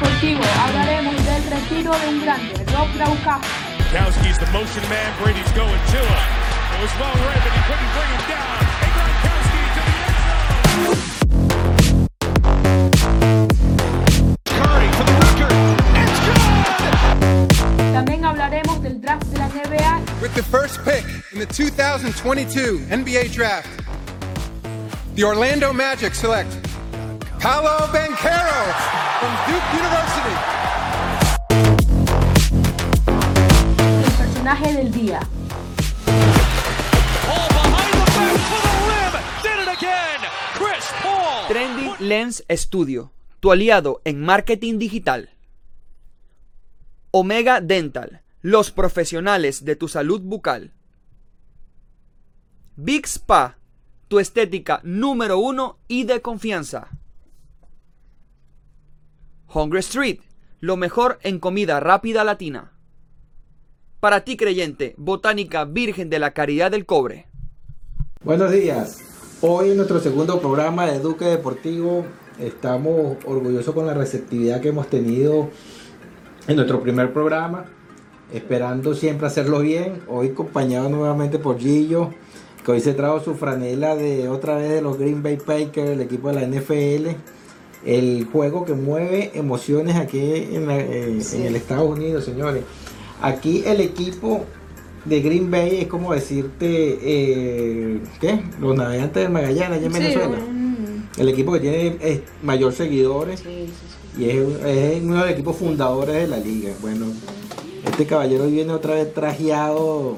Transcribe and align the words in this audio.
Deportivo 0.00 0.40
hablaremos 0.64 1.14
del 1.26 1.44
retiro 1.50 1.92
de 1.92 2.08
un 2.08 2.22
grande, 2.22 2.54
Rob 2.72 2.88
Gronkowski. 2.94 3.48
Gronkowski's 3.92 4.38
the 4.38 4.46
motion 4.46 4.82
man. 4.88 5.12
Brady's 5.20 5.52
going 5.52 5.68
to 5.68 5.98
him. 5.98 6.22
It 6.72 6.80
was 6.80 6.90
well 6.98 7.12
read, 7.20 7.42
but 7.44 7.52
he 7.52 7.60
couldn't 7.68 7.92
bring 7.92 8.08
him 8.08 8.24
down. 8.32 8.64
And 8.80 8.92
Gronkowski 8.96 9.60
to 9.76 9.80
the 9.84 9.96
end 10.00 10.16
zone. 10.88 11.04
Curry 14.56 14.88
for 14.96 15.04
the 15.04 15.12
record. 15.20 15.52
It's 16.00 16.20
good! 16.24 16.48
También 17.92 18.24
hablaremos 18.24 18.80
del 18.82 19.02
draft 19.02 19.26
de 19.26 19.38
la 19.38 19.48
NBA 19.48 20.00
With 20.22 20.34
the 20.34 20.42
first 20.42 20.82
pick 20.82 21.04
in 21.34 21.38
the 21.40 21.46
2022 21.46 22.86
NBA 22.88 23.32
Draft, 23.34 23.68
the 25.14 25.24
Orlando 25.24 25.74
Magic 25.74 26.14
select 26.14 26.56
Paolo 27.38 27.86
Banquero 27.92 29.09
from 29.20 29.32
Duke 29.46 29.68
University. 29.76 30.34
el 34.06 34.12
personaje 34.12 34.72
del 34.72 34.92
día. 34.92 35.20
Trendy 41.48 41.92
Lens 41.98 42.44
Studio, 42.48 43.12
tu 43.40 43.52
aliado 43.52 44.00
en 44.04 44.22
marketing 44.22 44.78
digital. 44.78 45.28
Omega 47.10 47.60
Dental, 47.60 48.22
los 48.40 48.70
profesionales 48.70 49.66
de 49.66 49.76
tu 49.76 49.88
salud 49.88 50.22
bucal. 50.22 50.72
Big 52.76 53.06
Spa, 53.06 53.58
tu 54.08 54.18
estética 54.18 54.80
número 54.82 55.38
uno 55.38 55.76
y 55.88 56.04
de 56.04 56.22
confianza. 56.22 56.88
Hungry 59.52 59.80
Street, 59.80 60.20
lo 60.60 60.76
mejor 60.76 61.18
en 61.22 61.40
comida 61.40 61.80
rápida 61.80 62.22
latina. 62.22 62.72
Para 63.98 64.24
ti 64.24 64.36
creyente, 64.36 64.94
Botánica 64.96 65.64
Virgen 65.64 66.08
de 66.08 66.20
la 66.20 66.32
Caridad 66.32 66.70
del 66.70 66.86
Cobre. 66.86 67.26
Buenos 68.22 68.52
días. 68.52 69.00
Hoy 69.40 69.70
en 69.70 69.76
nuestro 69.76 69.98
segundo 69.98 70.40
programa 70.40 70.86
de 70.86 71.00
Duque 71.00 71.24
Deportivo 71.24 72.06
estamos 72.38 73.16
orgullosos 73.24 73.74
con 73.74 73.86
la 73.86 73.94
receptividad 73.94 74.60
que 74.60 74.68
hemos 74.68 74.88
tenido 74.88 75.50
en 76.46 76.56
nuestro 76.56 76.80
primer 76.80 77.12
programa, 77.12 77.64
esperando 78.32 78.94
siempre 78.94 79.26
hacerlo 79.26 79.60
bien. 79.60 80.02
Hoy 80.06 80.28
acompañado 80.28 80.88
nuevamente 80.88 81.38
por 81.38 81.58
Gillo, 81.58 82.10
que 82.64 82.72
hoy 82.72 82.80
se 82.80 82.94
trajo 82.94 83.20
su 83.20 83.34
franela 83.34 83.96
de 83.96 84.28
otra 84.28 84.56
vez 84.56 84.70
de 84.70 84.82
los 84.82 84.96
Green 84.96 85.22
Bay 85.22 85.38
Packers, 85.38 85.90
el 85.90 86.00
equipo 86.00 86.28
de 86.28 86.34
la 86.34 86.46
NFL. 86.46 87.39
El 87.84 88.26
juego 88.30 88.64
que 88.64 88.74
mueve 88.74 89.30
emociones 89.34 89.96
aquí 89.96 90.18
en, 90.20 90.66
la- 90.66 90.78
en- 90.80 91.20
en 91.20 91.42
el 91.46 91.56
Estados 91.56 91.88
Unidos, 91.90 92.24
señores. 92.24 92.62
Aquí 93.22 93.62
el 93.66 93.80
equipo 93.80 94.44
de 95.04 95.20
Green 95.20 95.50
Bay 95.50 95.78
es 95.80 95.86
como 95.86 96.12
decirte, 96.12 96.98
eh, 97.02 98.00
¿qué? 98.20 98.42
Los 98.60 98.76
navegantes 98.76 99.22
del 99.22 99.32
Magallanes 99.32 99.78
allá 99.78 99.86
en 99.86 99.92
Sí, 99.92 99.98
Venezuela. 99.98 100.38
un- 100.46 101.08
El 101.18 101.28
equipo 101.28 101.52
que 101.52 101.60
tiene 101.60 101.96
eh, 102.00 102.22
mayor 102.42 102.72
seguidores 102.72 103.40
sí. 103.40 103.68
y 104.18 104.24
es, 104.28 104.36
es 104.64 105.02
uno 105.02 105.14
de 105.16 105.20
los 105.22 105.30
equipos 105.30 105.56
fundadores 105.56 106.14
de 106.16 106.28
la 106.28 106.36
liga. 106.38 106.72
Bueno, 106.82 107.06
este 107.86 108.06
caballero 108.06 108.46
viene 108.46 108.72
otra 108.72 108.94
vez 108.94 109.12
trajeado 109.12 110.16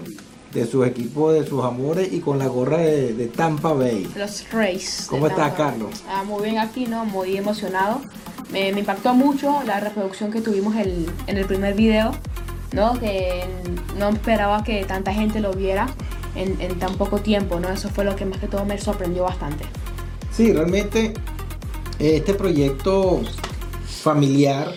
de 0.53 0.67
sus 0.67 0.87
equipos, 0.87 1.35
de 1.35 1.47
sus 1.47 1.65
amores 1.65 2.13
y 2.13 2.21
con 2.21 2.39
la 2.39 2.47
gorra 2.47 2.79
de, 2.79 3.15
de 3.15 3.27
Tampa 3.29 3.73
Bay. 3.73 4.09
Los 4.17 4.45
Rays. 4.53 5.07
¿Cómo 5.09 5.27
estás. 5.27 5.55
Carlos? 5.55 6.03
Ah, 6.09 6.23
muy 6.25 6.43
bien 6.45 6.59
aquí, 6.59 6.87
¿no? 6.87 7.05
Muy 7.05 7.37
emocionado. 7.37 8.01
Me, 8.51 8.71
me 8.73 8.81
impactó 8.81 9.15
mucho 9.15 9.63
la 9.65 9.81
reproducción 9.81 10.31
que 10.31 10.41
tuvimos 10.43 10.77
el- 10.77 11.07
en 11.27 11.39
el 11.39 11.47
primer 11.47 11.75
video, 11.75 12.13
¿no? 12.73 12.99
Que 13.01 13.45
no 13.99 14.11
esperaba 14.11 14.63
que 14.63 14.85
tanta 14.85 15.13
gente 15.15 15.41
lo 15.41 15.53
viera 15.55 15.87
en, 16.35 16.61
en 16.61 16.79
tan 16.79 16.95
poco 16.97 17.19
tiempo, 17.21 17.59
¿no? 17.61 17.71
Eso 17.71 17.89
fue 17.89 18.05
lo 18.05 18.15
que 18.15 18.27
más 18.27 18.39
que 18.39 18.49
todo 18.49 18.65
me 18.67 18.79
sorprendió 18.79 19.23
bastante. 19.25 19.65
Sí, 20.37 20.53
realmente 20.53 21.15
este 21.99 22.35
proyecto 22.35 23.21
familiar, 24.03 24.73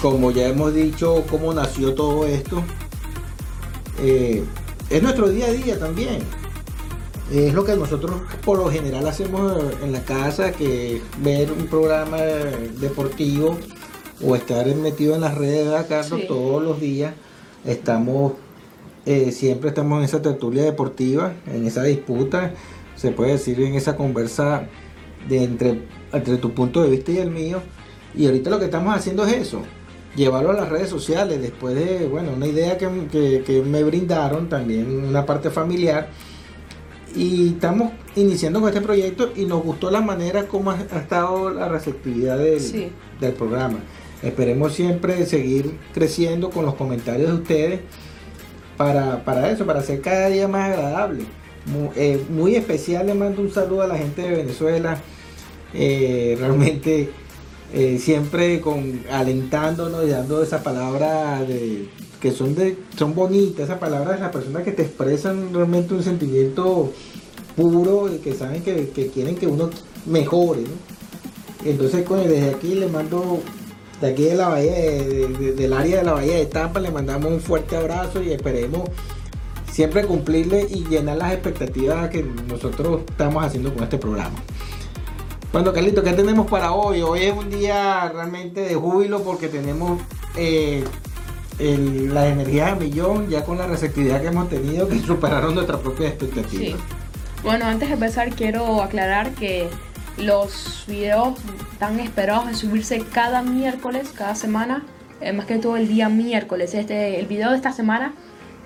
como 0.00 0.30
ya 0.30 0.46
hemos 0.48 0.74
dicho, 0.74 1.24
cómo 1.30 1.52
nació 1.52 1.94
todo 1.94 2.26
esto, 2.26 2.62
eh, 4.00 4.42
es 4.90 5.02
nuestro 5.02 5.28
día 5.28 5.46
a 5.46 5.52
día 5.52 5.78
también. 5.78 6.18
Es 7.32 7.54
lo 7.54 7.64
que 7.64 7.74
nosotros 7.76 8.20
por 8.44 8.58
lo 8.58 8.70
general 8.70 9.06
hacemos 9.06 9.56
en 9.82 9.92
la 9.92 10.04
casa, 10.04 10.52
que 10.52 11.00
ver 11.22 11.50
un 11.50 11.66
programa 11.66 12.18
deportivo 12.18 13.56
o 14.22 14.36
estar 14.36 14.66
metido 14.76 15.14
en 15.14 15.22
las 15.22 15.36
redes, 15.36 15.66
¿verdad, 15.66 15.86
Carlos? 15.88 16.20
Sí. 16.20 16.26
Todos 16.26 16.62
los 16.62 16.80
días 16.80 17.14
estamos, 17.64 18.34
eh, 19.06 19.32
siempre 19.32 19.70
estamos 19.70 19.98
en 19.98 20.04
esa 20.04 20.20
tertulia 20.20 20.62
deportiva, 20.62 21.32
en 21.46 21.66
esa 21.66 21.82
disputa, 21.84 22.52
se 22.96 23.12
puede 23.12 23.32
decir 23.32 23.60
en 23.60 23.74
esa 23.74 23.96
conversa 23.96 24.66
de 25.28 25.42
entre, 25.42 25.82
entre 26.12 26.36
tu 26.36 26.52
punto 26.52 26.82
de 26.82 26.90
vista 26.90 27.12
y 27.12 27.18
el 27.18 27.30
mío. 27.30 27.62
Y 28.14 28.26
ahorita 28.26 28.50
lo 28.50 28.58
que 28.58 28.66
estamos 28.66 28.94
haciendo 28.94 29.24
es 29.24 29.32
eso, 29.32 29.62
llevarlo 30.16 30.50
a 30.50 30.54
las 30.54 30.68
redes 30.68 30.88
sociales, 30.90 31.40
después 31.40 31.74
de, 31.74 32.06
bueno, 32.06 32.32
una 32.36 32.46
idea 32.46 32.76
que, 32.78 32.88
que- 33.10 33.42
que 33.46 33.62
me 33.62 33.82
brindaron, 33.82 34.48
también 34.48 35.04
una 35.08 35.24
parte 35.26 35.50
familiar. 35.50 36.08
Y 37.14 37.48
estamos 37.50 37.92
iniciando 38.16 38.60
con 38.60 38.68
este 38.70 38.80
proyecto 38.80 39.32
y 39.36 39.44
nos 39.44 39.62
gustó 39.62 39.90
la 39.90 40.00
manera 40.00 40.46
como 40.48 40.70
ha, 40.70 40.78
ha 40.92 40.98
estado 40.98 41.50
la 41.50 41.68
receptividad 41.68 42.38
del, 42.38 42.60
Sí. 42.60 42.90
del 43.20 43.32
programa. 43.34 43.78
Esperemos 44.22 44.72
siempre 44.72 45.26
seguir 45.26 45.78
creciendo 45.92 46.50
con 46.50 46.64
los 46.64 46.74
comentarios 46.74 47.28
de 47.28 47.34
ustedes 47.34 47.80
para, 48.76 49.24
para 49.24 49.50
eso, 49.50 49.66
para 49.66 49.80
hacer 49.80 50.00
cada 50.00 50.28
día 50.28 50.48
más 50.48 50.70
agradable. 50.72 51.24
Eh, 51.96 52.22
Muy, 52.30 52.54
especial 52.56 53.06
le 53.06 53.14
mando 53.14 53.40
un 53.42 53.50
saludo 53.50 53.82
a 53.82 53.86
la 53.86 53.96
gente 53.98 54.22
de 54.22 54.30
Venezuela. 54.30 54.98
Eh, 55.74 56.36
realmente 56.38 57.10
eh, 57.72 57.98
siempre 57.98 58.60
con 58.60 59.00
alentándonos 59.10 60.04
y 60.04 60.08
dando 60.10 60.42
esa 60.42 60.62
palabra 60.62 61.42
de 61.42 61.88
que 62.20 62.30
son 62.30 62.54
de 62.54 62.76
son 62.96 63.14
bonitas, 63.14 63.64
esas 63.64 63.78
palabras 63.78 64.16
de 64.16 64.20
las 64.20 64.30
personas 64.32 64.62
que 64.62 64.72
te 64.72 64.82
expresan 64.82 65.52
realmente 65.52 65.94
un 65.94 66.02
sentimiento 66.02 66.92
puro 67.56 68.12
y 68.12 68.18
que 68.18 68.32
saben 68.34 68.62
que, 68.62 68.88
que 68.90 69.08
quieren 69.08 69.34
que 69.36 69.46
uno 69.46 69.70
mejore. 70.06 70.62
Entonces 71.64 72.04
desde 72.08 72.50
aquí 72.50 72.74
le 72.74 72.88
mando 72.88 73.40
de 74.00 74.08
aquí 74.08 74.24
de 74.24 74.34
la 74.34 74.48
bahía 74.48 74.72
de- 74.72 75.04
de- 75.04 75.28
de- 75.28 75.52
del 75.52 75.72
área 75.72 75.98
de 75.98 76.02
la 76.04 76.12
bahía 76.14 76.36
de 76.36 76.46
Tampa 76.46 76.80
le 76.80 76.90
mandamos 76.90 77.30
un 77.32 77.40
fuerte 77.40 77.76
abrazo 77.76 78.20
y 78.22 78.32
esperemos 78.32 78.88
siempre 79.70 80.04
cumplirle 80.04 80.66
y 80.68 80.84
llenar 80.86 81.16
las 81.18 81.32
expectativas 81.32 82.10
que 82.10 82.24
nosotros 82.48 83.02
estamos 83.08 83.44
haciendo 83.44 83.72
con 83.72 83.84
este 83.84 83.98
programa. 83.98 84.34
Bueno, 85.52 85.72
Carlito, 85.72 86.02
¿qué 86.02 86.12
tenemos 86.12 86.46
para 86.50 86.72
hoy? 86.72 87.02
Hoy 87.02 87.24
es 87.24 87.32
un 87.36 87.50
día 87.50 88.08
realmente 88.12 88.60
de 88.62 88.74
júbilo 88.74 89.22
porque 89.22 89.48
tenemos 89.48 90.00
eh, 90.36 90.82
el- 91.58 92.14
las 92.14 92.24
energías 92.26 92.72
a 92.72 92.74
millón 92.76 93.28
ya 93.28 93.44
con 93.44 93.58
la 93.58 93.66
receptividad 93.66 94.22
que 94.22 94.28
hemos 94.28 94.48
tenido 94.48 94.88
que 94.88 94.98
superaron 95.06 95.54
nuestras 95.54 95.80
propias 95.80 96.14
Sí. 96.18 96.24
expectativas. 96.24 96.80
Bueno, 97.42 97.66
antes 97.66 97.88
de 97.88 97.94
empezar 97.94 98.30
quiero 98.30 98.82
aclarar 98.82 99.32
que 99.32 99.68
los 100.16 100.84
videos 100.86 101.38
están 101.72 102.00
esperados 102.00 102.46
de 102.46 102.54
subirse 102.54 103.00
cada 103.12 103.42
miércoles, 103.42 104.10
cada 104.16 104.34
semana, 104.34 104.84
eh, 105.20 105.32
más 105.34 105.44
que 105.46 105.58
todo 105.58 105.76
el 105.76 105.86
día 105.88 106.08
miércoles. 106.08 106.72
Este, 106.74 107.18
el 107.20 107.26
video 107.26 107.50
de 107.50 107.56
esta 107.56 107.72
semana 107.72 108.14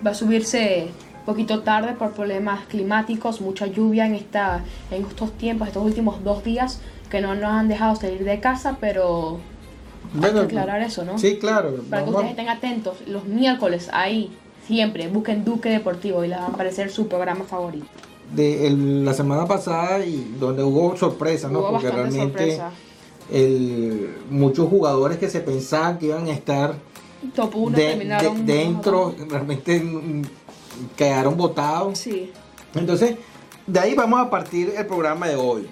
va 0.06 0.10
a 0.12 0.14
subirse 0.14 0.88
poquito 1.26 1.60
tarde 1.60 1.92
por 1.94 2.12
problemas 2.12 2.64
climáticos, 2.66 3.40
mucha 3.40 3.66
lluvia 3.66 4.06
en, 4.06 4.14
esta, 4.14 4.62
en 4.90 5.04
estos 5.04 5.32
tiempos, 5.36 5.68
estos 5.68 5.84
últimos 5.84 6.22
dos 6.24 6.42
días 6.44 6.80
que 7.10 7.20
no 7.20 7.34
nos 7.34 7.44
han 7.50 7.68
dejado 7.68 7.96
salir 7.96 8.24
de 8.24 8.40
casa, 8.40 8.78
pero 8.80 9.38
hay 10.22 10.32
que 10.32 10.38
aclarar 10.40 10.80
eso, 10.82 11.04
¿no? 11.04 11.18
Sí, 11.18 11.36
claro. 11.38 11.74
Para 11.90 12.04
que 12.04 12.10
ustedes 12.10 12.30
estén 12.30 12.48
atentos, 12.48 12.96
los 13.06 13.24
miércoles 13.26 13.90
ahí, 13.92 14.30
siempre, 14.66 15.08
busquen 15.08 15.44
Duque 15.44 15.68
Deportivo 15.68 16.24
y 16.24 16.28
les 16.28 16.38
va 16.38 16.44
a 16.44 16.48
aparecer 16.48 16.90
su 16.90 17.06
programa 17.08 17.44
favorito. 17.44 17.86
de 18.34 18.66
el- 18.66 19.04
la 19.04 19.14
semana 19.14 19.46
pasada 19.46 20.04
y 20.04 20.34
donde 20.40 20.64
hubo 20.64 20.96
sorpresa, 20.96 21.48
¿no? 21.48 21.60
Hubo 21.60 21.70
Porque 21.72 21.90
realmente 21.92 22.58
el, 23.30 24.16
muchos 24.30 24.68
jugadores 24.68 25.18
que 25.18 25.28
se 25.30 25.40
pensaban 25.40 25.98
que 25.98 26.06
iban 26.06 26.26
a 26.26 26.32
estar 26.32 26.74
Top 27.34 27.54
1 27.54 27.76
de- 27.76 27.84
terminaron 27.86 28.44
de- 28.46 28.52
dentro 28.54 29.14
realmente 29.28 29.80
mm, 29.80 30.22
quedaron 30.96 31.36
votados. 31.36 31.98
Sí. 31.98 32.32
Entonces, 32.74 33.16
de 33.66 33.80
ahí 33.80 33.94
vamos 33.94 34.20
a 34.20 34.30
partir 34.30 34.72
el 34.76 34.86
programa 34.86 35.28
de 35.28 35.36
hoy. 35.36 35.68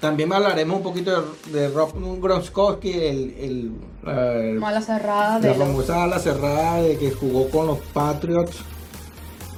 También 0.00 0.32
hablaremos 0.32 0.76
un 0.76 0.82
poquito 0.82 1.22
de, 1.50 1.52
de 1.58 1.68
Rob 1.68 1.90
Gronkowski, 2.20 2.92
el, 2.92 3.34
el, 3.38 3.72
eh, 4.06 4.56
Mala 4.58 4.82
cerrada 4.82 5.40
de 5.40 5.48
la 5.48 5.54
famosa 5.54 6.02
ala 6.04 6.18
cerrada 6.18 6.82
de 6.82 6.96
que 6.98 7.10
jugó 7.10 7.48
con 7.48 7.66
los 7.66 7.78
Patriots 7.94 8.58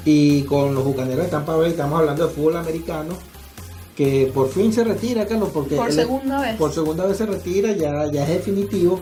y 0.04 0.42
con 0.42 0.74
los 0.74 0.84
bucaneros 0.84 1.24
de 1.24 1.30
Tampa 1.30 1.56
Bay. 1.56 1.70
Estamos 1.70 1.98
hablando 1.98 2.26
de 2.28 2.34
fútbol 2.34 2.56
americano. 2.56 3.14
que 3.96 4.30
por 4.32 4.48
fin 4.48 4.72
se 4.72 4.84
retira, 4.84 5.26
Carlos, 5.26 5.50
porque 5.52 5.74
Por 5.74 5.88
él- 5.88 5.92
segunda 5.92 6.40
vez. 6.40 6.56
por 6.56 6.72
segunda 6.72 7.04
vez 7.04 7.16
se 7.16 7.26
retira, 7.26 7.72
ya, 7.72 8.06
ya 8.06 8.22
es 8.22 8.28
definitivo. 8.28 9.00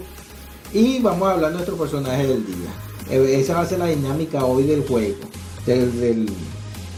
Y 0.73 1.01
vamos 1.01 1.29
a 1.29 1.33
hablar 1.33 1.51
de 1.51 1.57
nuestro 1.57 1.77
personaje 1.77 2.27
del 2.27 2.47
día. 2.47 2.71
Eh, 3.11 3.39
Esa 3.39 3.57
va 3.57 3.61
a 3.61 3.67
ser 3.67 3.79
la 3.79 3.87
dinámica 3.89 4.47
hoy 4.47 4.63
del 4.65 4.87
juego, 4.89 5.19
del, 5.67 6.01
del, 6.01 6.27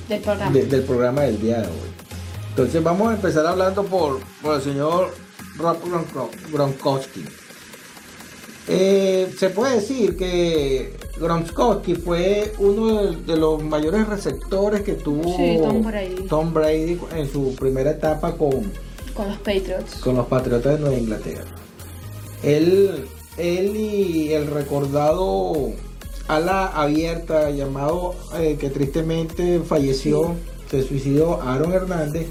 Del 0.08 0.20
programa. 0.20 0.52
de- 0.52 0.66
del 0.66 0.82
programa 0.82 1.22
del 1.22 1.40
día 1.40 1.60
de 1.62 1.66
hoy. 1.66 1.88
Entonces 2.50 2.82
vamos 2.82 3.10
a 3.10 3.14
empezar 3.14 3.46
hablando 3.46 3.84
por, 3.84 4.18
por 4.42 4.56
el 4.56 4.62
señor 4.62 5.14
Rob 5.56 5.76
Gronko- 5.84 6.30
Gronkowski. 6.52 7.24
Eh, 8.70 9.32
se 9.38 9.48
puede 9.50 9.76
decir 9.76 10.16
que 10.16 10.94
Gronkowski 11.18 11.94
fue 11.94 12.52
uno 12.58 13.02
de, 13.02 13.16
de 13.22 13.36
los 13.38 13.62
mayores 13.62 14.06
receptores 14.06 14.82
que 14.82 14.92
tuvo 14.94 15.36
Sí, 15.36 15.58
Tom 15.62 15.82
Brady. 15.82 16.14
Tom 16.28 16.52
Brady 16.52 17.00
en 17.16 17.32
su 17.32 17.54
primera 17.54 17.92
etapa 17.92 18.32
con, 18.32 18.70
Con 19.14 19.28
los 19.28 19.38
Patriots. 19.38 19.94
con 20.02 20.16
los 20.16 20.26
Patriotas 20.26 20.74
de 20.74 20.80
Nueva 20.80 20.96
Inglaterra. 20.98 21.44
Él, 22.42 23.06
él 23.38 23.74
y 23.76 24.32
el 24.34 24.48
recordado 24.48 25.70
ala 26.28 26.66
abierta 26.66 27.50
llamado 27.50 28.14
eh, 28.38 28.56
que 28.60 28.70
tristemente 28.70 29.60
falleció, 29.60 30.34
se 30.70 30.82
suicidó 30.82 31.40
Aaron 31.42 31.72
Hernández, 31.72 32.28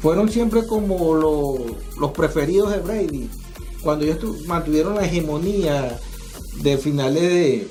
fueron 0.00 0.28
siempre 0.30 0.66
como 0.66 1.14
lo- 1.14 1.56
los 2.00 2.10
preferidos 2.12 2.70
de 2.72 2.78
Brady. 2.78 3.28
Cuando 3.82 4.04
ellos 4.04 4.18
tu- 4.18 4.36
mantuvieron 4.46 4.94
la 4.94 5.04
hegemonía 5.04 5.98
de 6.62 6.78
finales 6.78 7.22
de, 7.22 7.68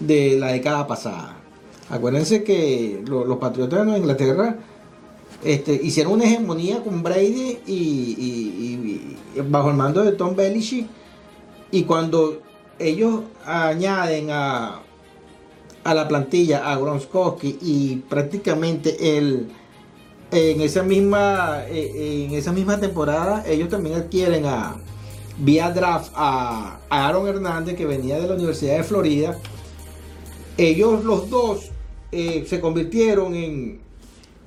de 0.00 0.38
la 0.38 0.48
década 0.52 0.86
pasada. 0.86 1.38
Acuérdense 1.90 2.44
que 2.44 3.02
lo- 3.06 3.24
los 3.24 3.38
Patriotas 3.38 3.78
de 3.80 3.84
Nueva 3.84 3.98
Inglaterra 3.98 4.58
este, 5.44 5.72
hicieron 5.82 6.12
una 6.14 6.24
hegemonía 6.24 6.82
con 6.82 7.02
Brady 7.02 7.58
y, 7.66 7.72
y- 7.74 9.16
y- 9.34 9.38
y 9.38 9.40
bajo 9.48 9.70
el 9.70 9.76
mando 9.76 10.02
de 10.04 10.12
Tom 10.12 10.36
Belichick. 10.36 10.86
Y 11.70 11.84
cuando 11.84 12.40
ellos 12.78 13.20
añaden 13.44 14.30
a, 14.30 14.82
a 15.84 15.94
la 15.94 16.08
plantilla 16.08 16.70
a 16.70 16.76
Gronkowski 16.76 17.58
y 17.60 17.96
prácticamente 18.08 19.18
el, 19.18 19.48
en 20.30 20.60
esa 20.60 20.82
misma 20.82 21.64
eh, 21.68 22.26
en 22.28 22.34
esa 22.34 22.52
misma 22.52 22.80
temporada 22.80 23.44
ellos 23.46 23.68
también 23.68 23.96
adquieren 23.96 24.46
a 24.46 24.76
vía 25.38 25.70
draft 25.70 26.12
a, 26.14 26.80
a 26.88 27.08
Aaron 27.08 27.26
Hernández 27.28 27.76
que 27.76 27.86
venía 27.86 28.18
de 28.18 28.28
la 28.28 28.34
Universidad 28.34 28.76
de 28.76 28.84
Florida. 28.84 29.38
Ellos 30.56 31.04
los 31.04 31.30
dos 31.30 31.70
eh, 32.12 32.44
se 32.46 32.60
convirtieron 32.60 33.34
en, 33.34 33.80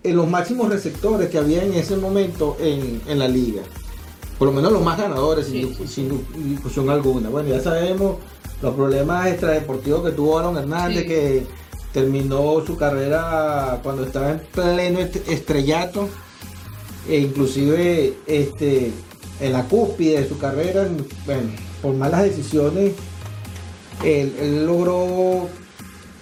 en 0.04 0.16
los 0.16 0.30
máximos 0.30 0.70
receptores 0.70 1.30
que 1.30 1.38
había 1.38 1.64
en 1.64 1.74
ese 1.74 1.98
momento 1.98 2.56
en, 2.60 3.02
en 3.08 3.20
la 3.20 3.28
liga. 3.28 3.64
Por 4.38 4.48
lo 4.50 4.54
menos 4.54 4.72
los 4.72 4.84
más 4.84 4.98
ganadores, 4.98 5.48
sin, 5.48 5.70
Sí, 5.70 5.76
sí, 5.80 5.88
sin 5.88 6.50
discusión 6.50 6.90
alguna. 6.90 7.30
Bueno, 7.30 7.50
ya 7.50 7.62
sabemos 7.62 8.18
los 8.62 8.74
problemas 8.76 9.28
extradeportivos 9.28 10.04
que 10.04 10.12
tuvo 10.12 10.38
Aaron 10.40 10.58
Hernández, 10.58 11.04
Sí. 11.04 11.08
que 11.08 11.48
terminó 11.94 12.62
su 12.66 12.76
carrera 12.76 13.80
cuando 13.84 14.04
estaba 14.06 14.32
en 14.32 14.40
pleno 14.52 15.00
est- 15.00 15.28
estrellato, 15.30 16.10
e 17.08 17.20
inclusive 17.20 18.16
este, 18.28 18.92
en 19.40 19.54
la 19.54 19.64
cúspide 19.64 20.22
de 20.22 20.28
su 20.28 20.38
carrera, 20.38 20.88
bueno, 21.26 21.50
por 21.82 21.94
malas 21.94 22.24
decisiones, 22.24 22.94
él, 24.04 24.36
él 24.42 24.66
logró, 24.66 25.48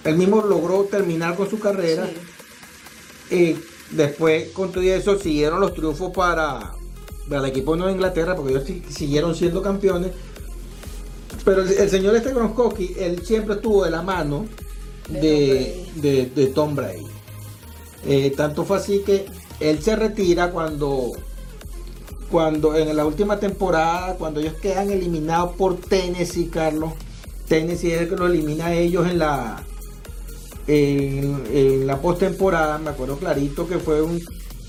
él 0.04 0.16
mismo 0.16 0.42
logró 0.42 0.84
terminar 0.84 1.34
con 1.34 1.50
su 1.50 1.58
carrera. 1.58 2.08
Sí. 3.28 3.34
Y 3.34 3.56
después, 3.96 4.50
con 4.50 4.70
todo 4.70 4.82
eso, 4.84 5.18
siguieron 5.18 5.58
los 5.60 5.74
triunfos 5.74 6.12
para, 6.12 6.72
el 7.30 7.44
equipo 7.46 7.72
de 7.72 7.78
Nueva 7.78 7.92
Inglaterra, 7.92 8.36
porque 8.36 8.52
ellos 8.52 8.64
si- 8.66 8.82
siguieron 8.90 9.34
siendo 9.34 9.62
campeones. 9.62 10.12
Pero 11.44 11.62
el, 11.62 11.70
el 11.70 11.90
señor 11.90 12.16
este 12.16 12.32
Gronkowski, 12.32 12.94
él 12.98 13.24
siempre 13.24 13.56
estuvo 13.56 13.84
de 13.84 13.90
la 13.90 14.02
mano 14.02 14.46
de, 15.08 15.86
de, 15.96 16.26
de 16.34 16.46
Tom 16.48 16.74
Brady. 16.74 17.06
Eh, 18.06 18.32
tanto 18.36 18.64
fue 18.64 18.76
así 18.78 19.00
que 19.00 19.26
él 19.60 19.82
se 19.82 19.96
retira 19.96 20.50
cuando, 20.50 21.12
cuando 22.30 22.76
en 22.76 22.94
la 22.96 23.04
última 23.06 23.38
temporada, 23.38 24.14
cuando 24.16 24.40
ellos 24.40 24.54
quedan 24.54 24.90
eliminados 24.90 25.54
por 25.56 25.76
Tennessee, 25.76 26.48
Carlos. 26.48 26.92
Tennessee 27.48 27.92
es 27.92 28.02
el 28.02 28.08
que 28.08 28.16
lo 28.16 28.26
elimina 28.26 28.66
a 28.66 28.74
ellos 28.74 29.06
en 29.06 29.18
la, 29.18 29.62
en, 30.66 31.44
en 31.52 31.86
la 31.86 32.00
postemporada, 32.00 32.78
me 32.78 32.90
acuerdo 32.90 33.18
clarito 33.18 33.68
que 33.68 33.78
fue 33.78 34.00
un, 34.00 34.18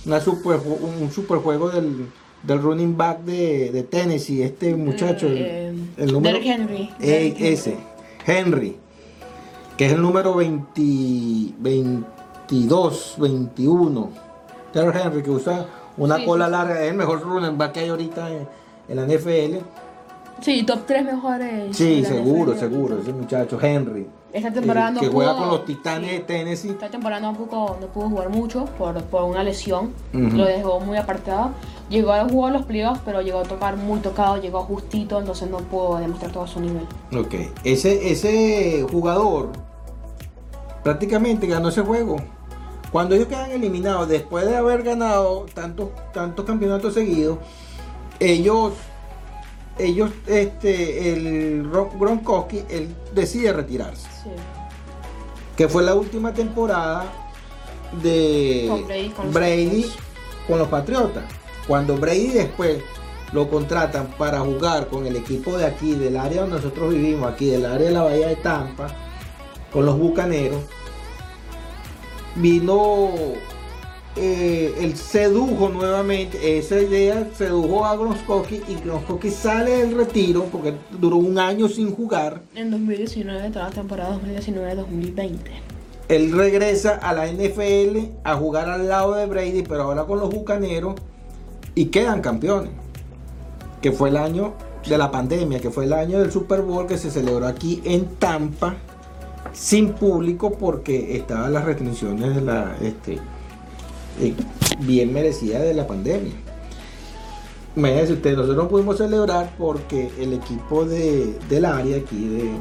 una 0.06 0.20
super, 0.20 0.60
un 0.60 1.10
super 1.12 1.38
juego 1.38 1.70
del, 1.70 2.08
del 2.46 2.62
running 2.62 2.96
back 2.98 3.20
de, 3.22 3.72
de 3.72 3.84
Tennessee, 3.84 4.44
este 4.44 4.76
muchacho, 4.76 5.28
el, 5.28 5.38
Eh, 5.38 5.74
el 5.98 6.12
número 6.12 6.38
Derrick 6.38 6.52
Henry. 6.60 6.90
Eh, 7.00 7.08
Derrick 7.08 7.42
ese, 7.42 7.76
Henry, 8.26 8.78
que 9.78 9.86
es 9.88 9.94
el 9.94 10.02
número 10.02 10.36
20, 10.36 10.82
22, 11.58 13.16
21. 13.18 14.10
Derrick 14.74 14.96
Henry, 15.06 15.24
que 15.24 15.30
usa 15.32 15.66
una 15.98 16.18
Sí, 16.18 16.26
cola 16.26 16.46
sí, 16.46 16.52
larga, 16.52 16.84
es 16.84 16.92
el 16.92 16.98
mejor 16.98 17.22
running 17.22 17.58
back 17.58 17.72
que 17.74 17.80
hay 17.82 17.90
ahorita 17.90 18.30
en, 18.32 18.48
en 18.90 18.96
la 18.96 19.06
NFL. 19.06 19.58
Sí, 20.42 20.64
top 20.64 20.80
3 20.86 21.06
mejores. 21.06 21.78
Sí, 21.78 22.04
seguro, 22.04 22.52
NFL. 22.52 22.60
seguro, 22.60 23.00
ese 23.02 23.14
muchacho, 23.14 23.58
Henry. 23.62 24.06
Esta 24.36 24.52
temporada 24.52 24.92
no 24.92 25.00
que 25.00 25.08
pudo, 25.08 25.16
juega 25.16 25.38
con 25.38 25.48
los 25.48 25.64
Titanes 25.66 26.12
de 26.12 26.20
Tennessee. 26.20 26.72
Esta 26.72 26.90
temporada 26.90 27.22
no 27.22 27.34
pudo, 27.38 27.78
no 27.80 27.88
pudo 27.88 28.10
jugar 28.10 28.30
mucho 28.30 28.66
por, 28.78 29.02
por 29.06 29.24
una 29.24 29.44
lesión. 29.44 29.94
Lo 30.12 30.44
dejó 30.46 30.80
muy 30.82 30.98
apartado. 30.98 31.52
Llegó 31.90 32.12
a 32.12 32.28
jugar 32.28 32.52
los 32.52 32.66
playoffs, 32.66 33.00
pero 33.06 33.22
llegó 33.22 33.40
a 33.40 33.44
tocar 33.44 33.78
muy 33.78 34.00
tocado, 34.02 34.42
llegó 34.42 34.62
justito, 34.64 35.20
entonces 35.20 35.50
no 35.50 35.60
pudo 35.60 35.98
demostrar 36.00 36.32
todo 36.34 36.48
su 36.48 36.60
nivel. 36.60 36.86
Ok, 37.18 37.34
ese, 37.64 38.12
ese 38.12 38.86
jugador 38.92 39.52
prácticamente 40.84 41.48
ganó 41.48 41.70
ese 41.70 41.82
juego. 41.82 42.18
Cuando 42.92 43.16
ellos 43.16 43.28
quedan 43.28 43.52
eliminados, 43.52 44.08
después 44.08 44.46
de 44.46 44.56
haber 44.58 44.84
ganado 44.84 45.46
tantos, 45.54 45.90
tantos 46.14 46.46
campeonatos 46.46 46.94
seguidos, 46.94 47.38
ellos, 48.20 48.74
ellos, 49.78 50.12
este, 50.28 51.14
el 51.14 51.70
Ro- 51.72 51.90
Gronkowski, 52.00 52.64
él 52.70 52.96
decide 53.14 53.52
retirarse. 53.54 54.08
Sí. 54.26 54.32
Que 55.56 55.70
fue 55.70 55.84
la 55.84 55.96
última 55.96 56.34
temporada 56.34 57.06
de 58.02 58.66
Con 58.68 58.86
Brady 58.88 59.10
con 59.10 59.26
los 59.26 59.34
Brady 59.34 59.66
Patriots. 59.66 59.98
con 60.48 60.60
los 60.60 60.68
Patriotas. 60.68 61.24
Cuando 61.68 61.96
Brady 61.96 62.28
después 62.28 62.84
lo 63.32 63.50
contratan 63.50 64.08
para 64.18 64.40
jugar 64.40 64.88
con 64.88 65.06
el 65.06 65.16
equipo 65.16 65.58
de 65.58 65.66
aquí, 65.66 65.94
del 65.94 66.18
área 66.18 66.42
donde 66.42 66.58
nosotros 66.58 66.94
vivimos, 66.94 67.32
aquí 67.32 67.48
del 67.48 67.66
área 67.66 67.88
de 67.88 67.94
la 67.94 68.04
Bahía 68.04 68.28
de 68.28 68.36
Tampa, 68.36 68.88
con 69.72 69.86
los 69.86 69.98
Bucaneros, 69.98 70.62
vino, 72.36 73.10
eh, 74.18 74.74
él 74.80 74.96
sedujo 74.96 75.70
nuevamente, 75.70 76.58
esa 76.58 76.80
idea 76.80 77.28
sedujo 77.38 77.86
a 77.86 77.96
Gronkowski 77.98 78.62
y 78.68 78.76
Gronkowski 78.76 79.30
sale 79.30 79.72
del 79.72 79.96
retiro 79.96 80.46
porque 80.46 80.74
duró 81.00 81.18
un 81.18 81.38
año 81.38 81.68
sin 81.68 81.94
jugar. 81.94 82.42
En 82.56 82.72
2019, 82.72 83.50
toda 83.50 83.66
la 83.66 83.72
temporada 83.72 84.18
2019-2020. 84.20 85.38
Él 86.08 86.32
regresa 86.32 86.96
a 86.96 87.14
la 87.14 87.28
NFL 87.28 88.12
a 88.24 88.36
jugar 88.36 88.70
al 88.70 88.88
lado 88.88 89.16
de 89.16 89.26
Brady, 89.26 89.64
pero 89.64 89.84
ahora 89.84 90.06
con 90.06 90.20
los 90.20 90.30
Bucaneros 90.30 90.96
y 91.74 91.86
quedan 91.86 92.22
campeones. 92.22 92.72
Que 93.82 93.92
fue 93.92 94.10
el 94.10 94.18
año 94.18 94.54
de 94.88 94.98
la 94.98 95.12
pandemia, 95.12 95.60
que 95.60 95.72
fue 95.72 95.86
el 95.86 95.94
año 95.94 96.20
del 96.20 96.32
Super 96.32 96.62
Bowl 96.62 96.88
que 96.88 96.98
se 96.98 97.12
celebró 97.12 97.48
aquí 97.48 97.82
en 97.84 98.06
Tampa 98.16 98.76
sin 99.52 99.94
público 99.94 100.52
porque 100.52 101.16
estaban 101.18 101.54
las 101.54 101.66
restricciones 101.66 102.36
de 102.36 102.42
la 102.42 102.76
este, 102.82 103.20
eh, 104.22 104.34
bien 104.80 105.12
merecidas 105.14 105.62
de 105.64 105.74
la 105.74 105.86
pandemia. 105.88 106.34
Imagínense 107.76 108.14
ustedes, 108.14 108.38
nosotros 108.38 108.64
no 108.64 108.70
pudimos 108.70 108.98
celebrar 108.98 109.54
porque 109.58 110.10
el 110.20 110.32
equipo 110.34 110.86
de, 110.86 111.38
del 111.50 111.66
área 111.66 111.98
aquí 111.98 112.26
de, 112.28 112.52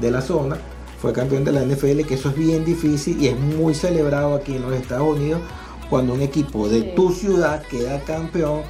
de 0.00 0.10
la 0.10 0.20
zona 0.20 0.56
fue 1.00 1.12
campeón 1.12 1.44
de 1.44 1.52
la 1.52 1.62
NFL, 1.64 2.00
que 2.02 2.14
eso 2.14 2.30
es 2.30 2.36
bien 2.36 2.64
difícil 2.64 3.22
y 3.22 3.28
es 3.28 3.38
muy 3.38 3.72
celebrado 3.74 4.34
aquí 4.34 4.56
en 4.56 4.62
los 4.62 4.72
Estados 4.74 5.16
Unidos 5.16 5.40
cuando 5.88 6.12
un 6.14 6.22
equipo 6.22 6.68
de 6.68 6.80
Sí. 6.82 6.90
tu 6.96 7.12
ciudad 7.12 7.62
queda 7.70 8.00
campeón. 8.00 8.62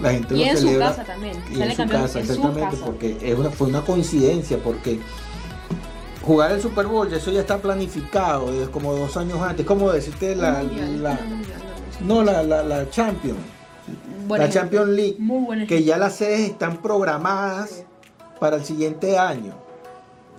La 0.00 0.12
gente 0.12 0.34
Y 0.34 0.38
lo 0.38 0.44
en 0.44 0.56
su 0.56 0.62
celebra 0.66 0.88
casa 0.88 1.04
también. 1.04 1.36
y 1.50 1.60
en 1.60 1.70
su 1.70 1.76
campeón 1.76 2.02
casa, 2.02 2.20
en 2.20 2.26
su 2.26 2.32
exactamente, 2.32 2.70
casa. 2.76 2.86
porque 2.86 3.16
es 3.20 3.38
una, 3.38 3.50
fue 3.50 3.66
una 3.68 3.82
coincidencia, 3.82 4.58
porque 4.62 4.98
jugar 6.22 6.52
el 6.52 6.60
Super 6.62 6.86
Bowl, 6.86 7.12
eso 7.12 7.30
ya 7.30 7.40
está 7.40 7.58
planificado 7.58 8.50
desde 8.52 8.70
como 8.70 8.94
dos 8.94 9.16
años 9.18 9.38
antes, 9.40 9.64
como 9.66 9.90
decirte 9.92 10.34
la, 10.34 10.60
Un 10.62 10.66
mundial, 10.68 11.02
la- 11.02 11.20
mundial, 11.28 11.62
no 12.00 12.22
la, 12.22 12.42
la, 12.42 12.62
la 12.62 12.88
Champions, 12.90 13.38
Buen 14.26 14.40
la 14.40 14.46
ejemplo. 14.48 14.60
Champions 14.80 14.88
League, 14.96 15.16
Muy 15.18 15.44
buen 15.44 15.66
que 15.66 15.84
ya 15.84 15.96
las 15.98 16.16
sedes 16.16 16.40
están 16.40 16.78
programadas 16.82 17.84
para 18.40 18.56
el 18.56 18.64
siguiente 18.64 19.18
año. 19.18 19.54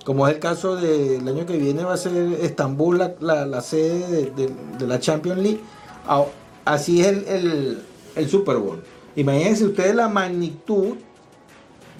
Como 0.05 0.27
es 0.27 0.35
el 0.35 0.39
caso 0.39 0.75
del 0.77 1.27
año 1.27 1.45
que 1.45 1.57
viene, 1.57 1.83
va 1.83 1.93
a 1.93 1.97
ser 1.97 2.13
Estambul 2.41 2.97
la, 2.97 3.13
la- 3.19 3.45
la 3.45 3.61
sede 3.61 4.07
de, 4.07 4.31
de- 4.31 4.53
de 4.79 4.87
la 4.87 4.99
Champions 4.99 5.39
League. 5.41 5.59
Así 6.65 7.01
es 7.01 7.07
el, 7.07 7.27
el- 7.27 7.81
el 8.15 8.29
Super 8.29 8.57
Bowl. 8.57 8.81
Imagínense 9.15 9.65
ustedes 9.65 9.95
la 9.95 10.07
magnitud 10.07 10.95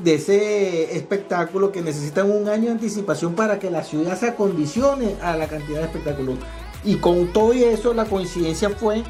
de 0.04 0.14
ese 0.16 0.96
espectáculo 0.96 1.72
que 1.72 1.82
necesitan 1.82 2.30
un 2.32 2.48
año 2.48 2.66
de 2.66 2.72
anticipación 2.72 3.34
para 3.34 3.58
que 3.60 3.72
la 3.72 3.84
ciudad 3.84 4.18
se 4.18 4.28
acondicione 4.28 5.16
a 5.22 5.36
la 5.36 5.48
cantidad 5.48 5.80
de 5.80 5.86
espectáculos. 5.86 6.36
Y 6.84 6.96
con 6.98 7.34
todo 7.34 7.54
y 7.54 7.64
eso, 7.64 7.94
la 7.94 8.06
coincidencia 8.06 8.70
fue 8.70 9.04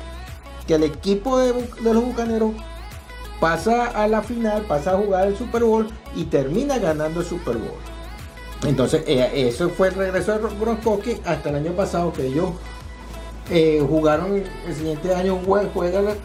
que 0.67 0.75
el 0.75 0.83
equipo 0.83 1.39
de, 1.39 1.53
los 1.81 2.03
Bucaneros 2.03 2.51
pasa 3.39 3.85
a 3.85 4.07
la 4.07 4.21
final, 4.21 4.63
pasa 4.63 4.91
a 4.91 4.97
jugar 4.97 5.27
el 5.27 5.37
Super 5.37 5.63
Bowl 5.63 5.87
y 6.15 6.25
termina 6.25 6.77
ganando 6.77 7.21
el 7.21 7.25
Super 7.25 7.57
Bowl. 7.57 7.77
Entonces, 8.65 9.03
eh, 9.07 9.47
eso 9.47 9.69
fue 9.69 9.89
el 9.89 9.95
regreso 9.95 10.37
de 10.37 10.55
Gronkowski 10.59 11.17
hasta 11.25 11.49
el 11.49 11.55
año 11.57 11.71
pasado 11.73 12.11
que 12.11 12.25
ellos 12.25 12.51
eh, 13.51 13.83
jugaron 13.87 14.43
el 14.67 14.75
siguiente 14.75 15.13
año 15.13 15.39
juegan 15.45 15.69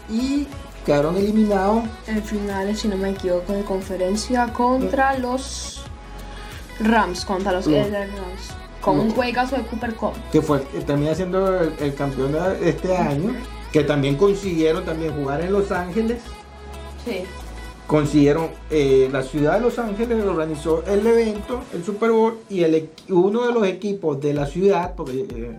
y 0.09 0.47
quedaron 0.85 1.15
eliminados. 1.15 1.83
En 2.07 2.23
finales, 2.23 2.79
si 2.79 2.87
no 2.87 2.97
me 2.97 3.11
equivoco, 3.11 3.53
de 3.53 3.63
conferencia 3.63 4.51
contra 4.51 5.17
los 5.19 5.83
Rams, 6.79 7.23
contra 7.23 7.51
los 7.53 7.67
No. 7.67 7.77
LA 7.77 7.99
Rams. 8.07 8.51
Con 8.81 8.99
un 8.99 9.07
No. 9.09 9.13
juegazo 9.13 9.55
de 9.55 9.63
Cooper 9.63 9.95
Cup. 9.95 10.13
que 10.31 10.41
fue 10.41 10.59
termina 10.85 11.15
siendo 11.15 11.61
el, 11.61 11.73
el 11.79 11.95
campeón 11.95 12.33
de 12.33 12.69
este 12.69 12.97
año, 12.97 13.33
que 13.73 13.83
también 13.83 14.15
consiguieron 14.15 14.85
también 14.85 15.13
jugar 15.13 15.41
en 15.41 15.51
Los 15.51 15.71
Ángeles, 15.71 16.21
Sí. 17.03 17.23
consiguieron 17.87 18.47
eh, 18.69 19.09
la 19.11 19.23
ciudad 19.23 19.55
de 19.55 19.61
Los 19.61 19.77
Ángeles 19.79 20.23
organizó 20.23 20.83
el 20.85 21.05
evento, 21.05 21.59
el 21.73 21.83
Super 21.83 22.11
Bowl 22.11 22.37
y 22.49 22.61
el, 22.63 22.89
uno 23.09 23.45
de 23.45 23.51
los 23.51 23.67
equipos 23.67 24.21
de 24.21 24.33
la 24.33 24.45
ciudad, 24.45 24.93
porque 24.95 25.25
eh, 25.27 25.57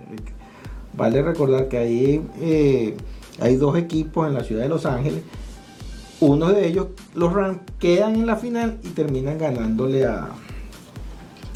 vale 0.96 1.22
recordar 1.22 1.68
que 1.68 1.76
ahí 1.76 2.22
eh, 2.40 2.96
hay 3.40 3.56
dos 3.56 3.76
equipos 3.76 4.26
en 4.28 4.34
la 4.34 4.44
ciudad 4.44 4.62
de 4.62 4.68
Los 4.68 4.86
Ángeles. 4.86 5.22
Uno 6.20 6.50
de 6.50 6.68
ellos, 6.68 6.86
los 7.14 7.32
Rams, 7.32 7.58
quedan 7.80 8.14
en 8.14 8.26
la 8.26 8.36
final 8.36 8.78
y 8.84 8.90
terminan 8.90 9.36
ganándole 9.38 10.06
a, 10.06 10.28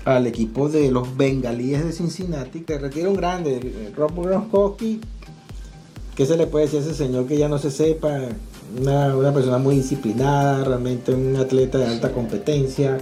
al 0.05 0.27
equipo 0.27 0.69
de 0.69 0.91
los 0.91 1.17
bengalíes 1.17 1.85
de 1.85 1.93
Cincinnati, 1.93 2.63
que 2.63 2.79
retira 2.79 3.09
un 3.09 3.15
grande, 3.17 3.93
Rob 3.97 4.13
Gronkowski. 4.21 5.01
¿Qué 6.19 6.27
se 6.27 6.37
le 6.37 6.49
puede 6.49 6.65
decir 6.65 6.81
a 6.81 6.83
ese 6.83 6.95
señor 6.95 7.29
que 7.29 7.39
ya 7.39 7.47
no 7.47 7.59
se 7.59 7.71
sepa? 7.71 8.23
Una, 8.77 9.15
una 9.17 9.33
persona 9.33 9.59
muy 9.59 9.77
disciplinada, 9.77 10.65
realmente 10.65 11.15
un 11.15 11.37
atleta 11.37 11.79
de 11.79 11.87
alta 11.87 12.11
competencia. 12.11 12.99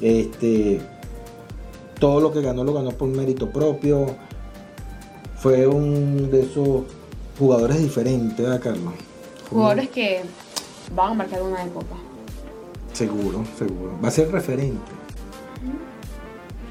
Este, 0.00 0.80
todo 2.00 2.18
lo 2.18 2.32
que 2.32 2.42
ganó 2.42 2.64
lo 2.64 2.74
ganó 2.74 2.90
por 2.90 3.08
mérito 3.08 3.50
propio. 3.50 4.16
Fue 5.36 5.68
un 5.68 6.28
de 6.32 6.40
esos 6.40 6.82
jugadores 7.38 7.80
diferentes, 7.80 8.36
¿verdad, 8.36 8.60
Carlos? 8.60 8.94
Jugadores 9.48 9.90
que 9.90 10.22
van 10.92 11.12
a 11.12 11.14
marcar 11.14 11.40
una 11.40 11.62
época. 11.62 11.94
Seguro, 12.94 13.44
seguro. 13.56 13.92
Va 14.02 14.08
a 14.08 14.10
ser 14.10 14.32
referente. 14.32 14.90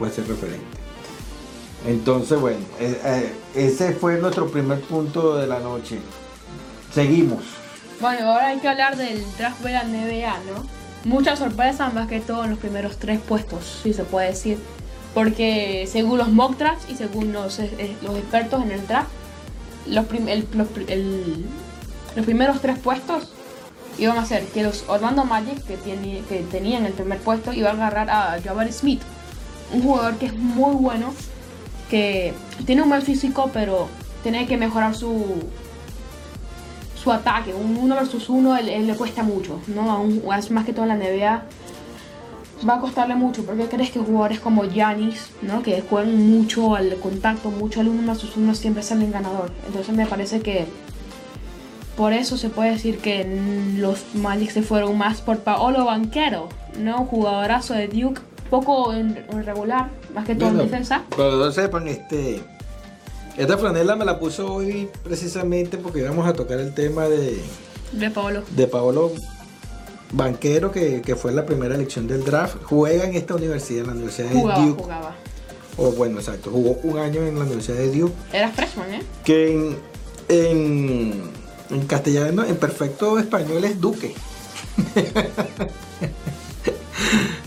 Va 0.01 0.08
a 0.08 0.12
ser 0.12 0.27
referente. 0.27 0.73
Entonces, 1.86 2.40
bueno, 2.40 2.60
eh, 2.80 3.00
eh, 3.04 3.34
ese 3.56 3.94
fue 3.94 4.18
nuestro 4.18 4.48
primer 4.50 4.80
punto 4.82 5.36
de 5.36 5.48
la 5.48 5.60
noche. 5.60 6.00
Seguimos. 6.94 7.44
Bueno, 8.00 8.32
ahora 8.32 8.48
hay 8.48 8.60
que 8.60 8.68
hablar 8.70 8.96
del 8.98 9.24
draft 9.38 9.62
de 9.62 9.72
la 9.72 9.84
NBA, 9.84 10.34
¿no? 10.52 10.66
Muchas 11.06 11.40
sorpresas, 11.40 11.94
más 11.94 12.08
que 12.08 12.20
todo 12.22 12.46
en 12.46 12.52
los 12.52 12.60
primeros 12.60 12.98
tres 12.98 13.20
puestos, 13.20 13.80
si 13.84 13.94
se 13.94 14.04
puede 14.04 14.28
decir. 14.28 14.58
Porque 15.13 15.88
según 15.92 16.18
los 16.18 16.30
mock 16.30 16.58
drafts 16.58 16.90
y 16.90 16.96
según 16.96 17.34
los, 17.34 17.60
los 18.02 18.18
expertos 18.18 18.63
en 18.63 18.72
el 18.72 18.88
draft, 18.88 19.10
los, 19.86 20.06
prim- 20.06 20.28
el- 20.30 20.48
los, 20.54 20.68
el- 20.88 21.46
los 22.16 22.25
primeros 22.25 22.62
tres 22.62 22.80
puestos 22.80 23.28
iban 24.00 24.18
a 24.18 24.25
ser 24.25 24.46
que 24.46 24.63
los 24.63 24.86
Orlando 24.88 25.24
Magic, 25.25 25.62
que, 25.66 25.78
tiene, 25.78 26.24
que 26.30 26.40
tenían 26.50 26.86
el 26.86 26.94
primer 26.94 27.20
puesto, 27.20 27.54
iban 27.54 27.80
a 27.82 27.88
agarrar 27.88 28.10
a 28.10 28.42
Jabari 28.42 28.72
Smith, 28.72 29.02
un 29.72 29.84
jugador 29.84 30.16
que 30.16 30.28
es 30.28 30.34
muy 30.36 30.74
bueno, 30.75 31.13
que 31.90 32.34
tiene 32.66 32.82
un 32.82 32.90
buen 32.90 33.02
físico, 33.02 33.50
pero 33.54 33.88
tiene 34.24 34.46
que 34.48 34.58
mejorar 34.58 34.96
su, 34.96 35.44
su 37.02 37.12
ataque, 37.12 37.54
un 37.54 37.78
uno 37.78 37.96
versus 37.96 38.30
uno, 38.30 38.56
él, 38.58 38.70
él 38.70 38.88
le 38.88 38.96
cuesta 38.96 39.24
mucho, 39.24 39.60
¿no? 39.68 39.92
A 39.92 40.00
un- 40.00 40.22
es 40.38 40.52
más 40.52 40.66
que 40.66 40.74
todo 40.74 40.86
en 40.86 40.90
la 40.90 40.96
NBA 40.98 41.44
va 42.68 42.75
a 42.75 42.80
costarle 42.80 43.16
mucho, 43.16 43.46
porque 43.46 43.66
crees 43.68 43.92
que 43.92 44.00
jugadores 44.00 44.40
como 44.40 44.63
Giannis, 44.63 45.32
¿no? 45.42 45.62
Que 45.62 45.82
juegan 45.82 46.16
mucho 46.32 46.75
al 46.75 46.96
contacto, 46.96 47.52
mucho 47.52 47.82
al 47.82 47.90
uno 47.90 48.08
versus 48.08 48.38
uno, 48.38 48.56
siempre 48.56 48.84
salen 48.84 49.12
ganador. 49.12 49.52
Entonces 49.68 49.94
me 49.94 50.06
parece 50.06 50.40
que 50.40 50.66
por 51.98 52.13
eso 52.13 52.38
se 52.38 52.50
puede 52.50 52.72
decir 52.72 53.00
que 53.00 53.25
los 53.78 54.16
Magic 54.16 54.50
se 54.52 54.62
fueron 54.63 54.98
más 54.98 55.20
por 55.22 55.40
Paolo 55.40 55.84
Banquero, 55.86 56.48
¿no? 56.80 57.06
Jugadorazo 57.06 57.74
de 57.74 57.90
Duke, 57.90 58.22
poco 58.50 58.94
irregular, 58.96 59.90
más 60.13 60.25
que 60.25 60.36
todo 60.36 60.50
en 60.50 60.55
Bueno, 60.55 60.70
defensa. 60.72 61.03
Pero 61.15 61.38
no 61.38 61.51
sepan, 61.51 61.88
este. 61.88 62.41
Esta 63.38 63.58
franela 63.58 63.96
me 63.96 64.05
la 64.05 64.20
puso 64.20 64.53
hoy 64.53 64.88
precisamente 65.03 65.77
porque 65.77 66.00
íbamos 66.00 66.27
a 66.27 66.34
tocar 66.34 66.60
el 66.60 66.74
tema 66.74 67.05
de, 67.08 67.41
De 67.91 68.12
Paolo. 68.12 68.43
de 68.51 68.67
Paolo 68.67 69.12
Banquero, 70.12 70.72
que, 70.72 71.01
que 71.01 71.15
fue 71.15 71.32
la 71.32 71.43
primera 71.46 71.74
elección 71.74 72.08
del 72.08 72.24
draft. 72.24 72.58
Juega 72.63 73.05
en 73.05 73.15
esta 73.15 73.34
universidad, 73.34 73.82
en 73.82 73.88
la 73.88 73.93
Universidad 73.93 74.29
de 74.29 74.36
Duke. 74.39 74.84
jugaba. 74.84 75.15
O 75.77 75.91
bueno, 75.93 76.20
exacto, 76.20 76.51
jugó 76.51 76.77
un 76.84 77.00
año 77.00 77.22
en 77.25 77.36
la 77.39 77.46
Universidad 77.46 77.77
de 77.77 77.91
Duke. 78.00 78.13
Era 78.32 78.51
freshman, 78.51 78.93
¿eh? 78.93 79.01
que 79.25 79.51
en, 79.51 79.77
en, 80.29 81.24
en 81.72 81.88
castellano, 81.88 82.46
en 82.46 82.55
perfecto 82.58 83.17
español 83.17 83.63
es 83.63 83.82
Duque. 83.82 84.13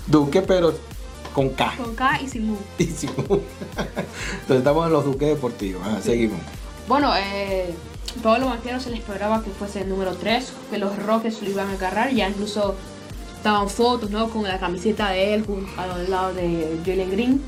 Duque, 0.09 0.43
pero 0.43 0.75
con 1.37 1.51
K. 1.51 1.75
Con 1.77 1.95
K 1.95 2.23
y 2.23 2.29
sin 2.29 2.47
mu. 2.47 2.57
Entonces 2.79 3.45
estamos 4.49 4.87
en 4.87 4.93
los 4.95 5.05
Duques 5.05 5.29
Deportivos. 5.29 5.87
Ajá, 5.87 6.01
seguimos. 6.01 6.41
Bueno, 6.89 7.13
eh, 7.15 7.75
Pablo 8.23 8.47
Banquero 8.47 8.81
se 8.81 8.89
le 8.89 8.97
esperaba 8.97 9.45
que 9.45 9.51
fuese 9.51 9.83
el 9.83 9.91
número 9.91 10.15
3, 10.15 10.51
que 10.71 10.79
los 10.79 10.97
Rockets 10.97 11.43
lo 11.43 11.51
iban 11.51 11.69
a 11.69 11.73
agarrar. 11.75 12.11
Ya 12.15 12.27
incluso 12.27 12.75
estaban 13.37 13.69
fotos 13.69 14.11
¿no? 14.11 14.31
con 14.31 14.45
la 14.45 14.59
camiseta 14.59 15.11
de 15.11 15.35
él 15.35 15.45
al 15.77 16.11
lado 16.11 16.33
de 16.33 16.81
Jalen 16.87 17.11
Green 17.11 17.43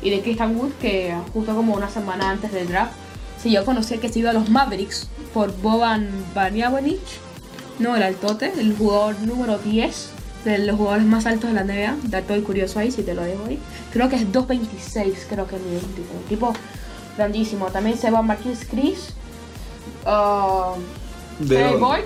y 0.00 0.08
de 0.08 0.22
Christian 0.22 0.56
Wood, 0.56 0.72
que 0.80 1.14
justo 1.34 1.54
como 1.54 1.74
una 1.74 1.90
semana 1.90 2.30
antes 2.30 2.50
del 2.50 2.66
draft 2.66 2.94
se 3.42 3.50
dio 3.50 3.60
a 3.60 3.64
conocer 3.66 4.00
que 4.00 4.08
se 4.08 4.20
iba 4.20 4.30
a 4.30 4.32
los 4.32 4.48
Mavericks 4.48 5.06
por 5.34 5.54
Boban 5.60 6.08
Baniavanic, 6.34 7.02
no 7.78 7.94
el 7.94 8.04
altote, 8.04 8.54
el 8.58 8.74
jugador 8.74 9.20
número 9.20 9.58
10 9.58 10.13
de 10.44 10.58
los 10.58 10.76
jugadores 10.76 11.06
más 11.06 11.26
altos 11.26 11.52
de 11.52 11.54
la 11.54 11.64
NBA. 11.64 11.96
Dato 12.04 12.36
y 12.36 12.42
curioso 12.42 12.78
ahí, 12.78 12.90
si 12.90 13.02
te 13.02 13.14
lo 13.14 13.22
dejo 13.22 13.44
ahí. 13.46 13.58
Creo 13.92 14.08
que 14.08 14.16
es 14.16 14.30
2.26, 14.30 15.14
creo 15.28 15.46
que 15.46 15.56
un 15.56 15.94
tipo, 15.94 16.14
un 16.14 16.24
tipo 16.28 16.52
grandísimo. 17.16 17.66
También 17.66 17.96
se 17.96 18.10
va 18.10 18.22
Marquis 18.22 18.66
Chris, 18.68 19.10
uh, 20.06 20.78
¿De? 21.44 21.76
Boyd 21.76 22.04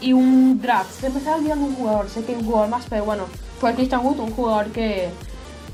y 0.00 0.12
un 0.12 0.60
draft. 0.60 1.00
Se 1.00 1.10
me 1.10 1.18
está 1.18 1.36
olvidando 1.36 1.66
un 1.66 1.74
jugador, 1.74 2.08
sé 2.08 2.22
que 2.24 2.32
hay 2.32 2.38
un 2.38 2.46
jugador 2.46 2.68
más, 2.68 2.86
pero 2.88 3.04
bueno, 3.04 3.24
fue 3.60 3.74
Christian 3.74 4.04
Wood, 4.04 4.20
un 4.20 4.32
jugador 4.32 4.66
que 4.68 5.08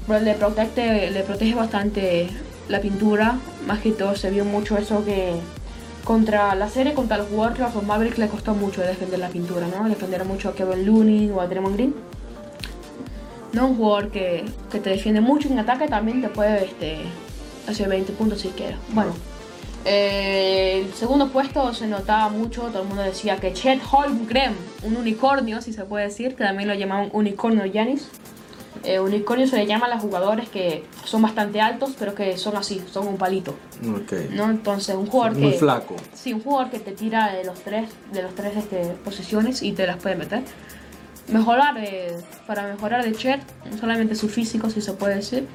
le 0.09 0.35
protege, 0.35 1.11
le 1.11 1.23
protege 1.23 1.55
bastante 1.55 2.29
la 2.69 2.81
pintura. 2.81 3.39
Más 3.67 3.81
que 3.81 3.93
todo 3.93 4.17
se 4.17 4.31
vio 4.31 4.45
mucho 4.45 4.77
eso 4.77 5.05
que 5.05 5.35
contra 6.05 6.55
la 6.55 6.69
serie, 6.69 6.95
contra 6.95 7.19
los 7.19 7.31
de 7.31 7.37
los 7.37 7.83
Mavericks 7.83 8.19
le 8.19 8.29
costó 8.29 8.55
mucho 8.55 8.81
defender 8.81 9.19
la 9.19 9.29
pintura, 9.29 9.67
¿no? 9.69 9.89
Defender 9.89 10.25
mucho 10.25 10.49
a 10.49 10.55
Kevin 10.55 10.85
Looney 10.87 11.31
o 11.31 11.41
a 11.41 11.47
Draymond 11.47 11.75
Green. 11.75 11.95
No 13.53 13.69
un 13.69 13.77
jugador 13.77 14.11
que, 14.11 14.45
que 14.71 14.81
te 14.81 14.91
defiende 14.91 15.21
mucho 15.21 15.49
en 15.49 15.59
ataque, 15.59 15.87
también 15.87 16.23
te 16.23 16.29
puede 16.29 16.65
este, 16.65 16.99
hacer 17.69 17.89
20 17.89 18.13
puntos 18.15 18.41
si 18.41 18.49
quieres. 18.49 18.77
Bueno, 18.91 19.13
eh, 19.85 20.85
el 20.85 20.95
segundo 20.95 21.29
puesto 21.29 21.75
se 21.75 21.87
notaba 21.87 22.29
mucho, 22.29 22.63
todo 22.63 22.83
el 22.83 22.89
mundo 22.89 23.03
decía 23.03 23.37
que 23.37 23.53
Chet 23.53 23.81
Holmgren, 23.91 24.55
un 24.85 24.97
unicornio, 24.97 25.61
si 25.61 25.73
se 25.73 25.85
puede 25.85 26.07
decir, 26.07 26.37
que 26.37 26.45
también 26.45 26.69
lo 26.69 26.75
llamaban 26.75 27.11
unicornio 27.13 27.67
Yanis. 27.67 28.09
Eh, 28.85 28.99
unicornio 28.99 29.47
se 29.47 29.57
le 29.57 29.67
llama 29.67 29.87
a 29.87 29.91
los 29.91 30.01
jugadores 30.01 30.49
que 30.49 30.85
son 31.05 31.23
bastante 31.23 31.61
altos, 31.61 31.95
pero 31.99 32.15
que 32.15 32.37
son 32.37 32.57
así, 32.57 32.83
son 32.91 33.07
un 33.07 33.17
palito. 33.17 33.55
¿no? 34.31 34.51
Entonces, 34.51 34.95
un 34.97 35.07
jugador 35.07 35.39
Muy 35.39 35.53
que. 35.53 35.59
flaco. 35.59 35.97
Sí, 36.15 36.33
un 36.33 36.43
jugador 36.43 36.71
que 36.71 36.79
te 36.81 36.93
tira 36.93 37.33
de 37.33 37.45
los 37.45 37.61
tres, 37.61 37.89
de 38.13 38.23
los 38.23 38.35
tres 38.35 38.57
este, 38.57 38.83
posiciones 39.05 39.63
y 39.63 39.73
te 39.73 39.87
las 39.87 39.97
puede 39.99 40.17
meter. 40.17 40.43
Mejorar, 41.29 41.77
eh, 41.79 42.17
para 42.47 42.67
mejorar 42.67 43.05
de 43.05 43.13
Chet, 43.13 43.41
no 43.71 43.79
solamente 43.79 44.15
su 44.17 44.29
físico, 44.29 44.69
si 44.71 44.81
se 44.81 44.93
puede 44.93 45.17
decir, 45.17 45.49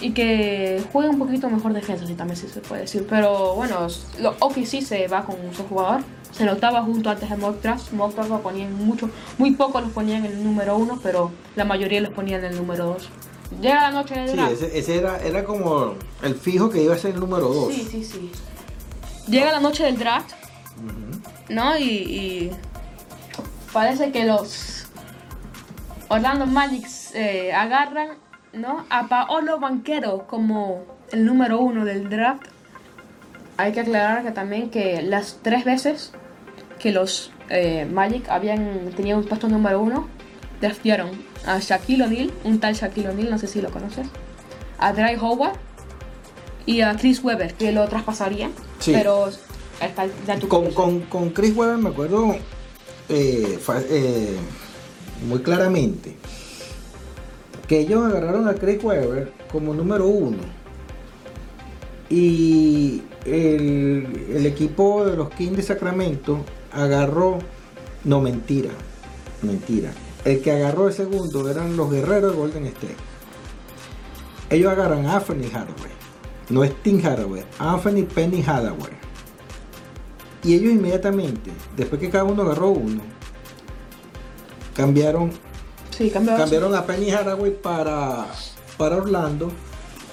y 0.00 0.10
que 0.12 0.82
juegue 0.92 1.08
un 1.08 1.18
poquito 1.18 1.48
mejor 1.48 1.72
defensa, 1.72 2.06
si 2.06 2.14
también 2.14 2.36
sí 2.36 2.48
se 2.52 2.60
puede 2.60 2.82
decir. 2.82 3.06
Pero 3.08 3.54
bueno, 3.54 3.86
lo 4.20 4.34
OKC 4.40 4.82
se 4.82 5.06
va 5.08 5.24
con 5.24 5.36
su 5.56 5.62
jugador. 5.64 6.02
Se 6.32 6.44
notaba 6.44 6.82
junto 6.82 7.10
antes 7.10 7.30
de 7.30 7.36
Mock 7.36 7.62
Draft. 7.62 7.92
Mock 7.92 8.14
Draft 8.14 8.28
lo 8.30 8.40
ponían 8.42 8.74
mucho, 8.74 9.08
muy 9.38 9.52
pocos 9.52 9.82
los 9.82 9.92
ponían 9.92 10.24
en 10.26 10.32
el 10.32 10.44
número 10.44 10.76
uno, 10.76 10.98
pero 11.00 11.30
la 11.54 11.64
mayoría 11.64 12.00
los 12.00 12.12
ponían 12.12 12.44
en 12.44 12.52
el 12.52 12.56
número 12.56 12.86
dos. 12.86 13.08
Llega 13.60 13.82
la 13.82 13.90
noche 13.92 14.16
del 14.16 14.30
Sí, 14.30 14.34
draft. 14.36 14.52
ese, 14.52 14.78
ese 14.78 14.96
era, 14.98 15.18
era 15.20 15.44
como 15.44 15.94
el 16.24 16.34
fijo 16.34 16.70
que 16.70 16.82
iba 16.82 16.94
a 16.94 16.98
ser 16.98 17.14
el 17.14 17.20
número 17.20 17.46
2. 17.48 17.72
Sí, 17.72 17.86
sí, 17.88 18.02
sí. 18.04 18.32
Llega 19.28 19.52
la 19.52 19.60
noche 19.60 19.84
del 19.84 19.96
draft. 19.96 20.32
¿no? 21.50 21.78
Y, 21.78 21.84
y 21.84 22.50
parece 23.72 24.10
que 24.10 24.24
los 24.24 24.73
Orlando 26.14 26.46
Magic 26.46 26.86
eh, 27.14 27.52
agarran, 27.52 28.10
¿no? 28.52 28.84
A 28.90 29.08
Paolo 29.08 29.58
Banquero 29.58 30.26
como 30.26 30.84
el 31.12 31.24
número 31.24 31.58
uno 31.60 31.84
del 31.84 32.08
draft. 32.08 32.46
Hay 33.56 33.72
que 33.72 33.80
aclarar 33.80 34.22
que 34.24 34.30
también 34.32 34.70
que 34.70 35.02
las 35.02 35.38
tres 35.42 35.64
veces 35.64 36.12
que 36.78 36.92
los 36.92 37.30
eh, 37.50 37.84
Magic 37.90 38.28
habían 38.28 38.90
tenido 38.96 39.18
un 39.18 39.24
puesto 39.24 39.48
número 39.48 39.80
uno, 39.80 40.08
draftearon 40.60 41.10
a 41.46 41.58
Shaquille 41.58 42.02
O'Neal, 42.04 42.32
un 42.44 42.58
tal 42.60 42.74
Shaquille 42.74 43.08
O'Neal, 43.08 43.30
no 43.30 43.38
sé 43.38 43.46
si 43.46 43.60
lo 43.60 43.70
conoces, 43.70 44.06
a 44.78 44.92
Dry 44.92 45.16
Howard 45.20 45.52
y 46.66 46.80
a 46.80 46.94
Chris 46.96 47.22
Webber, 47.22 47.54
que 47.54 47.72
lo 47.72 47.86
traspasarían, 47.88 48.50
Sí. 48.78 48.92
pero 48.92 49.28
está 49.80 50.06
ya 50.26 50.38
Con, 50.48 50.70
con, 50.72 51.00
con 51.02 51.30
Chris 51.30 51.54
Webber 51.56 51.78
me 51.78 51.90
acuerdo 51.90 52.34
eh, 53.08 53.58
eh, 53.90 54.36
muy 55.28 55.40
claramente 55.40 56.16
que 57.68 57.80
ellos 57.80 58.04
agarraron 58.04 58.48
a 58.48 58.54
Chris 58.54 58.82
Webber 58.82 59.32
como 59.50 59.72
número 59.74 60.06
uno 60.06 60.38
y 62.10 63.02
el, 63.24 64.26
el 64.30 64.46
equipo 64.46 65.04
de 65.06 65.16
los 65.16 65.30
Kings 65.30 65.56
de 65.56 65.62
Sacramento 65.62 66.44
agarró, 66.72 67.38
no 68.04 68.20
mentira, 68.20 68.70
mentira, 69.42 69.92
el 70.24 70.40
que 70.42 70.52
agarró 70.52 70.88
el 70.88 70.94
segundo 70.94 71.50
eran 71.50 71.76
los 71.76 71.90
guerreros 71.90 72.32
de 72.32 72.38
Golden 72.38 72.66
State. 72.66 72.96
Ellos 74.50 74.70
agarran 74.70 75.06
a 75.06 75.16
Anthony 75.16 75.46
Hathaway, 75.46 75.92
no 76.50 76.64
es 76.64 76.74
Tim 76.82 77.02
Anthony 77.58 78.04
Penny 78.14 78.42
Hathaway. 78.42 78.92
Y 80.42 80.54
ellos 80.54 80.72
inmediatamente, 80.72 81.50
después 81.74 82.00
que 82.00 82.10
cada 82.10 82.24
uno 82.24 82.42
agarró 82.42 82.68
uno, 82.68 83.00
cambiaron, 84.74 85.30
Sí, 85.96 86.10
cambiaron 86.10 86.74
a 86.74 86.84
Penny 86.86 87.10
Hathaway 87.10 87.52
para, 87.60 88.26
para 88.76 88.96
Orlando 88.96 89.50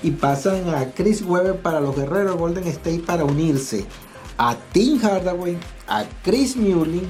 y 0.03 0.11
pasan 0.11 0.69
a 0.69 0.91
Chris 0.93 1.21
Webber 1.23 1.57
para 1.61 1.79
los 1.81 1.95
guerreros 1.95 2.33
de 2.35 2.39
Golden 2.39 2.67
State 2.67 2.99
para 3.05 3.23
unirse 3.25 3.85
a 4.37 4.55
Tim 4.71 4.99
Hardaway, 5.01 5.57
a 5.87 6.05
Chris 6.23 6.55
Mullin, 6.55 7.03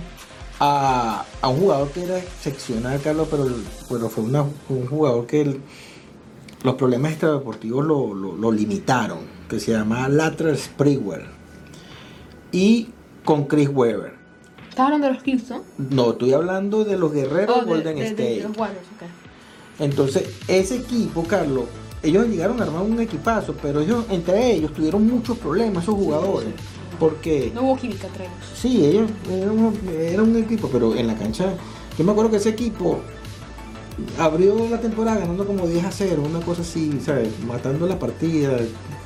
a, 0.60 1.26
a 1.42 1.48
un 1.50 1.60
jugador 1.60 1.90
que 1.92 2.04
era 2.04 2.18
excepcional, 2.20 3.00
Carlos, 3.02 3.28
pero, 3.32 3.48
pero 3.90 4.10
fue 4.10 4.24
una- 4.24 4.46
un 4.70 4.88
jugador 4.88 5.26
que 5.28 5.42
el- 5.42 5.62
los 6.64 6.76
problemas 6.76 7.14
extradeportivos 7.14 7.86
lo, 7.86 8.14
lo- 8.14 8.36
lo 8.36 8.52
limitaron, 8.52 9.20
que 9.50 9.60
se 9.60 9.72
llama 9.72 10.08
Latrell 10.08 10.58
Sprewell. 10.58 11.24
Y 12.52 12.90
con 13.26 13.46
Chris 13.46 13.70
Webber. 13.70 14.21
¿Estás 14.72 14.86
hablando 14.86 15.08
de 15.08 15.14
los 15.14 15.24
Kings, 15.24 15.50
no? 15.50 15.62
No, 15.90 16.12
estoy 16.12 16.34
hablando 16.34 16.84
de 16.86 16.98
los 16.98 17.12
guerreros 17.12 17.58
Oh, 17.58 17.66
de 17.66 17.66
Golden 17.68 17.96
de, 17.98 18.06
State. 18.08 18.24
de 18.36 18.44
los 18.48 18.58
Warriors, 18.58 18.86
ok. 18.96 19.80
Entonces, 19.80 20.30
ese 20.48 20.78
equipo, 20.78 21.24
Carlos, 21.24 21.66
ellos 22.02 22.28
llegaron 22.28 22.60
a 22.60 22.64
armar 22.64 22.82
un 22.84 23.00
equipazo, 23.00 23.54
pero 23.62 23.82
ellos, 23.82 24.06
entre 24.10 24.52
ellos, 24.54 24.74
tuvieron 24.74 25.06
muchos 25.08 25.38
problemas, 25.38 25.84
esos 25.84 25.96
jugadores. 25.96 26.50
Porque, 27.00 27.52
No 27.54 27.64
hubo 27.64 27.76
química 27.78 28.08
entre 28.08 28.26
ellos. 28.26 28.36
sí, 28.56 28.86
ellos 28.86 29.10
eran 29.30 29.74
era 29.92 30.24
un 30.24 30.36
equipo, 30.38 30.70
pero 30.72 30.96
en 30.96 31.08
la 31.08 31.16
cancha, 31.18 31.54
yo 31.98 32.04
me 32.06 32.12
acuerdo 32.12 32.32
que 32.32 32.38
ese 32.38 32.50
equipo 32.50 33.00
abrió 34.18 34.68
la 34.70 34.80
temporada 34.80 35.20
ganando 35.20 35.46
como 35.46 35.68
10 35.68 35.84
a 35.86 35.92
0, 35.92 36.24
una 36.26 36.40
cosa 36.40 36.62
así, 36.62 36.98
¿sabes? 37.04 37.28
Matando 37.46 37.88
la 37.88 38.00
partida, 38.00 38.58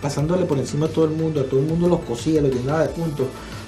pasándole 0.02 0.46
por 0.46 0.58
encima 0.60 0.86
a 0.86 0.90
todo 0.90 1.06
el 1.06 1.12
mundo, 1.12 1.42
a 1.42 1.46
todo 1.46 1.60
el 1.60 1.66
mundo 1.66 1.88
los 1.88 2.02
cosía, 2.02 2.42
los 2.42 2.54
llenaba 2.54 2.84
de 2.84 2.90
puntos. 2.90 3.28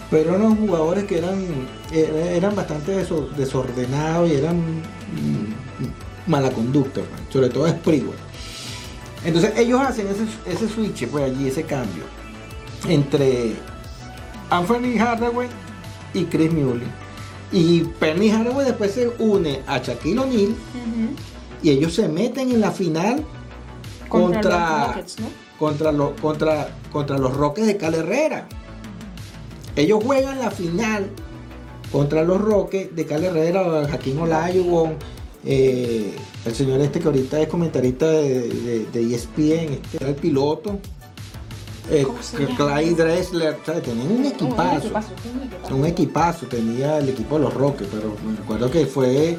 Pero 0.10 0.30
eran 0.36 0.46
unos 0.46 0.60
jugadores 0.60 1.04
que 1.04 1.18
eran, 1.18 1.44
eh, 1.92 2.34
eran 2.38 2.56
bastante 2.56 2.96
deso- 3.06 3.30
desordenados 3.32 4.30
y 4.30 4.36
eran 4.36 4.58
mm, 4.58 6.30
mala 6.32 6.50
conducta, 6.52 7.02
man, 7.02 7.26
sobre 7.32 7.50
todo 7.50 7.68
Sprewell. 7.68 8.16
Entonces 9.26 9.54
ellos 9.58 9.82
hacen 9.82 10.08
ese, 10.08 10.24
ese 10.46 10.70
switch, 10.74 11.08
pues 11.08 11.26
allí, 11.26 11.48
ese 11.50 11.64
cambio 11.64 12.04
entre 12.88 13.54
Anthony 14.50 14.98
Hardaway 15.00 15.50
y 16.14 16.24
Chris 16.26 16.52
Mullin. 16.54 16.92
Y 17.52 17.82
Penny 18.00 18.30
Hardaway 18.30 18.66
después 18.66 18.92
se 18.94 19.10
une 19.20 19.62
a 19.68 19.78
Shaquille 19.80 20.20
O'Neal 20.20 20.56
y 21.64 21.70
ellos 21.70 21.94
se 21.94 22.08
meten 22.08 22.52
en 22.52 22.62
la 22.62 22.72
final 22.72 23.24
Contra, 24.10 24.42
contra, 24.42 24.80
los 24.80 24.88
Rockets, 24.88 25.20
¿no? 25.20 25.28
contra, 25.60 25.92
los, 25.92 26.12
contra, 26.22 26.70
contra 26.92 27.18
los 27.18 27.36
Rockets 27.36 27.68
de 27.68 27.78
Cal 27.78 27.94
Herrera. 27.96 28.48
Ellos 29.78 30.04
juegan 30.04 30.40
la 30.40 30.52
final 30.52 31.08
contra 31.92 32.24
los 32.24 32.42
Rockets 32.42 32.94
de 32.96 33.06
Cal 33.06 33.24
Herrera, 33.24 33.88
Jaquín 33.88 34.20
Olajuwon, 34.20 34.96
eh, 35.46 36.14
el 36.46 36.56
señor 36.56 36.82
este 36.82 37.00
que 37.00 37.06
ahorita 37.08 37.40
es 37.40 37.48
comentarista 37.48 38.10
de, 38.10 38.50
de, 38.50 38.86
de 38.92 39.16
ESPN, 39.16 39.74
este 39.74 39.98
era 39.98 40.10
el 40.10 40.16
piloto, 40.16 40.80
eh. 41.90 42.06
Clyde 42.58 42.96
Dressler, 42.96 43.58
¿sabes? 43.66 43.84
tenían 43.84 44.08
un 44.12 44.18
Un 44.20 44.26
equipazo. 44.26 44.72
un 44.72 44.78
equipazo. 44.82 45.76
Un 45.76 45.86
equipazo 45.86 46.46
tenía 46.48 46.98
el 46.98 47.08
equipo 47.10 47.36
de 47.38 47.42
los 47.46 47.54
Rockets, 47.54 47.90
pero 47.94 48.14
me 48.30 48.36
recuerdo 48.36 48.70
que 48.70 48.86
fue 48.86 49.38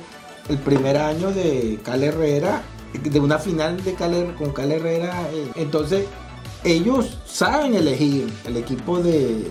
el 0.48 0.59
primer 0.59 0.96
año 0.96 1.31
de 1.31 1.79
Cal 1.85 2.03
Herrera, 2.03 2.62
de 3.03 3.20
una 3.20 3.38
final 3.38 3.85
de 3.85 3.92
Cal 3.92 4.35
con 4.38 4.53
Cal 4.53 4.72
Herrera. 4.72 5.29
eh, 5.35 5.48
Entonces, 5.57 6.07
ellos 6.64 7.18
saben 7.27 7.74
elegir, 7.74 8.33
el 8.46 8.57
equipo 8.57 8.98
de, 9.01 9.46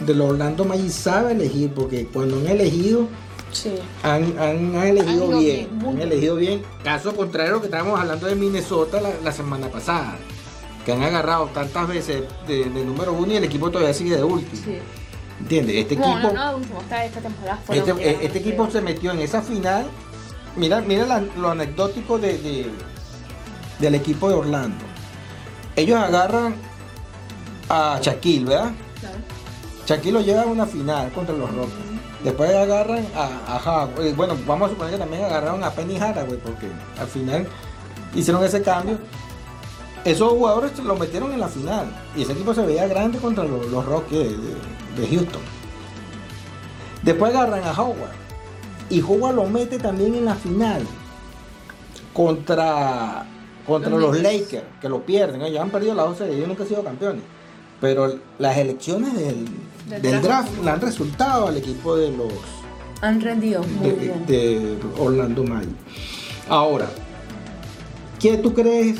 de 0.00 0.14
los 0.14 0.30
Orlando 0.30 0.64
Magic 0.64 0.90
sabe 0.90 1.32
elegir, 1.32 1.72
porque 1.72 2.06
cuando 2.06 2.36
han 2.38 2.46
elegido, 2.48 3.08
Sí. 3.52 3.72
han, 4.02 4.24
han- 4.38 4.76
han 4.76 4.86
elegido 4.86 5.32
Han 5.32 5.38
bien, 5.38 5.68
han 5.86 6.00
elegido 6.02 6.36
bien. 6.36 6.62
Caso 6.84 7.14
contrario 7.16 7.60
que 7.60 7.66
estábamos 7.66 7.98
hablando 7.98 8.26
de 8.26 8.34
Minnesota 8.34 9.00
la, 9.00 9.10
la 9.24 9.32
semana 9.32 9.68
pasada, 9.68 10.16
que 10.84 10.92
han 10.92 11.02
agarrado 11.02 11.46
tantas 11.46 11.88
veces 11.88 12.24
de, 12.46 12.64
de 12.64 12.84
número 12.84 13.12
uno 13.14 13.32
y 13.32 13.36
el 13.36 13.44
equipo 13.44 13.70
todavía 13.70 13.94
sigue 13.94 14.16
de 14.16 14.24
último. 14.24 14.62
Sí. 14.64 14.78
¿Entiendes? 15.40 15.76
Este 15.76 15.96
No, 15.96 16.18
equipo... 16.18 16.32
no, 16.34 16.50
no, 16.52 16.56
último, 16.58 16.80
esta, 16.80 17.04
esta 17.04 17.20
temporada 17.20 17.58
fue 17.64 17.78
Este, 17.78 17.90
eh, 17.92 18.18
este 18.22 18.38
equipo 18.38 18.70
se 18.70 18.80
metió 18.82 19.12
en 19.12 19.20
esa 19.20 19.40
final. 19.42 19.86
Mira, 20.56 20.80
mira 20.80 21.06
la- 21.06 21.24
lo 21.38 21.50
anecdótico 21.50 22.18
de, 22.18 22.38
de- 22.38 22.70
del 23.78 23.94
equipo 23.94 24.28
de 24.28 24.34
Orlando. 24.34 24.84
Ellos 25.76 25.98
agarran 26.00 26.54
a 27.68 27.98
Shaquille, 28.02 28.44
¿verdad? 28.46 28.72
Shaquille 29.86 30.12
lo 30.12 30.20
lleva 30.20 30.42
a 30.42 30.46
una 30.46 30.66
final 30.66 31.10
contra 31.12 31.34
los 31.34 31.48
Rockets. 31.54 31.96
Después 32.24 32.52
agarran 32.52 33.06
a, 33.14 33.54
a 33.54 33.84
Howard. 33.84 34.04
Eh, 34.04 34.12
Bueno, 34.16 34.36
vamos 34.46 34.66
a 34.66 34.70
suponer 34.70 34.94
que 34.94 34.98
también 34.98 35.24
agarraron 35.24 35.62
a 35.62 35.70
Penny 35.70 35.96
Hathaway 35.96 36.38
porque 36.38 36.66
al 36.98 37.06
final 37.06 37.46
hicieron 38.14 38.42
ese 38.44 38.62
cambio. 38.62 38.98
Esos 40.04 40.30
jugadores 40.30 40.76
lo 40.78 40.96
metieron 40.96 41.32
en 41.32 41.40
la 41.40 41.48
final 41.48 41.86
y 42.16 42.22
ese 42.22 42.32
equipo 42.32 42.52
se 42.54 42.64
veía 42.64 42.86
grande 42.88 43.18
contra 43.18 43.44
los, 43.44 43.66
los 43.66 43.84
Rockets 43.84 44.36
de, 44.96 45.06
Houston. 45.08 45.42
Después 47.02 47.34
agarran 47.34 47.62
a 47.64 47.72
Howard. 47.72 48.14
Y 48.88 49.00
Howard 49.02 49.34
lo 49.34 49.44
mete 49.44 49.78
también 49.78 50.14
en 50.14 50.24
la 50.24 50.34
final. 50.34 50.82
Contra, 52.12 53.26
contra 53.66 53.90
Los 53.90 54.00
los 54.00 54.16
Lakers. 54.16 54.52
Lakers, 54.52 54.64
que 54.80 54.88
lo 54.88 55.04
pierden. 55.04 55.42
Ellos 55.42 55.60
han 55.60 55.70
perdido 55.70 55.94
la 55.94 56.04
12 56.04 56.32
ellos 56.32 56.48
nunca 56.48 56.62
han 56.62 56.68
sido 56.68 56.82
campeones. 56.82 57.22
Pero 57.80 58.18
las 58.38 58.56
elecciones 58.56 59.14
del, 59.14 59.44
Del 59.86 60.02
del 60.02 60.22
draft. 60.22 60.48
draft 60.50 60.64
le 60.64 60.70
han 60.70 60.80
resultado 60.80 61.46
al 61.48 61.56
equipo 61.56 61.96
de 61.96 62.10
los 62.10 62.32
Han 63.02 63.20
rendido 63.20 63.62
muy 63.62 63.90
de, 63.90 63.94
bien. 63.96 64.26
de 64.26 64.76
Orlando 64.98 65.44
Magic. 65.44 65.68
Ahora, 66.48 66.86
¿quién 68.20 68.42
tú 68.42 68.52
crees 68.54 68.96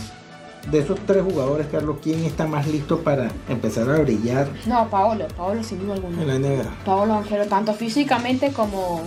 de 0.70 0.78
esos 0.80 0.98
tres 1.06 1.22
jugadores, 1.22 1.66
Carlos? 1.70 1.96
¿Quién 2.02 2.24
está 2.24 2.46
más 2.46 2.66
listo 2.66 3.00
para 3.00 3.30
empezar 3.48 3.88
a 3.90 3.98
brillar 4.00 4.48
No, 4.66 4.88
Paolo, 4.90 5.26
Paolo 5.36 5.62
sin 5.62 5.80
duda 5.80 5.94
alguna. 5.94 6.22
en 6.22 6.28
la 6.28 6.38
NBA? 6.38 6.84
Paolo 6.84 7.14
Banquero, 7.14 7.46
tanto 7.46 7.72
físicamente 7.72 8.50
como, 8.52 9.02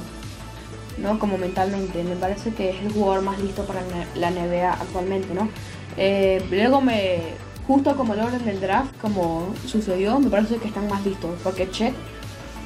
¿no? 0.97 1.19
como 1.19 1.37
mentalmente. 1.37 2.03
Me 2.03 2.15
parece 2.15 2.53
que 2.53 2.69
es 2.71 2.81
el 2.81 2.91
jugador 2.93 3.23
más 3.23 3.39
listo 3.39 3.63
para 3.65 3.81
la 4.15 4.31
NBA 4.31 4.71
actualmente, 4.73 5.33
¿no? 5.33 5.49
Eh, 5.97 6.41
luego 6.49 6.79
me, 6.81 7.19
justo 7.69 7.95
como 7.95 8.15
el 8.15 8.19
orden 8.21 8.43
del 8.45 8.59
draft, 8.59 8.95
como 8.99 9.53
sucedió, 9.67 10.19
me 10.19 10.31
parece 10.31 10.57
que 10.57 10.67
están 10.69 10.87
más 10.89 11.05
listos. 11.05 11.29
Porque 11.43 11.69
Chet, 11.69 11.93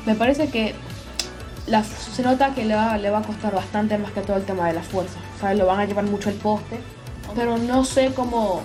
me 0.05 0.15
parece 0.15 0.47
que 0.47 0.73
la- 1.67 1.83
se 1.83 2.23
nota 2.23 2.53
que 2.55 2.63
le 2.63 2.73
va, 2.73 2.97
le 2.97 3.09
va 3.09 3.17
a 3.19 3.21
costar 3.21 3.53
bastante 3.53 3.97
más 3.97 4.13
que 4.13 4.21
todo 4.21 4.37
el 4.37 4.43
tema 4.45 4.67
de 4.67 4.73
la 4.75 4.81
fuerza. 4.81 5.19
¿sabes? 5.41 5.59
Lo 5.59 5.65
van 5.65 5.81
a 5.81 5.85
llevar 5.85 6.05
mucho 6.05 6.29
el 6.29 6.35
poste. 6.35 6.79
Pero 7.35 7.57
no 7.57 7.83
sé 7.83 8.13
cómo, 8.15 8.61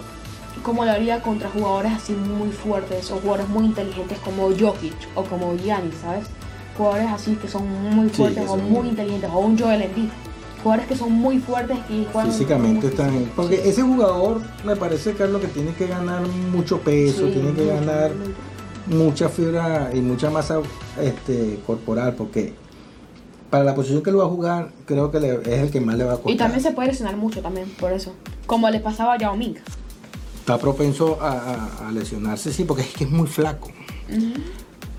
cómo 0.63 0.85
lo 0.85 0.93
haría 0.93 1.21
contra 1.23 1.49
jugadores 1.51 1.91
así 1.93 2.13
muy 2.13 2.51
fuertes 2.53 3.11
o 3.11 3.17
jugadores 3.17 3.49
muy 3.49 3.65
inteligentes 3.65 4.19
como 4.21 4.45
Jokic 4.57 4.95
o 5.17 5.25
como 5.25 5.57
Giannis, 5.57 5.97
¿sabes? 6.03 6.27
Jugadores 6.77 7.09
así 7.11 7.35
que 7.35 7.49
son 7.49 7.67
muy 7.97 8.09
Sí, 8.11 8.15
fuertes 8.15 8.45
que 8.45 8.49
o 8.51 8.57
muy 8.59 8.89
inteligentes 8.91 9.29
o 9.33 9.39
un 9.41 9.59
Joel 9.59 9.83
Embiid. 9.83 10.09
Jugadores 10.69 10.89
que 10.89 10.97
son 10.99 11.13
muy 11.13 11.39
fuertes 11.39 11.79
y 11.89 12.07
juegan 12.13 12.31
Físicamente 12.31 12.89
están. 12.89 13.31
Porque 13.35 13.57
Sí. 13.57 13.69
ese 13.71 13.83
jugador 13.83 14.43
me 14.67 14.77
parece, 14.77 15.15
Carlos, 15.15 15.41
que 15.41 15.47
tiene 15.49 15.73
que 15.73 15.87
ganar 15.87 16.27
mucho 16.53 16.79
peso, 16.81 17.27
Sí, 17.27 17.33
tiene 17.33 17.55
que 17.55 17.63
mucho, 17.63 17.75
ganar 17.87 18.11
mucho. 18.15 19.05
mucha 19.05 19.29
fibra 19.31 19.91
y 19.95 20.01
mucha 20.03 20.29
masa 20.29 20.61
este, 21.01 21.59
corporal 21.67 22.15
porque 22.17 22.53
para 23.49 23.65
la 23.65 23.75
posición 23.75 24.03
que 24.03 24.11
él 24.11 24.21
va 24.21 24.25
a 24.25 24.29
jugar 24.29 24.73
creo 24.85 25.11
que 25.11 25.21
le- 25.21 25.41
es 25.43 25.61
el 25.63 25.71
que 25.71 25.81
más 25.81 25.97
le 25.97 26.05
va 26.05 26.13
a 26.13 26.17
costar. 26.17 26.33
Y 26.33 26.37
también 26.37 26.63
se 26.63 26.73
puede 26.73 26.89
lesionar 26.89 27.17
mucho 27.17 27.41
también, 27.41 27.67
por 27.81 27.91
eso. 27.95 28.13
Como 28.47 28.69
le 28.69 28.81
pasaba 28.81 29.15
a 29.15 29.19
Yao 29.19 29.37
Ming. 29.37 29.55
Está 30.41 30.59
propenso 30.59 31.17
a, 31.23 31.31
a- 31.85 31.89
a 31.89 31.93
lesionarse, 31.93 32.53
sí, 32.53 32.65
porque 32.65 32.83
es 32.83 32.93
que 32.93 33.05
es 33.05 33.11
muy 33.11 33.27
flaco. 33.27 33.69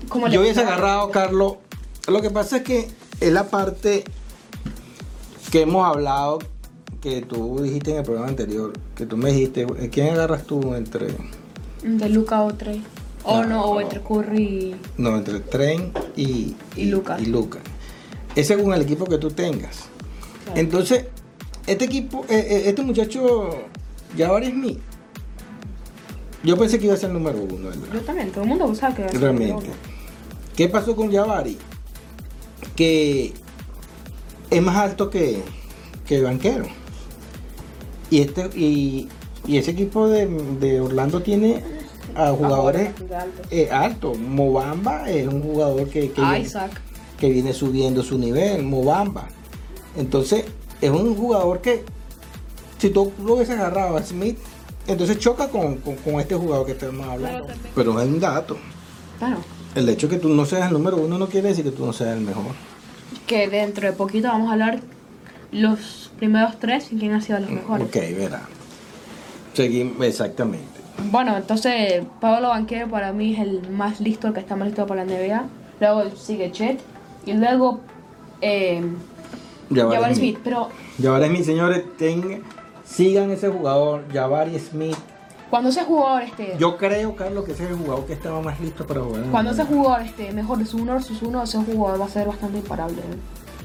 Como 0.08 0.26
Yo 0.26 0.40
hubiese 0.40 0.62
agarrado, 0.62 1.10
Carlos. 1.12 1.54
Lo 2.08 2.20
que 2.20 2.30
pasa 2.30 2.56
es 2.58 2.62
que 2.64 2.88
es 3.20 3.32
la 3.32 3.44
parte 3.50 4.02
que 5.50 5.62
hemos 5.62 5.84
hablado, 5.86 6.38
que 7.00 7.22
tú 7.22 7.60
dijiste 7.62 7.92
en 7.92 7.98
el 7.98 8.02
programa 8.04 8.28
anterior, 8.28 8.72
que 8.94 9.06
tú 9.06 9.16
me 9.16 9.32
dijiste, 9.32 9.66
¿quién 9.90 10.10
agarras 10.10 10.44
tú 10.44 10.74
entre, 10.74 11.08
De 11.82 12.08
Luca 12.08 12.42
o 12.42 12.54
Trey. 12.54 12.82
O 13.24 13.36
Ah, 13.38 13.46
no, 13.46 13.64
o 13.64 13.74
no. 13.74 13.80
entre 13.80 14.00
Curry 14.00 14.42
y... 14.42 14.76
no, 14.96 15.16
entre 15.16 15.36
el 15.36 15.42
tren 15.42 15.92
y, 16.16 16.54
Y 16.76 16.86
Lucas. 16.86 17.20
y 17.20 17.26
Lucas? 17.26 17.62
Es 18.34 18.46
según 18.46 18.72
el 18.74 18.82
equipo 18.82 19.04
que 19.06 19.18
tú 19.18 19.30
tengas. 19.30 19.86
Claro. 20.44 20.60
Entonces, 20.60 21.06
este 21.66 21.84
equipo, 21.84 22.24
eh, 22.28 22.46
eh, 22.48 22.62
este 22.66 22.82
muchacho, 22.82 23.50
Jabari 24.16 24.50
Smith, 24.52 24.78
yo 26.42 26.56
pensé 26.56 26.78
que 26.78 26.86
iba 26.86 26.94
a 26.94 26.96
ser 26.96 27.10
el 27.10 27.14
número 27.14 27.38
uno, 27.42 27.68
¿verdad? 27.68 27.88
Yo 27.92 28.00
también, 28.00 28.30
todo 28.30 28.44
el 28.44 28.48
mundo 28.48 28.74
sabe 28.74 28.94
que... 29.06 29.18
Realmente. 29.18 29.66
¿Qué 30.56 30.68
pasó 30.68 30.96
con 30.96 31.12
Jabari? 31.12 31.58
Que 32.76 33.34
es 34.50 34.62
más 34.62 34.76
alto 34.76 35.10
que, 35.10 35.42
que 36.06 36.20
Banquero. 36.22 36.66
Y 38.10 38.20
este 38.22 38.50
y, 38.56 39.08
y 39.46 39.56
ese 39.58 39.70
equipo 39.72 40.08
de, 40.08 40.26
de 40.26 40.80
Orlando 40.80 41.20
tiene 41.22 41.62
a 42.14 42.30
jugadores 42.32 42.90
de 43.08 43.14
alto. 43.16 43.42
eh, 43.50 43.68
altos. 43.70 44.18
Mobamba 44.18 45.08
es 45.10 45.26
un 45.28 45.42
jugador 45.42 45.88
que, 45.88 46.10
que, 46.10 46.20
viene, 46.20 46.40
Isaac. 46.40 46.80
que 47.18 47.30
viene 47.30 47.52
subiendo 47.52 48.02
su 48.02 48.18
nivel. 48.18 48.64
Mobamba. 48.64 49.28
Entonces, 49.96 50.44
es 50.80 50.90
un 50.90 51.14
jugador 51.16 51.60
que, 51.60 51.84
si 52.78 52.90
tú 52.90 53.12
lo 53.24 53.34
hubieses 53.34 53.56
agarrado 53.58 53.96
a 53.96 54.02
Smith, 54.02 54.38
entonces 54.86 55.18
choca 55.18 55.48
con, 55.48 55.76
con- 55.76 55.96
con 55.96 56.20
este 56.20 56.34
jugador 56.34 56.66
que 56.66 56.72
estamos 56.72 57.06
hablando. 57.06 57.46
Pero 57.74 57.96
hay 57.98 58.08
un 58.08 58.18
dato. 58.18 58.56
Claro. 59.18 59.38
El 59.76 59.88
hecho 59.88 60.08
de 60.08 60.16
que 60.16 60.20
tú 60.22 60.28
no 60.30 60.44
seas 60.46 60.66
el 60.66 60.72
número 60.72 60.96
uno 60.96 61.16
no 61.16 61.28
quiere 61.28 61.48
decir 61.50 61.64
que 61.64 61.70
tú 61.70 61.86
no 61.86 61.92
seas 61.92 62.16
el 62.16 62.22
mejor. 62.24 62.46
Que 63.26 63.48
dentro 63.48 63.86
de 63.86 63.92
poquito 63.92 64.28
vamos 64.28 64.48
a 64.50 64.52
hablar 64.52 64.80
los 65.52 66.10
primeros 66.18 66.58
tres 66.58 66.92
y 66.92 66.96
quién 66.96 67.12
ha 67.12 67.20
sido 67.20 67.40
los 67.40 67.50
mejores. 67.50 67.86
Ok, 67.86 67.94
verá. 68.16 68.42
Seguimos, 69.54 70.06
exactamente. 70.06 70.80
Bueno, 71.10 71.36
entonces 71.36 72.04
Pablo 72.20 72.48
Banquero 72.48 72.88
para 72.88 73.12
mí 73.12 73.34
es 73.34 73.40
el 73.40 73.70
más 73.70 74.00
listo, 74.00 74.28
el 74.28 74.34
que 74.34 74.40
está 74.40 74.54
más 74.56 74.68
listo 74.68 74.86
para 74.86 75.04
la 75.04 75.12
NBA. 75.12 75.44
Luego 75.80 76.16
sigue 76.16 76.52
Chet. 76.52 76.80
Y 77.26 77.32
luego 77.32 77.80
eh, 78.40 78.82
Jabari 79.74 80.14
Smith. 80.14 80.38
Pero 80.42 80.68
Jabari 81.00 81.28
Smith, 81.28 81.44
señores, 81.44 81.84
tengan, 81.96 82.42
sigan 82.84 83.30
ese 83.30 83.48
jugador, 83.48 84.04
Jabari 84.12 84.58
Smith. 84.58 84.96
Cuando 85.50 85.68
ese 85.70 85.82
jugador 85.84 86.22
este, 86.22 86.54
Yo 86.58 86.76
creo, 86.76 87.14
Carlos, 87.16 87.44
que 87.44 87.52
ese 87.52 87.64
es 87.64 87.70
el 87.70 87.76
jugador 87.76 88.06
que 88.06 88.12
estaba 88.12 88.40
más 88.40 88.60
listo 88.60 88.86
para 88.86 89.00
jugar. 89.02 89.22
cuando 89.30 89.52
NBA. 89.52 89.64
jugador 89.66 90.02
este, 90.06 90.32
mejor 90.32 90.58
de 90.58 90.66
su 90.66 90.76
uno 90.78 90.92
versus 90.94 91.20
uno, 91.22 91.42
ese 91.42 91.58
jugador 91.58 92.00
va 92.00 92.06
a 92.06 92.08
ser 92.08 92.26
bastante 92.28 92.58
imparable. 92.58 92.98
¿eh? 93.00 93.16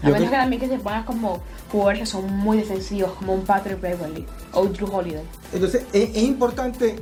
A 0.04 0.10
menos 0.10 0.30
que 0.30 0.36
también 0.36 0.60
que 0.62 0.68
se 0.68 0.78
pongas 0.78 1.06
como 1.06 1.40
jugadores 1.72 2.00
que 2.02 2.06
son 2.06 2.32
muy 2.38 2.58
defensivos, 2.58 3.12
como 3.14 3.34
un 3.34 3.42
Patrick 3.44 3.80
Beverly 3.80 4.26
o 4.54 4.66
Drew 4.66 4.94
Holiday. 4.94 5.24
Entonces, 5.54 5.84
es, 5.94 6.10
es 6.16 6.24
importante 6.24 6.98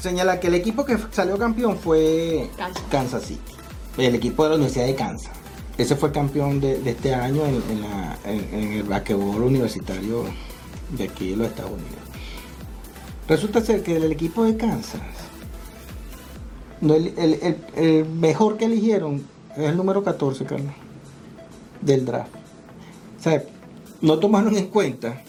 señalar 0.00 0.38
que 0.40 0.46
el 0.48 0.54
equipo 0.54 0.84
que 0.84 0.96
salió 1.10 1.36
campeón 1.38 1.76
fue 1.78 2.48
Kansas. 2.90 3.24
City. 3.24 3.40
El 3.98 4.14
equipo 4.14 4.44
de 4.44 4.50
la 4.50 4.54
Universidad 4.56 4.86
de 4.86 4.94
Kansas. 4.94 5.32
Ese 5.78 5.96
fue 5.96 6.08
el 6.10 6.14
campeón 6.14 6.60
de, 6.60 6.78
de 6.78 6.90
este 6.90 7.14
año 7.14 7.42
en, 7.44 7.62
en 7.70 7.80
la- 7.82 8.16
en- 8.24 8.48
en 8.54 8.72
el 8.74 8.82
basquetbol 8.84 9.42
universitario 9.42 10.24
de 10.90 11.04
aquí 11.04 11.30
de 11.30 11.36
los 11.36 11.48
Estados 11.48 11.72
Unidos. 11.72 11.98
Resulta 13.28 13.60
ser 13.60 13.82
que 13.82 13.96
el 13.96 14.10
equipo 14.12 14.44
de 14.44 14.56
Kansas, 14.56 15.00
el, 16.80 16.90
el- 17.16 17.34
el- 17.42 17.56
el 17.74 18.04
mejor 18.08 18.56
que 18.56 18.66
eligieron 18.66 19.26
es 19.56 19.64
el 19.64 19.76
número 19.76 20.04
14, 20.04 20.44
Carlos, 20.44 20.72
del 21.80 22.04
draft. 22.04 22.30
O 23.18 23.22
sea, 23.22 23.42
no 24.00 24.18
tomaron 24.18 24.56
en 24.56 24.66
cuenta 24.68 25.22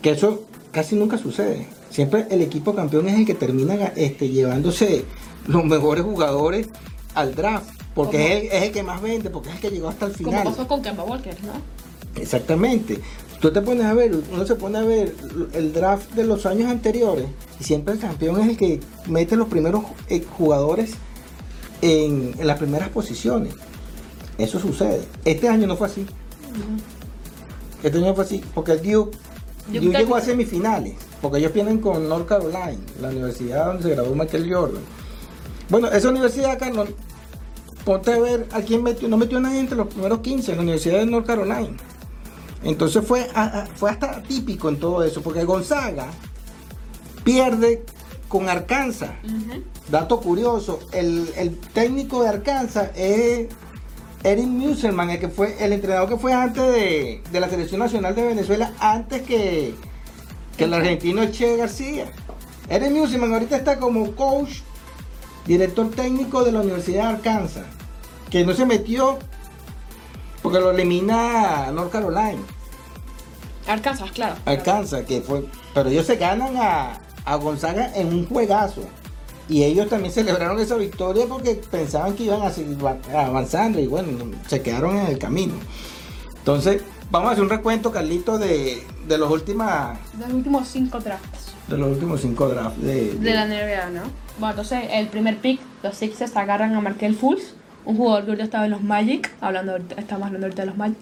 que 0.00 0.10
eso 0.10 0.42
casi 0.72 0.96
nunca 0.96 1.18
sucede. 1.18 1.68
Siempre 1.90 2.26
el 2.30 2.40
equipo 2.42 2.74
campeón 2.74 3.08
es 3.08 3.18
el 3.18 3.26
que 3.26 3.34
termina 3.34 3.74
este, 3.96 4.28
llevándose 4.30 5.04
los 5.46 5.64
mejores 5.64 6.04
jugadores 6.04 6.68
al 7.14 7.34
draft. 7.34 7.68
Porque 7.94 8.16
Como- 8.16 8.28
es 8.28 8.40
el, 8.40 8.46
es 8.48 8.62
el 8.64 8.72
que 8.72 8.82
más 8.82 9.02
vende, 9.02 9.28
porque 9.30 9.50
es 9.50 9.56
el 9.56 9.60
que 9.60 9.70
llegó 9.70 9.88
hasta 9.90 10.06
el 10.06 10.12
Como 10.16 10.30
final. 10.30 10.44
pasó 10.44 10.66
con 10.66 10.80
Kemba 10.82 11.04
Walker, 11.04 11.36
¿no? 11.44 12.20
Exactamente. 12.20 12.98
Tú 13.42 13.52
te 13.52 13.60
pones 13.60 13.84
a 13.86 13.92
ver, 13.92 14.12
uno 14.32 14.46
se 14.46 14.54
pone 14.54 14.78
a 14.78 14.82
ver 14.82 15.16
el 15.52 15.72
draft 15.72 16.12
de 16.12 16.22
los 16.22 16.46
años 16.46 16.70
anteriores 16.70 17.26
y 17.58 17.64
siempre 17.64 17.94
el 17.94 17.98
campeón 17.98 18.40
es 18.40 18.50
el 18.50 18.56
que 18.56 18.78
mete 19.08 19.34
los 19.34 19.48
primeros 19.48 19.82
eh, 20.08 20.24
jugadores 20.38 20.92
en, 21.80 22.36
en 22.38 22.46
las 22.46 22.56
primeras 22.56 22.90
posiciones. 22.90 23.52
Eso 24.38 24.60
sucede. 24.60 25.02
Este 25.24 25.48
año 25.48 25.66
no 25.66 25.76
fue 25.76 25.88
así. 25.88 26.06
Este 27.82 27.98
año 27.98 28.06
no 28.06 28.14
fue 28.14 28.22
así, 28.22 28.44
porque 28.54 28.72
el 28.72 28.82
Duke, 28.82 29.18
llegó 29.72 30.14
a 30.14 30.20
semifinales, 30.20 30.94
porque 31.20 31.38
ellos 31.38 31.52
vienen 31.52 31.78
con 31.78 32.08
North 32.08 32.28
Carolina, 32.28 32.76
la 33.00 33.08
universidad 33.08 33.66
donde 33.66 33.82
se 33.82 33.90
graduó 33.90 34.14
Michael 34.14 34.54
Jordan. 34.54 34.82
Bueno, 35.68 35.88
esa 35.88 36.10
universidad, 36.10 36.60
Carlos, 36.60 36.90
ponte 37.84 38.12
a 38.12 38.20
ver 38.20 38.46
a 38.52 38.60
quién 38.60 38.84
metió, 38.84 39.08
no 39.08 39.16
metió 39.16 39.38
a 39.38 39.40
nadie 39.40 39.58
entre 39.58 39.76
los 39.76 39.88
primeros 39.88 40.20
15 40.20 40.52
en 40.52 40.56
la 40.58 40.62
Universidad 40.62 40.98
de 41.00 41.06
North 41.06 41.26
Carolina. 41.26 41.76
Entonces 42.64 43.04
fue, 43.06 43.28
fue 43.76 43.90
hasta 43.90 44.22
típico 44.22 44.68
en 44.68 44.78
todo 44.78 45.02
eso, 45.02 45.22
porque 45.22 45.44
Gonzaga 45.44 46.06
pierde 47.24 47.84
con 48.28 48.48
Arkansas. 48.48 49.10
Dato 49.90 50.20
curioso, 50.20 50.80
el, 50.92 51.32
el 51.36 51.58
técnico 51.58 52.22
de 52.22 52.28
Arkansas 52.28 52.90
es 52.94 53.48
Eric 54.22 54.46
Musselman, 54.46 55.10
el 55.10 55.18
que 55.18 55.28
fue 55.28 55.56
el 55.62 55.72
entrenador 55.72 56.08
que 56.08 56.16
fue 56.16 56.32
antes 56.32 56.62
de, 56.62 57.22
de 57.30 57.40
la 57.40 57.48
selección 57.48 57.80
nacional 57.80 58.14
de 58.14 58.22
Venezuela, 58.22 58.72
antes 58.78 59.22
que, 59.22 59.74
que 60.56 60.64
el 60.64 60.74
argentino 60.74 61.26
Che 61.30 61.56
García. 61.56 62.06
Eric 62.68 62.92
Musselman 62.92 63.32
ahorita 63.32 63.56
está 63.56 63.78
como 63.78 64.12
coach, 64.12 64.60
director 65.46 65.90
técnico 65.90 66.44
de 66.44 66.52
la 66.52 66.60
Universidad 66.60 67.08
de 67.08 67.14
Arkansas, 67.16 67.66
que 68.30 68.46
no 68.46 68.54
se 68.54 68.64
metió 68.64 69.18
porque 70.42 70.58
lo 70.60 70.70
elimina 70.70 71.70
North 71.72 71.90
Carolina. 71.92 72.38
Arkansas, 73.66 74.10
claro. 74.10 74.34
Alcanza, 74.44 75.04
que 75.04 75.20
fue, 75.20 75.44
pero 75.72 75.88
ellos 75.88 76.06
se 76.06 76.16
ganan 76.16 76.56
a, 76.56 76.98
a 77.24 77.34
Gonzaga 77.36 77.92
en 77.94 78.08
un 78.08 78.26
juegazo. 78.26 78.82
Y 79.48 79.64
ellos 79.64 79.88
también 79.88 80.12
celebraron 80.12 80.58
esa 80.60 80.76
victoria 80.76 81.26
porque 81.28 81.54
pensaban 81.70 82.14
que 82.14 82.24
iban 82.24 82.42
a 82.42 82.50
seguir 82.50 82.84
va- 82.84 82.98
avanzando 83.14 83.78
y 83.80 83.86
bueno, 83.86 84.08
se 84.46 84.62
quedaron 84.62 84.96
en 84.96 85.06
el 85.06 85.18
camino. 85.18 85.54
Entonces, 86.38 86.82
vamos 87.10 87.28
a 87.28 87.32
hacer 87.32 87.44
un 87.44 87.50
recuento, 87.50 87.92
Carlito, 87.92 88.38
de, 88.38 88.84
de 89.06 89.18
los 89.18 89.30
últimas, 89.30 89.98
De 90.14 90.24
los 90.26 90.34
últimos 90.34 90.68
cinco 90.68 90.98
drafts 91.00 91.52
de 91.68 91.78
los 91.78 91.92
últimos 91.92 92.20
cinco 92.20 92.48
drafts 92.48 92.82
de, 92.82 93.14
de 93.14 93.34
la 93.34 93.46
NBA, 93.46 93.90
¿no? 93.90 94.02
Bueno, 94.38 94.50
entonces 94.50 94.80
el 94.90 95.06
primer 95.08 95.38
pick, 95.38 95.60
los 95.82 95.96
Sixers 95.96 96.36
agarran 96.36 96.74
a 96.74 96.80
Markel 96.80 97.14
Fultz, 97.14 97.54
un 97.84 97.96
jugador 97.96 98.24
que 98.24 98.30
ahorita 98.30 98.44
estaba 98.44 98.64
en 98.66 98.70
los 98.72 98.82
Magic, 98.82 99.30
hablando 99.40 99.72
ahorita- 99.72 99.94
estamos 99.98 100.26
hablando 100.26 100.46
ahorita 100.46 100.62
de 100.62 100.66
los 100.66 100.76
Magic. 100.76 100.96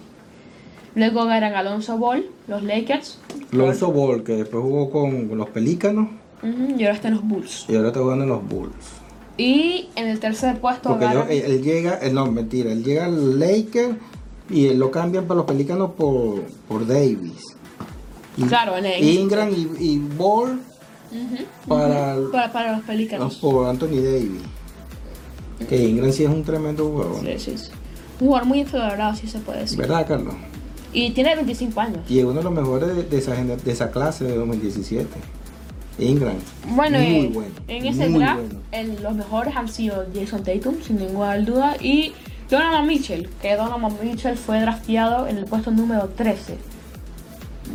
Luego 0.95 1.21
agarran 1.21 1.53
a 1.53 1.59
Alonso 1.59 1.97
Ball, 1.97 2.25
los 2.47 2.63
Lakers. 2.63 3.17
Lonzo 3.51 3.91
Ball, 3.91 4.23
que 4.23 4.33
después 4.33 4.61
jugó 4.63 4.89
con 4.91 5.37
los 5.37 5.49
Pelícanos 5.49 6.09
Ujú, 6.43 6.75
y 6.77 6.83
ahora 6.83 6.95
está 6.95 7.07
en 7.09 7.13
los 7.15 7.23
Bulls. 7.23 7.65
y 7.69 7.75
ahora 7.75 7.89
está 7.89 7.99
jugando 8.01 8.23
en 8.25 8.29
los 8.29 8.47
Bulls. 8.47 8.73
Y 9.37 9.89
en 9.95 10.07
el 10.09 10.19
tercer 10.19 10.59
puesto 10.59 10.89
Porque 10.89 11.05
él, 11.45 11.61
llega, 11.63 11.95
él, 11.95 12.13
no, 12.13 12.29
mentira, 12.31 12.71
él 12.71 12.83
llega 12.83 13.05
al 13.05 13.39
Lakers 13.39 13.95
y 14.49 14.67
él 14.67 14.79
lo 14.79 14.91
cambian 14.91 15.25
para 15.25 15.37
los 15.37 15.45
Pelícanos 15.45 15.91
por, 15.91 16.41
por 16.67 16.85
Davis. 16.85 17.55
Y- 18.37 18.43
Claro, 18.43 18.75
en 18.77 18.85
el- 18.85 19.03
Ingram 19.03 19.49
y, 19.49 19.69
y 19.79 19.97
Ball 19.99 20.59
para, 21.67 22.17
para, 22.31 22.51
para 22.51 22.71
los 22.77 22.81
Pelicans. 22.83 23.35
por 23.35 23.67
Anthony 23.67 24.01
Davis. 24.01 24.41
Que 25.67 25.87
Ingram 25.87 26.11
sí 26.11 26.23
es 26.23 26.29
un 26.29 26.43
tremendo 26.43 26.87
jugador. 26.87 27.21
Sí, 27.21 27.33
sí, 27.39 27.57
sí. 27.57 27.71
Un 28.19 28.27
jugador 28.27 28.47
muy 28.47 28.59
infravalorado, 28.59 29.15
si 29.15 29.27
se 29.27 29.39
puede 29.39 29.61
decir. 29.61 29.77
¿Verdad, 29.77 30.05
Carlos? 30.07 30.33
Y 30.93 31.11
tiene 31.11 31.35
25 31.35 31.79
años. 31.81 31.99
Y 32.09 32.19
es 32.19 32.25
uno 32.25 32.35
de 32.35 32.43
los 32.43 32.53
mejores 32.53 32.95
de, 32.95 33.03
de 33.03 33.17
esa, 33.17 33.33
de 33.35 33.71
esa 33.71 33.89
clase 33.91 34.25
de 34.25 34.35
2017. 34.35 35.07
Ingram. 35.99 36.35
Bueno, 36.69 36.99
muy 36.99 37.27
bueno. 37.27 37.51
en 37.67 37.85
ese 37.85 38.09
muy 38.09 38.19
draft, 38.19 38.39
bueno. 38.41 38.59
el- 38.71 39.03
los 39.03 39.13
mejores 39.15 39.55
han 39.55 39.67
sido 39.69 40.05
Jason 40.13 40.43
Tatum, 40.43 40.75
sin 40.85 40.97
ninguna 40.97 41.37
duda, 41.39 41.75
y 41.79 42.13
Donovan 42.49 42.87
Mitchell, 42.87 43.29
que 43.41 43.55
Donovan 43.55 43.93
Mitchell 44.03 44.35
fue 44.37 44.59
drafteado 44.61 45.27
en 45.27 45.37
el 45.37 45.45
puesto 45.45 45.69
número 45.71 46.09
13. 46.09 46.57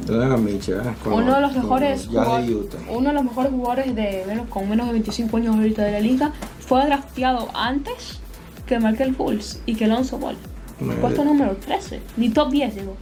Donovan 0.06 0.44
Mitchell. 0.44 0.80
Con 1.02 1.14
uno 1.14 1.34
de 1.36 1.40
los 1.40 1.54
mejores 1.54 2.02
de 2.02 2.08
jugadores, 2.08 2.50
Utah. 2.50 2.78
uno 2.90 3.08
de 3.08 3.14
los 3.14 3.24
mejores 3.24 3.50
jugadores 3.52 3.94
de 3.94 4.24
menos, 4.26 4.48
con 4.48 4.68
menos 4.68 4.86
de 4.86 4.92
25 4.92 5.36
años 5.36 5.56
ahorita 5.56 5.84
de 5.84 5.92
la 5.92 6.00
liga 6.00 6.32
fue 6.66 6.84
drafteado 6.86 7.48
antes 7.54 8.18
que 8.66 8.78
Michael 8.78 9.14
Fultz 9.14 9.60
y 9.66 9.74
que 9.74 9.84
Alonso 9.86 10.18
Ball. 10.18 10.36
Madre. 10.80 11.00
Puesto 11.00 11.24
número 11.24 11.56
13, 11.56 12.00
ni 12.16 12.28
top 12.30 12.50
10 12.50 12.74
digo. 12.74 12.96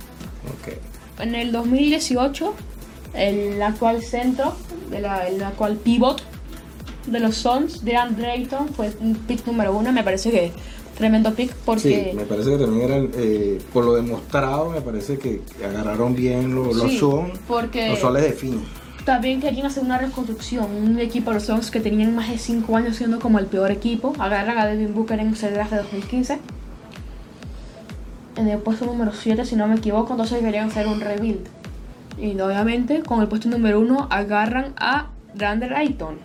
En 1.19 1.35
el 1.35 1.53
2018, 1.53 2.55
el 3.15 3.63
actual 3.63 4.03
centro, 4.03 4.55
el 4.93 5.43
actual 5.43 5.77
pivot 5.77 6.23
de 7.07 7.21
los 7.21 7.37
Suns, 7.37 7.85
de 7.85 7.97
Drayton, 8.17 8.69
fue 8.69 8.93
un 9.01 9.15
pick 9.15 9.47
número 9.47 9.75
uno. 9.77 9.93
Me 9.93 10.03
parece 10.03 10.31
que 10.31 10.53
tremendo 10.97 11.33
pick 11.35 11.53
porque... 11.65 12.11
Sí, 12.13 12.17
me 12.17 12.25
parece 12.25 12.51
que 12.51 12.59
también 12.59 12.91
eran, 12.91 13.11
eh, 13.17 13.61
por 13.73 13.85
lo 13.85 13.95
demostrado, 13.95 14.71
me 14.71 14.81
parece 14.81 15.19
que 15.19 15.41
agarraron 15.65 16.15
bien 16.15 16.55
lo- 16.55 16.73
los 16.73 16.91
Sí, 16.93 16.99
son, 16.99 17.33
porque- 17.49 17.89
los 17.89 17.99
soles 17.99 18.23
de 18.23 18.33
fin. 18.33 18.63
También 19.05 19.41
querían 19.41 19.67
hacer 19.67 19.83
una 19.85 19.99
reconstrucción. 19.99 20.67
Un 20.71 20.99
equipo 20.99 21.31
de 21.31 21.35
los 21.35 21.45
Suns 21.45 21.71
que 21.71 21.81
tenían 21.81 22.15
más 22.15 22.31
de 22.31 22.39
5 22.39 22.77
años 22.77 22.97
siendo 22.97 23.19
como 23.21 23.39
el 23.39 23.47
peor 23.47 23.71
equipo. 23.71 24.15
Agarran 24.19 24.57
a 24.59 24.67
Devin 24.67 24.95
Booker 24.95 25.21
en 25.21 25.29
ese 25.35 25.51
draft 25.51 25.73
de 25.73 25.77
2015. 25.79 26.39
En 28.37 28.49
el 28.49 28.59
puesto 28.59 28.87
número 28.87 29.13
7, 29.13 29.45
si 29.45 29.57
no 29.57 29.67
me 29.69 29.77
equivoco, 29.77 30.13
entonces 30.15 30.41
querían 30.41 30.69
hacer 30.69 30.87
un 30.89 31.01
rebuild. 31.01 31.47
Y 32.19 32.39
obviamente, 32.41 33.03
con 33.03 33.21
el 33.21 33.29
puesto 33.29 33.49
número 33.49 33.79
1, 33.81 34.09
agarran 34.11 34.73
a 34.77 35.09
Rander 35.37 35.75
Ayton. 35.75 36.17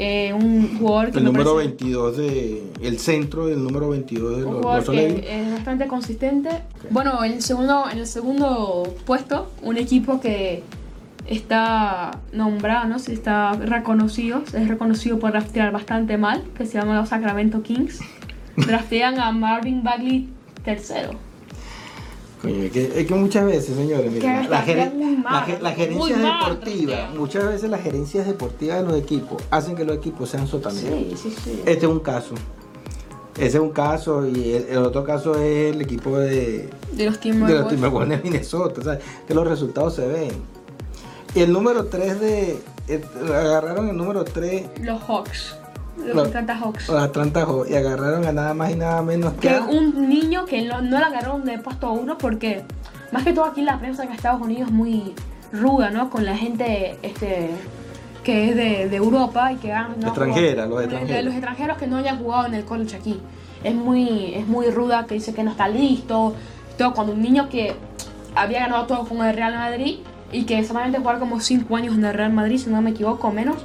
eh, 0.00 0.32
un 0.32 0.78
jugador 0.78 1.10
que 1.10 1.18
El 1.18 1.24
me 1.24 1.30
número 1.32 1.54
parece- 1.56 1.68
22 1.70 2.16
de, 2.18 2.62
el 2.82 2.98
centro 3.00 3.46
del 3.46 3.64
número 3.64 3.88
22 3.88 4.36
de 4.38 4.44
un 4.44 4.52
los, 4.52 4.62
jugador 4.62 4.90
que 4.94 5.42
es 5.42 5.52
bastante 5.52 5.88
consistente. 5.88 6.50
Bueno, 6.90 7.24
en 7.24 7.32
el 7.32 7.42
segundo, 7.42 7.84
en 7.90 7.98
el 7.98 8.06
segundo 8.06 8.94
puesto, 9.04 9.50
un 9.62 9.76
equipo 9.76 10.20
que 10.20 10.62
está 11.28 12.20
nombrado, 12.32 12.86
no 12.88 12.96
está 12.96 13.52
reconocido, 13.52 14.42
es 14.52 14.68
reconocido 14.68 15.18
por 15.18 15.32
draftear 15.32 15.70
bastante 15.72 16.16
mal, 16.18 16.42
que 16.56 16.66
se 16.66 16.78
llama 16.78 16.96
los 16.98 17.08
Sacramento 17.10 17.62
Kings. 17.62 18.00
Draftean 18.56 19.20
a 19.20 19.30
Marvin 19.30 19.82
Bagley 19.84 20.28
tercero. 20.64 21.10
Coño, 22.42 22.62
es, 22.64 22.72
que, 22.72 23.00
es 23.00 23.06
que 23.06 23.14
muchas 23.14 23.44
veces, 23.46 23.76
señores, 23.76 24.12
la, 24.22 24.42
la 24.42 24.48
la 24.48 24.62
ge- 25.42 25.58
las 25.60 25.76
muy 25.76 25.86
gerencias 25.86 26.18
mal 26.20 26.50
deportivas, 26.50 26.96
draftean. 26.96 27.18
muchas 27.18 27.44
veces 27.46 27.70
las 27.70 27.82
gerencias 27.82 28.26
deportivas 28.26 28.78
de 28.78 28.84
los 28.84 28.96
equipos 28.96 29.42
hacen 29.50 29.74
que 29.76 29.84
los 29.84 29.96
equipos 29.96 30.28
sean 30.30 30.46
sotaneros. 30.46 30.88
Sí, 30.88 31.14
sí, 31.16 31.34
sí. 31.44 31.62
Este 31.66 31.86
es 31.86 31.92
un 31.92 32.00
caso. 32.00 32.34
Ese 33.36 33.46
es 33.58 33.62
un 33.62 33.70
caso 33.70 34.26
y 34.26 34.52
el, 34.52 34.66
el 34.70 34.78
otro 34.78 35.04
caso 35.04 35.34
es 35.36 35.74
el 35.74 35.80
equipo 35.80 36.16
de, 36.18 36.28
De 36.28 36.68
los 36.68 36.96
de 36.96 37.04
los 37.06 37.20
Timberwolves. 37.20 37.68
Timberwolves 37.68 38.22
de 38.22 38.30
Minnesota, 38.30 38.80
o 38.80 38.84
sea, 38.84 38.98
que 39.26 39.34
los 39.34 39.46
resultados 39.46 39.94
se 39.94 40.06
ven. 40.06 40.30
Y 41.34 41.40
el 41.40 41.52
número 41.52 41.86
3 41.86 42.20
de... 42.20 42.62
eh, 42.88 43.04
agarraron 43.28 43.88
el 43.88 43.96
número 43.96 44.24
3 44.24 44.80
Los 44.82 45.02
Hawks. 45.02 45.56
Los 45.98 46.14
Los- 46.14 46.26
Atlanta 46.28 46.56
Hawks. 46.56 46.88
los 46.88 47.02
Atlanta 47.02 47.44
Hawks 47.44 47.70
y 47.70 47.74
agarraron 47.74 48.24
a 48.26 48.32
nada 48.32 48.54
más 48.54 48.70
y 48.70 48.76
nada 48.76 49.02
menos 49.02 49.32
que... 49.34 49.48
que 49.48 49.54
a- 49.54 49.62
un 49.62 50.08
niño 50.08 50.44
que 50.46 50.62
no, 50.62 50.80
no 50.80 50.98
la 51.00 51.06
agarraron 51.06 51.44
de 51.44 51.58
puesto 51.58 51.90
uno 51.92 52.16
porque 52.18 52.64
más 53.12 53.24
que 53.24 53.32
todo 53.32 53.44
aquí 53.46 53.62
la 53.62 53.78
prensa 53.78 54.04
en 54.04 54.12
Estados 54.12 54.40
Unidos 54.40 54.68
es 54.68 54.72
muy 54.74 55.14
ruda, 55.52 55.90
¿no? 55.90 56.08
Con 56.10 56.24
la 56.24 56.36
gente 56.36 56.98
este 57.02 57.50
que 58.22 58.50
es 58.50 58.56
de, 58.56 58.88
de 58.90 58.96
Europa 58.96 59.52
y 59.52 59.56
que 59.56 59.72
han 59.72 59.98
no, 59.98 60.08
Extranjera, 60.08 60.64
jugado- 60.66 60.74
los 60.76 60.82
extranjeros. 60.84 61.24
los 61.24 61.34
extranjeros 61.34 61.78
que 61.78 61.86
no 61.86 61.96
hayan 61.96 62.18
jugado 62.18 62.46
en 62.46 62.54
el 62.54 62.64
college 62.64 62.94
aquí. 62.96 63.18
Es 63.64 63.74
muy, 63.74 64.34
es 64.34 64.46
muy 64.46 64.66
ruda 64.70 65.04
que 65.06 65.14
dice 65.14 65.34
que 65.34 65.42
no 65.42 65.50
está 65.50 65.66
listo. 65.66 66.34
Todo 66.76 66.92
cuando 66.94 67.12
un 67.14 67.22
niño 67.22 67.48
que 67.48 67.74
había 68.36 68.60
ganado 68.60 68.86
todo 68.86 69.04
con 69.08 69.24
el 69.26 69.34
Real 69.34 69.54
Madrid 69.54 69.98
y 70.32 70.44
que 70.44 70.62
solamente 70.64 70.98
jugar 70.98 71.18
como 71.18 71.40
5 71.40 71.76
años 71.76 71.94
en 71.94 72.04
el 72.04 72.14
Real 72.14 72.32
Madrid, 72.32 72.58
si 72.58 72.70
no 72.70 72.80
me 72.82 72.90
equivoco, 72.90 73.30
menos, 73.30 73.56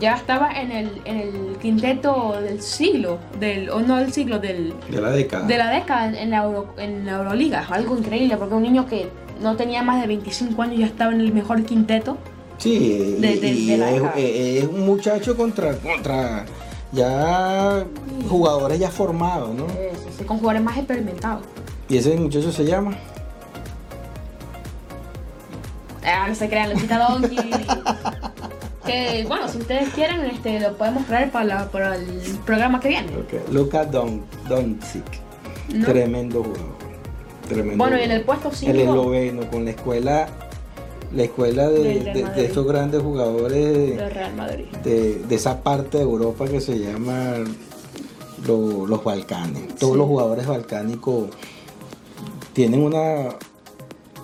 ya 0.00 0.14
estaba 0.14 0.50
en 0.60 0.72
el, 0.72 0.90
en 1.04 1.16
el 1.18 1.32
quinteto 1.60 2.34
del 2.40 2.60
siglo, 2.62 3.18
del, 3.38 3.70
o 3.70 3.80
no 3.80 3.96
del 3.98 4.12
siglo, 4.12 4.38
del, 4.38 4.74
de 4.90 5.00
la 5.00 5.10
década. 5.10 5.46
de 5.46 5.56
la 5.58 5.70
década 5.70 6.08
en, 6.08 6.14
en 6.16 6.30
la, 6.30 6.44
Euro- 6.44 6.74
en 6.78 7.06
la 7.06 7.12
Euroliga. 7.12 7.66
Algo 7.70 7.96
increíble, 7.96 8.36
porque 8.36 8.54
un 8.54 8.62
niño 8.62 8.86
que 8.86 9.08
no 9.40 9.56
tenía 9.56 9.82
más 9.82 10.00
de 10.00 10.06
25 10.06 10.60
años 10.62 10.78
ya 10.78 10.86
estaba 10.86 11.12
en 11.12 11.20
el 11.20 11.32
mejor 11.32 11.62
quinteto. 11.64 12.16
Sí, 12.58 13.16
De- 13.20 13.32
y, 13.32 13.38
de- 13.40 13.48
y 13.48 13.66
de 13.66 13.78
la 13.78 13.90
es, 14.16 14.64
un 14.64 14.86
muchacho 14.86 15.36
contra, 15.36 15.76
contra 15.76 16.46
ya 16.92 17.84
jugadores 18.28 18.78
ya 18.78 18.90
formados, 18.90 19.54
¿no? 19.54 19.64
Eh, 19.66 19.92
sí, 19.94 20.08
sí, 20.18 20.24
con 20.24 20.38
jugadores 20.38 20.62
más 20.62 20.76
experimentados. 20.78 21.44
Y 21.88 21.96
ese 21.96 22.16
muchacho 22.16 22.50
se 22.52 22.64
llama... 22.64 22.96
Ah, 26.04 26.26
no 26.28 26.34
se 26.34 26.48
crean, 26.48 26.70
Luisita 26.70 26.98
Donkey. 27.08 27.36
que 28.86 29.24
bueno, 29.28 29.48
si 29.48 29.58
ustedes 29.58 29.88
quieren, 29.90 30.20
este, 30.26 30.58
lo 30.60 30.76
podemos 30.76 31.06
traer 31.06 31.30
para, 31.30 31.44
la- 31.44 31.68
para 31.70 31.96
el 31.96 32.20
programa 32.44 32.80
que 32.80 32.88
viene. 32.88 33.08
Ok, 33.16 33.48
Luka 33.52 33.84
Don, 33.84 34.22
Doncic. 34.48 35.04
¿no? 35.72 35.86
Tremendo 35.86 36.42
jugador. 36.42 36.82
Tremendo 37.48 37.76
Bueno, 37.78 37.98
y 37.98 38.02
en 38.02 38.10
el 38.10 38.22
puesto 38.22 38.50
5. 38.52 38.72
El 38.72 38.80
esloveno, 38.80 39.48
con 39.50 39.64
la 39.64 39.70
escuela, 39.70 40.28
la 41.14 41.22
escuela 41.22 41.68
de, 41.68 42.00
de- 42.00 42.24
de 42.24 42.44
estos 42.44 42.66
grandes 42.66 43.02
jugadores 43.02 43.96
del 43.96 44.10
Real 44.10 44.34
Madrid. 44.34 44.66
de, 44.82 45.14
de 45.20 45.34
esa 45.34 45.62
parte 45.62 45.98
de 45.98 46.02
Europa 46.04 46.46
que 46.48 46.60
se 46.60 46.78
llama 46.78 47.34
lo- 48.46 48.86
los 48.86 49.04
Balcanes. 49.04 49.76
Todos 49.76 49.96
los 49.96 50.06
jugadores 50.08 50.46
balcánicos 50.46 51.28
tienen 52.52 52.82
una 52.82 53.28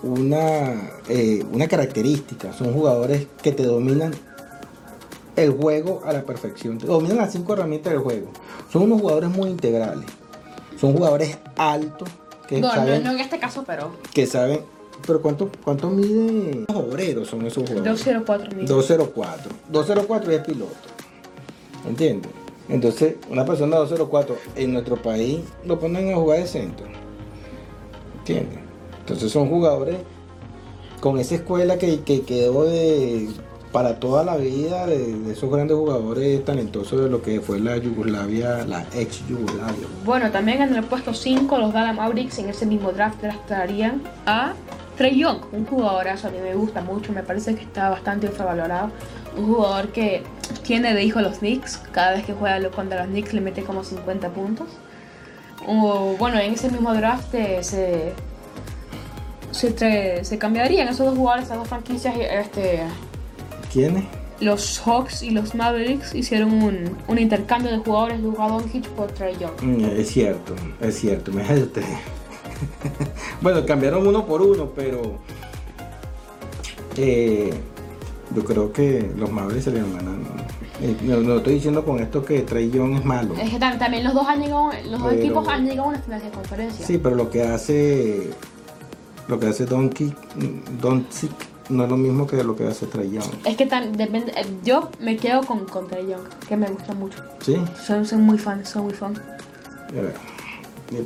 una, 0.03 0.91
eh, 1.09 1.45
una 1.53 1.69
característica. 1.69 2.53
Son 2.53 2.73
jugadores 2.73 3.27
que 3.43 3.53
te 3.53 3.65
dominan 3.65 4.13
el 5.37 5.53
juego 5.53 6.03
a 6.05 6.13
la 6.13 6.23
perfección. 6.23 6.79
Te 6.79 6.87
dominan 6.87 7.19
las 7.19 7.33
cinco 7.33 7.55
herramientas 7.55 7.93
del 7.93 8.03
juego. 8.03 8.29
Son 8.73 8.83
unos 8.83 9.01
jugadores 9.01 9.31
muy 9.31 9.51
integrales. 9.51 10.07
Son 10.81 10.93
jugadores 10.93 11.39
altos 11.57 12.09
que 12.47 12.61
No, 12.61 12.71
saben 12.71 13.05
no 13.05 13.11
en 13.13 13.21
este 13.21 13.39
caso, 13.39 13.65
pero 13.67 13.93
que 14.13 14.27
saben. 14.27 14.61
Pero 15.07 15.23
¿cuánto, 15.23 15.51
cuánto 15.63 15.91
mide? 15.91 16.65
Los 16.69 16.77
obreros 16.77 17.29
son 17.29 17.47
esos 17.47 17.63
jugadores. 17.69 17.85
204 17.85 18.57
mil. 18.57 18.67
204. 18.67 19.53
204 19.71 20.33
y 20.33 20.35
es 20.35 20.43
piloto. 20.43 20.75
¿Entiendes? 21.87 22.33
Entonces, 22.69 23.15
una 23.31 23.45
persona 23.45 23.77
de 23.77 23.83
204 23.83 24.37
en 24.57 24.73
nuestro 24.73 24.97
país 24.97 25.41
lo 25.65 25.79
ponen 25.79 26.13
a 26.13 26.17
jugar 26.17 26.41
de 26.41 26.47
centro. 26.47 26.87
¿Entiendes? 28.19 28.58
Entonces 29.09 29.33
son 29.33 29.49
jugadores 29.49 29.97
con 31.01 31.19
esa 31.19 31.37
escuela 31.37 31.79
que, 31.79 32.01
que 32.01 32.23
quedó 32.23 32.65
de, 32.65 33.29
para 33.73 33.99
toda 33.99 34.23
la 34.23 34.37
vida 34.37 34.87
de, 34.87 35.33
esos 35.33 35.51
grandes 35.51 35.79
jugadores 35.79 36.45
talentosos 36.45 37.01
de 37.01 37.09
lo 37.09 37.23
que 37.23 37.41
fue 37.41 37.59
la 37.59 37.79
Yugoslavia, 37.79 38.67
la 38.67 38.85
ex 38.95 39.27
Yugoslavia. 39.27 39.87
Bueno, 40.05 40.31
también 40.31 40.61
en 40.61 40.75
el 40.75 40.85
puesto 40.85 41.15
5 41.15 41.57
los 41.57 41.73
Dallas 41.73 41.97
Mavericks 41.97 42.39
en 42.39 42.51
ese 42.51 42.67
mismo 42.67 42.93
draft 42.93 43.23
draftarían 43.23 44.03
a 44.27 44.53
Trey 44.99 45.17
Young, 45.17 45.39
un 45.53 45.65
jugadorazo, 45.65 46.29
a 46.29 46.31
mí 46.31 46.37
me 46.43 46.55
gusta 46.55 46.83
mucho, 46.83 47.13
me 47.13 47.23
parece 47.23 47.55
que 47.55 47.63
está 47.63 47.89
bastante 47.89 48.27
infravalorado. 48.27 48.91
Un 49.39 49.47
jugador 49.47 49.89
que 49.89 50.23
tiene 50.65 50.93
de 50.93 51.05
hijo 51.05 51.21
a 51.21 51.23
los 51.23 51.39
Knicks, 51.39 51.79
cada 51.93 52.13
vez 52.13 52.27
que 52.27 52.35
juega 52.35 52.69
contra 52.71 53.05
los 53.05 53.09
Knicks 53.09 53.33
le 53.33 53.41
mete 53.41 53.63
como 53.63 53.85
50 53.85 54.29
puntos. 54.31 54.67
O, 55.67 56.17
bueno, 56.19 56.39
en 56.39 56.53
ese 56.53 56.71
mismo 56.71 56.93
draft 56.95 57.33
eh, 57.35 57.63
se, 57.63 58.13
se, 59.51 59.75
tra- 59.75 60.23
se 60.25 60.39
cambiarían 60.39 60.89
esos 60.89 61.07
dos 61.07 61.17
jugadores, 61.17 61.47
esas 61.47 61.59
dos 61.59 61.69
franquicias. 61.69 62.15
Este, 62.19 62.81
¿Quiénes? 63.73 64.05
los 64.41 64.79
Hawks 64.87 65.25
y 65.25 65.31
los 65.31 65.57
Mavericks 65.57 66.15
hicieron 66.15 66.53
un, 66.63 66.97
un 67.09 67.19
intercambio 67.19 67.73
de 67.73 67.79
jugadores 67.79 68.23
de 68.23 68.29
Doncic 68.31 68.87
por 68.91 69.09
Trey 69.11 69.37
Young. 69.37 69.61
Mm, 69.61 69.85
Es 69.99 70.11
cierto, 70.11 70.55
es 70.81 70.97
cierto, 70.97 71.33
me 71.33 71.43
usted. 71.43 71.83
bueno, 73.41 73.67
cambiaron 73.67 74.07
uno 74.07 74.25
por 74.25 74.41
uno, 74.41 74.71
pero 74.77 75.17
eh, 76.97 77.53
yo 78.35 78.45
creo 78.45 78.73
que 78.73 79.11
los 79.17 79.31
Mavericks 79.31 79.65
se 79.65 79.71
le 79.73 79.81
ganando. 79.81 80.29
Eh, 80.81 80.97
no, 81.03 81.17
no 81.17 81.37
estoy 81.39 81.55
diciendo 81.55 81.85
con 81.85 81.99
esto 82.01 82.25
que 82.25 82.43
Trey 82.43 82.71
Young 82.71 82.97
es 82.99 83.05
malo. 83.05 83.35
Es 83.35 83.51
que 83.51 83.59
tam- 83.59 83.79
también 83.79 84.05
los 84.05 84.15
dos 84.15 84.27
han 84.29 84.41
llegado, 84.41 84.71
los 84.89 85.01
dos 85.03 85.13
equipos 85.15 85.49
han 85.49 85.65
llegado 85.67 85.89
a 85.89 85.91
una 85.91 85.99
final 85.99 86.23
de 86.23 86.31
conferencia. 86.31 86.87
Sí, 86.87 86.99
pero 86.99 87.17
lo 87.17 87.29
que 87.31 87.43
hace 87.43 88.31
lo 89.29 89.39
que 89.39 89.47
hace 89.47 89.67
Donkey 89.67 90.15
Doncic 90.81 91.33
no 91.69 91.85
es 91.85 91.91
lo 91.91 91.97
mismo 91.97 92.27
que 92.27 92.43
lo 92.43 92.57
que 92.57 92.67
hace 92.67 92.87
Trey 92.87 93.11
Young. 93.11 93.27
Es 93.45 93.57
que 93.57 93.67
tan, 93.67 93.93
depende, 93.93 94.33
eh, 94.37 94.47
yo 94.65 94.91
me 95.01 95.17
quedo 95.17 95.43
con, 95.43 95.67
con 95.67 95.87
Trae 95.87 96.07
Young, 96.07 96.27
que 96.49 96.57
me 96.57 96.67
gusta 96.69 96.95
mucho. 96.95 97.19
¿Sí? 97.41 97.57
Soy, 97.87 98.07
soy 98.07 98.19
muy 98.19 98.39
fan, 98.39 98.65
soy 98.65 98.83
muy 98.83 98.95
fan. 98.95 99.15
Eh, 99.93 100.15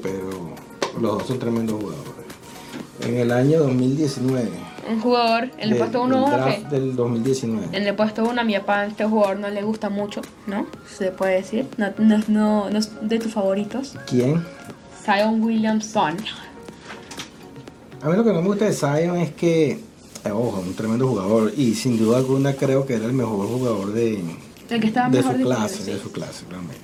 Pero 0.03 0.55
los 1.01 1.19
dos 1.19 1.27
son 1.27 1.39
tremendos 1.39 1.81
jugadores. 1.81 2.13
En 3.01 3.17
el 3.17 3.33
año 3.33 3.59
2019. 3.61 4.51
Un 4.89 5.01
jugador, 5.01 5.51
en 5.59 5.73
el 5.73 5.79
puesto 5.79 6.03
del 6.07 6.13
1 6.13 6.31
draft 6.31 6.59
del 6.69 6.97
2019. 6.97 7.77
En 7.77 7.87
el 7.87 7.95
puesto 7.95 8.25
1 8.25 8.41
a 8.41 8.45
mi 8.45 8.57
papá 8.59 8.87
este 8.87 9.05
jugador 9.05 9.39
no 9.39 9.49
le 9.49 9.63
gusta 9.63 9.89
mucho, 9.89 10.23
¿no? 10.47 10.67
Se 10.89 11.11
puede 11.11 11.35
decir. 11.35 11.67
No, 11.77 11.93
no, 11.99 12.19
no, 12.29 12.71
no 12.71 12.79
es 12.79 12.91
de 13.01 13.19
tus 13.19 13.33
favoritos. 13.33 13.97
¿Quién? 14.07 14.45
Zion 15.05 15.43
Williamson. 15.43 16.17
A 18.03 18.09
mí 18.09 18.17
lo 18.17 18.25
que 18.25 18.33
no 18.33 18.43
me 18.43 18.49
gusta 18.49 18.65
de 18.65 18.73
Zion 18.73 19.17
es 19.19 19.33
que, 19.33 19.79
ojo, 20.25 20.61
un 20.61 20.75
tremendo 20.75 21.07
jugador 21.07 21.53
y 21.57 21.75
sin 21.75 21.99
duda 21.99 22.19
alguna 22.19 22.55
creo 22.55 22.85
que 22.85 22.95
era 22.95 23.07
el 23.07 23.13
mejor 23.13 23.47
jugador 23.47 23.93
de, 23.93 24.21
El 24.71 24.81
que 24.81 24.87
estaba 24.89 25.09
de 25.09 25.19
mejor 25.19 25.37
su 25.37 25.43
clase, 25.45 25.85
de 25.93 25.99
su 26.01 26.11
clase 26.13 26.45
realmente. 26.51 26.81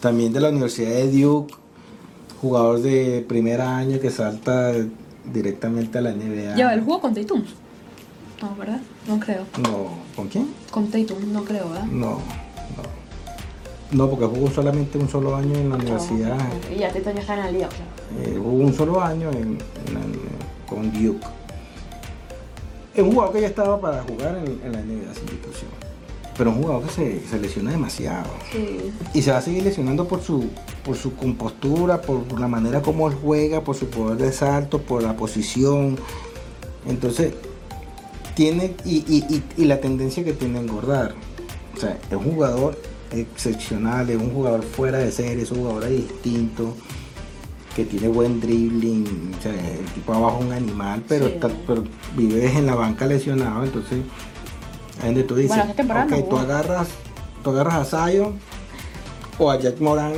También 0.00 0.32
de 0.32 0.40
la 0.40 0.50
Universidad 0.50 0.90
de 0.90 1.10
Duke, 1.10 1.54
jugador 2.40 2.80
de 2.80 3.24
primer 3.28 3.60
año 3.60 3.98
que 4.00 4.10
salta 4.10 4.72
directamente 5.32 5.98
a 5.98 6.00
la 6.00 6.12
NBA. 6.12 6.56
Ya, 6.56 6.72
el 6.74 6.82
juego 6.82 7.00
con 7.00 7.14
Tatum. 7.14 7.42
No, 8.40 8.56
¿verdad? 8.56 8.80
No 9.08 9.18
creo. 9.20 9.44
No, 9.62 9.88
¿con 10.16 10.28
quién? 10.28 10.48
Con 10.70 10.88
Tatum, 10.90 11.32
no 11.32 11.44
creo, 11.44 11.68
¿verdad? 11.70 11.84
No, 11.86 12.10
no. 12.10 13.02
No, 13.92 14.08
porque 14.10 14.24
jugó 14.26 14.50
solamente 14.50 14.96
un 14.98 15.08
solo 15.08 15.36
año 15.36 15.54
en 15.56 15.68
la 15.70 15.76
universidad. 15.76 16.38
Y 16.74 16.78
ya 16.78 16.92
Tatum 16.92 17.14
ya 17.14 17.20
está 17.20 17.34
en 17.34 17.40
la 17.40 17.50
liga, 17.50 17.68
o 17.68 17.70
sea. 17.70 18.24
Eh, 18.32 18.36
jugó 18.36 18.52
un 18.64 18.74
solo 18.74 19.00
año 19.02 19.30
en, 19.30 19.38
en 19.86 19.94
la- 19.94 20.31
con 20.74 20.92
Duke. 20.92 21.26
Es 22.94 23.02
un 23.02 23.12
jugador 23.12 23.34
que 23.34 23.40
ya 23.40 23.46
estaba 23.48 23.80
para 23.80 24.02
jugar 24.02 24.36
en, 24.44 24.60
en 24.64 24.72
la 24.72 24.80
NBA 24.80 25.14
sin 25.14 25.26
discusión. 25.26 25.70
Pero 26.36 26.50
un 26.50 26.62
jugador 26.62 26.82
que 26.84 26.90
se, 26.90 27.26
se 27.28 27.38
lesiona 27.38 27.70
demasiado. 27.70 28.28
Sí. 28.50 28.92
Y 29.14 29.22
se 29.22 29.30
va 29.32 29.38
a 29.38 29.42
seguir 29.42 29.62
lesionando 29.62 30.06
por 30.08 30.22
su, 30.22 30.48
por 30.84 30.96
su 30.96 31.14
compostura, 31.14 32.00
por, 32.00 32.22
por 32.24 32.40
la 32.40 32.48
manera 32.48 32.80
como 32.82 33.08
él 33.08 33.14
juega, 33.22 33.62
por 33.62 33.76
su 33.76 33.86
poder 33.88 34.18
de 34.18 34.32
salto, 34.32 34.80
por 34.80 35.02
la 35.02 35.16
posición. 35.16 35.96
Entonces, 36.86 37.34
tiene, 38.34 38.74
y, 38.84 38.98
y- 39.08 39.24
y- 39.56 39.62
y 39.62 39.64
la 39.66 39.80
tendencia 39.80 40.24
que 40.24 40.32
tiene 40.32 40.58
a 40.58 40.62
engordar. 40.62 41.14
O 41.76 41.80
sea, 41.80 41.98
es 42.10 42.16
un 42.16 42.32
jugador 42.34 42.78
excepcional, 43.10 44.08
es 44.08 44.16
un 44.16 44.32
jugador 44.32 44.62
fuera 44.62 44.98
de 44.98 45.12
serie, 45.12 45.42
es 45.42 45.50
un 45.50 45.58
jugador 45.60 45.88
distinto, 45.88 46.74
que 47.74 47.84
tiene 47.84 48.08
buen 48.08 48.40
dribbling. 48.40 49.32
O 49.38 49.42
sea, 49.42 49.52
el 49.52 49.84
tipo 49.94 50.12
abajo 50.12 50.40
es 50.40 50.44
un 50.46 50.52
animal, 50.52 51.02
pero, 51.08 51.26
Sí. 51.26 51.32
está, 51.34 51.48
pero 51.66 51.84
vive 52.16 52.46
en 52.46 52.66
la 52.66 52.74
banca 52.74 53.06
lesionado, 53.06 53.64
entonces 53.64 53.98
donde 55.02 55.24
tú 55.24 55.34
dices, 55.34 55.56
Bueno, 55.76 56.24
tú 56.28 56.36
agarras, 56.38 56.88
tú 57.42 57.50
agarras 57.50 57.92
a 57.92 58.06
Zion 58.08 58.34
o 59.38 59.50
a 59.50 59.58
Jack 59.58 59.80
Moran, 59.80 60.12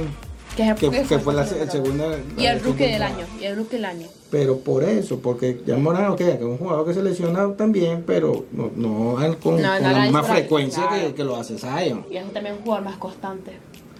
Que, 0.56 0.68
es- 0.70 0.74
que, 0.76 0.90
que 0.90 1.18
fue 1.18 1.32
la, 1.34 1.44
el 1.44 1.54
el 1.62 1.70
segundo. 1.70 2.16
Y 2.36 2.46
el 2.46 2.60
rookie 2.62 2.84
del 2.84 3.02
año. 3.02 3.24
Y 3.40 3.44
el 3.44 3.56
rookie 3.56 3.76
del 3.76 3.84
año. 3.86 4.06
Pero 4.30 4.58
por 4.58 4.82
eso, 4.84 5.20
porque 5.20 5.62
Jack 5.66 5.78
Moran, 5.78 6.10
ok, 6.10 6.16
que 6.18 6.30
es 6.32 6.42
un 6.42 6.58
jugador 6.58 6.86
que 6.86 6.94
se 6.94 7.02
lesiona 7.02 7.54
también, 7.56 8.02
pero 8.06 8.44
no, 8.52 8.68
con, 8.70 8.82
No, 8.82 9.36
con 9.42 9.56
no 9.56 9.62
la 9.62 9.78
la 9.80 10.02
misma 10.02 10.22
la- 10.22 10.28
frecuencia 10.28 10.88
que, 10.88 11.14
que 11.14 11.24
lo 11.24 11.36
hace 11.36 11.56
Zion. 11.58 12.04
Y 12.10 12.16
es 12.16 12.32
también 12.32 12.56
un 12.56 12.62
jugador 12.62 12.84
más 12.84 12.96
constante. 12.96 13.52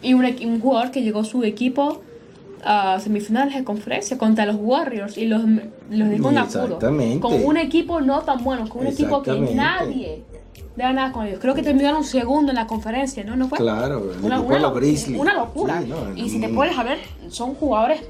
Y 0.03 0.13
un, 0.15 0.25
un 0.25 0.61
jugador 0.61 0.91
que 0.91 1.03
llegó 1.03 1.25
su 1.25 1.45
equipo 1.45 2.03
a 2.65 2.99
semifinales 3.01 3.55
de 3.55 3.65
conferencia 3.65 4.17
contra 4.19 4.47
los 4.47 4.57
Warriors 4.59 5.19
y 5.19 5.27
los, 5.27 5.43
los 5.91 6.09
dejó 6.09 6.31
en 6.31 6.35
apuro. 6.39 6.79
Con 7.21 7.33
un 7.45 7.57
equipo 7.57 8.01
no 8.01 8.23
tan 8.23 8.43
bueno, 8.43 8.69
con 8.69 8.83
un 8.83 8.87
equipo 8.89 9.23
que 9.23 9.31
nadie 9.55 10.23
le 10.77 10.83
da 10.83 10.93
nada 10.93 11.13
con 11.13 11.27
ellos. 11.27 11.39
Creo 11.41 11.55
que 11.55 11.63
terminaron 11.63 12.03
segundo 12.05 12.51
en 12.51 12.57
la 12.57 12.67
conferencia, 12.67 13.23
¿no? 13.25 13.37
¿No 13.37 13.49
fue? 13.49 13.59
Claro, 13.59 14.03
Una, 14.23 14.41
una 14.41 14.55
de 14.57 14.61
lo- 14.63 14.69
una 15.21 15.35
locura. 15.35 15.81
Sí, 15.83 15.89
no, 15.89 16.17
y 16.17 16.29
si 16.29 16.41
te 16.41 16.49
pones 16.49 16.77
a 16.79 16.83
ver, 16.83 16.99
son 17.29 17.55
jugadores 17.55 18.01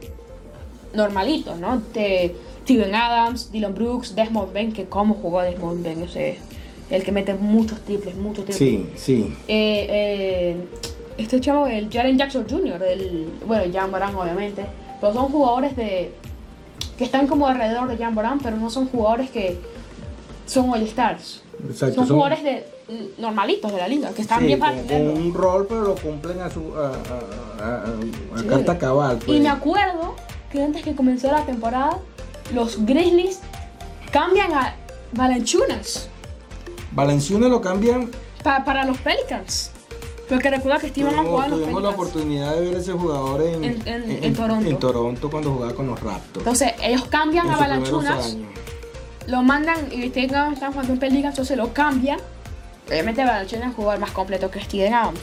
normalitos, 0.94 1.58
¿no? 1.58 1.82
De 1.92 2.34
Steven 2.62 2.94
Adams, 2.94 3.50
Dylan 3.52 3.74
Brooks, 3.74 4.14
Desmond 4.14 4.52
Ben, 4.52 4.72
que 4.72 4.84
cómo 4.86 5.14
jugó 5.14 5.42
Desmond 5.42 5.82
Ben, 5.82 6.02
ese 6.02 6.38
el 6.90 7.02
que 7.02 7.12
mete 7.12 7.34
muchos 7.34 7.80
triples, 7.80 8.14
muchos 8.14 8.44
triples. 8.44 8.56
Sí, 8.58 8.86
sí. 8.96 9.34
Eh, 9.48 9.86
eh, 9.90 10.56
este 11.18 11.40
chavo, 11.40 11.66
el 11.66 11.90
Jaren 11.92 12.18
Jackson 12.18 12.46
Jr., 12.48 12.82
el, 12.82 13.28
bueno, 13.46 13.64
Jan 13.72 13.90
Moran 13.90 14.14
obviamente, 14.14 14.64
pero 15.00 15.12
son 15.12 15.26
jugadores 15.30 15.76
de 15.76 16.12
que 16.98 17.04
están 17.04 17.26
como 17.26 17.46
alrededor 17.46 17.88
de 17.88 17.96
Jan 17.96 18.14
Moran, 18.14 18.38
pero 18.40 18.56
no 18.56 18.70
son 18.70 18.88
jugadores 18.88 19.30
que 19.30 19.58
son 20.46 20.70
All 20.70 20.82
Stars. 20.82 21.42
Exacto, 21.68 21.94
son, 21.96 22.06
son- 22.08 22.16
jugadores 22.16 22.42
de 22.44 22.66
normalitos 23.18 23.70
de 23.72 23.78
la 23.78 23.88
liga, 23.88 24.10
que 24.10 24.22
están 24.22 24.40
Sí, 24.40 24.46
bien 24.46 24.58
para 24.60 24.76
con, 24.82 24.92
un 25.08 25.32
rol, 25.34 25.66
pero 25.68 25.82
lo 25.82 25.94
cumplen 25.94 26.40
a 26.40 26.50
su 26.50 26.60
a, 26.76 26.88
a- 26.88 27.64
a- 27.64 27.76
a- 27.76 27.84
a 28.34 28.38
Sí. 28.38 28.46
carta 28.46 28.76
cabal. 28.78 29.18
pues. 29.24 29.38
Y 29.38 29.40
me 29.40 29.48
acuerdo 29.48 30.14
que 30.52 30.62
antes 30.62 30.82
que 30.82 30.94
comenzara 30.94 31.40
la 31.40 31.46
temporada, 31.46 31.98
los 32.52 32.84
Grizzlies 32.84 33.40
cambian 34.12 34.52
a 34.52 34.74
Valanciunas 35.12 36.08
Valenciunas 36.92 37.50
lo 37.50 37.60
cambian. 37.60 38.10
pa- 38.42 38.64
para 38.64 38.84
los 38.84 38.98
Pelicans. 38.98 39.70
Porque 40.28 40.50
recuerda 40.50 40.78
que 40.80 40.88
Steven 40.88 41.14
ha 41.18 41.22
jugado 41.22 41.56
tuvimos 41.58 41.82
la 41.82 41.88
oportunidad 41.90 42.54
de 42.54 42.60
ver 42.62 42.74
ese 42.76 42.92
jugador 42.92 43.42
en, 43.42 43.64
En- 43.64 43.82
en- 43.88 44.24
en 44.24 44.34
Toronto. 44.34 44.68
en 44.70 44.78
Toronto 44.78 45.30
cuando 45.30 45.52
jugaba 45.52 45.74
con 45.74 45.86
los 45.86 46.00
Raptors. 46.00 46.38
Entonces, 46.38 46.72
ellos 46.82 47.04
cambian 47.10 47.50
a 47.50 47.56
años. 48.26 48.48
lo 49.26 49.42
mandan 49.42 49.76
y 49.92 50.08
Steven 50.08 50.52
están 50.54 50.72
jugando 50.72 50.92
en 50.94 50.98
Pelicans, 50.98 51.34
entonces 51.34 51.56
lo 51.56 51.72
cambian. 51.72 52.18
Obviamente 52.88 53.24
Valanciunas 53.24 53.66
es 53.68 53.70
un 53.70 53.76
jugador 53.76 54.00
más 54.00 54.10
completo 54.12 54.50
que 54.50 54.60
Steven 54.60 54.92
Adams. 54.94 55.20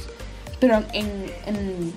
Pero 0.59 0.83
en- 0.93 1.93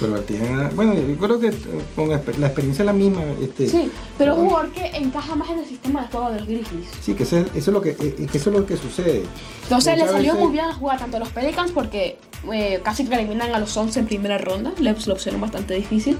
Pero 0.00 0.20
tiene- 0.20 0.68
bueno, 0.74 0.94
yo 0.94 1.16
creo 1.16 1.40
que 1.40 1.48
eh, 1.48 1.54
con 1.96 2.08
la 2.08 2.22
exper- 2.22 2.36
la 2.36 2.46
experiencia 2.46 2.82
es 2.82 2.86
la 2.86 2.92
misma. 2.92 3.22
Este, 3.42 3.68
sí, 3.68 3.90
pero 4.16 4.32
es 4.34 4.38
un 4.38 4.48
jugador 4.48 4.70
que 4.70 4.86
encaja 4.96 5.34
más 5.34 5.50
en 5.50 5.58
el 5.58 5.66
sistema 5.66 6.02
de 6.02 6.08
juego 6.08 6.30
de 6.30 6.38
los 6.38 6.48
Grizzlies. 6.48 6.86
Sí, 7.00 7.14
que 7.14 7.24
eso 7.24 7.38
es, 7.38 7.46
eso 7.48 7.56
es 7.58 7.68
lo 7.68 7.80
que, 7.82 7.90
eh, 7.90 8.26
que 8.30 8.38
eso 8.38 8.50
es 8.50 8.56
lo 8.56 8.64
que 8.64 8.76
sucede. 8.76 9.24
Entonces 9.64 9.96
le 9.98 10.06
salió 10.06 10.32
veces- 10.34 10.44
muy 10.46 10.52
bien 10.52 10.66
a 10.66 10.74
jugar 10.74 10.98
tanto 10.98 11.16
a 11.16 11.20
los 11.20 11.30
Pelicans 11.30 11.72
porque 11.72 12.18
eh, 12.52 12.80
casi 12.84 13.04
que 13.04 13.14
eliminan 13.16 13.52
a 13.52 13.58
los 13.58 13.76
11 13.76 13.98
en 14.00 14.06
primera 14.06 14.38
ronda. 14.38 14.72
Le 14.78 14.92
lo 14.92 15.14
pusieron 15.14 15.40
bastante 15.40 15.74
difícil. 15.74 16.16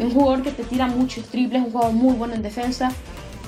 Un 0.00 0.10
jugador 0.12 0.42
que 0.42 0.50
te 0.50 0.64
tira 0.64 0.86
muchos 0.88 1.24
triples, 1.26 1.62
un 1.64 1.70
jugador 1.72 1.92
muy 1.94 2.14
bueno 2.14 2.34
en 2.34 2.42
defensa. 2.42 2.90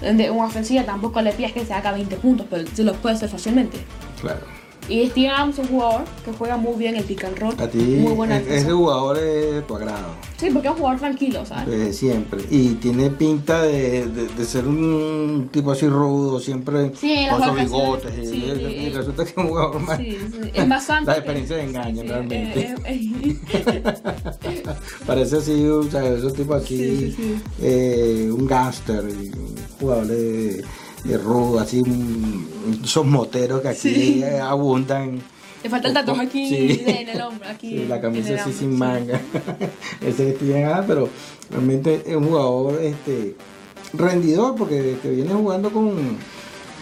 En 0.01 0.17
de- 0.17 0.27
en 0.27 0.39
ofensiva 0.41 0.85
tampoco 0.85 1.21
le 1.23 1.33
pides 1.33 1.53
que 1.53 1.67
se 1.67 1.75
haga 1.75 1.91
20 1.93 2.17
puntos, 2.17 2.47
pero 2.49 2.67
se 2.73 2.85
los 2.85 2.97
puede 2.99 3.17
hacer 3.17 3.29
fácilmente. 3.29 3.79
Claro. 4.21 4.41
Y 4.89 5.07
Steven 5.09 5.31
Adams 5.31 5.59
es 5.59 5.65
un 5.67 5.77
jugador 5.77 6.03
que 6.25 6.33
juega 6.33 6.57
muy 6.57 6.75
bien 6.77 6.97
el 6.97 7.05
pick 7.05 7.23
and 7.25 7.39
roll. 7.39 7.55
A 7.61 7.69
ti, 7.69 7.79
muy 7.79 8.13
buena 8.13 8.39
es- 8.39 8.47
ese 8.49 8.73
jugador 8.73 9.19
es 9.19 9.55
de 9.55 9.63
tu 9.63 9.77
agrado. 9.77 10.09
Sí, 10.37 10.49
porque 10.51 10.67
es 10.69 10.73
un 10.73 10.79
jugador 10.81 10.99
tranquilo, 11.01 11.47
¿sabes? 11.47 11.67
Desde 11.69 11.93
siempre. 11.93 12.41
Y 12.51 12.71
tiene 12.75 13.11
pinta 13.11 13.63
de, 13.63 14.07
de- 14.09 14.27
de 14.27 14.45
ser 14.45 14.67
un 14.67 15.49
tipo 15.53 15.71
así 15.71 15.87
rudo, 15.87 16.41
siempre 16.41 16.91
Sí, 16.97 17.27
con 17.31 17.43
sus 17.45 17.55
bigotes. 17.61 18.13
y- 18.19 18.27
sí, 18.27 18.37
y, 18.37 18.57
sí, 18.57 18.65
y 18.65 18.85
sí. 18.87 18.91
resulta 18.91 19.25
que 19.25 19.31
es 19.31 19.37
un 19.37 19.49
jugador 19.49 19.81
más. 19.81 19.97
Sí, 19.99 20.11
sí, 20.43 20.51
es 20.55 20.67
más 20.67 20.85
santo. 20.85 21.11
Las 21.11 21.21
que- 21.21 21.21
experiencias 21.21 21.61
engañan 21.61 21.97
sí, 22.07 22.09
realmente. 22.09 22.61
eh, 22.61 22.75
eh, 22.87 23.37
eh. 23.55 23.83
Parece 25.07 25.37
así, 25.37 25.65
o 25.67 25.83
sea, 25.85 26.05
esos 26.07 26.35
tipos 26.35 26.63
así, 26.63 26.77
Sí, 26.79 26.97
sí, 26.97 27.13
sí. 27.17 27.35
eh, 27.63 28.31
un 28.33 28.47
gángster, 28.47 29.01
un 29.05 29.55
jugador 29.79 30.07
de, 30.07 30.17
de 30.57 30.65
así, 31.61 31.81
un- 31.81 32.81
esos 32.85 33.07
moteros 33.07 33.61
que 33.63 33.69
aquí 33.69 33.79
Sí. 33.95 34.25
abundan. 34.43 35.21
Le 35.63 35.69
falta 35.69 35.89
el 35.89 35.95
tatuaje 35.95 36.23
aquí 36.23 36.49
Sí. 36.49 36.83
en 36.87 37.09
el 37.11 37.21
hombro, 37.21 37.47
aquí. 37.49 37.69
Sí, 37.71 37.87
la 37.87 38.01
camisa 38.01 38.35
así 38.43 38.53
sin 38.53 38.79
manga. 38.79 39.21
Ese 40.01 40.31
es 40.31 40.37
Steven 40.37 40.65
Adams, 40.65 40.85
pero 40.87 41.09
realmente 41.51 42.03
es 42.07 42.17
un 42.17 42.29
jugador 42.29 42.81
este, 42.83 43.37
rendidor 43.93 44.55
porque 44.57 44.97
que 45.03 45.11
viene 45.11 45.35
jugando 45.35 45.71
con, 45.71 46.17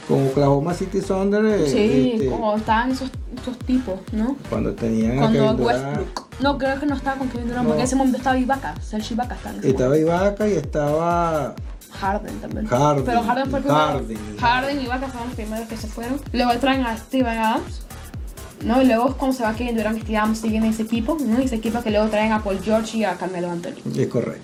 con 0.06 0.28
Oklahoma 0.28 0.74
City 0.74 1.00
Thunder. 1.00 1.44
eh, 1.44 1.66
Sí, 1.68 2.10
este, 2.14 2.26
como 2.28 2.56
estaban 2.56 2.92
esos, 2.92 3.10
esos 3.42 3.58
tipos, 3.60 3.98
¿no? 4.12 4.36
cuando 4.48 4.72
tenían 4.74 5.18
Cuando 5.18 5.52
Westbrook. 5.64 6.28
No, 6.40 6.56
creo 6.56 6.78
que 6.78 6.86
no 6.86 6.94
estaba 6.94 7.18
con 7.18 7.28
Kevin 7.30 7.48
Durant, 7.48 7.64
No. 7.64 7.68
porque 7.70 7.80
en 7.80 7.86
ese 7.86 7.96
momento 7.96 8.18
estaba 8.18 8.38
Ibaka, 8.38 8.80
Serge 8.80 9.14
Ibaka 9.14 9.34
estaba 9.34 9.54
en 9.54 9.58
ese 9.60 9.70
Estaba 9.70 9.98
Ibaka 9.98 10.48
y 10.48 10.52
estaba 10.52 11.54
Harden 11.92 12.40
también. 12.40 12.66
Harden, 12.66 13.04
Pero 13.04 13.22
Harden 13.22 13.50
fue 13.50 13.58
el 13.58 13.64
primero. 13.64 13.84
Harden. 13.86 14.38
Harden 14.38 14.80
y 14.80 14.84
Ibaka 14.84 15.08
fueron 15.08 15.28
los 15.28 15.36
primeros 15.36 15.68
que 15.68 15.76
se 15.76 15.86
fueron. 15.88 16.20
Luego 16.32 16.52
traen 16.58 16.84
a 16.86 16.96
Steven 16.96 17.38
Adams. 17.38 17.82
¿no? 18.64 18.82
Y 18.82 18.86
luego 18.86 19.10
es 19.10 19.14
cuando 19.14 19.36
se 19.36 19.42
va 19.44 19.54
Kevin 19.54 19.76
Durant 19.76 19.98
y 19.98 20.00
Steven 20.02 20.20
Adams 20.20 20.38
siguen 20.40 20.64
en 20.64 20.70
ese 20.70 20.82
equipo, 20.82 21.16
¿no? 21.20 21.40
Y 21.40 21.44
ese 21.44 21.56
equipo 21.56 21.80
que 21.82 21.90
luego 21.90 22.08
traen 22.08 22.32
a 22.32 22.42
Paul 22.42 22.60
George 22.62 22.98
y 22.98 23.04
a 23.04 23.16
Carmelo 23.16 23.50
Anthony. 23.50 23.74
es 23.96 24.08
correcto. 24.08 24.42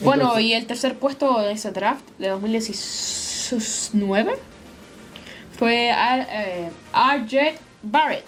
Bueno, 0.00 0.22
Entonces, 0.24 0.44
y 0.44 0.52
el 0.54 0.66
tercer 0.66 0.98
puesto 0.98 1.40
de 1.40 1.52
ese 1.52 1.70
draft 1.72 2.02
de 2.18 2.28
2019 2.28 4.36
fue 5.58 5.90
eh, 5.90 6.70
RJ 6.92 7.58
Barrett, 7.82 8.24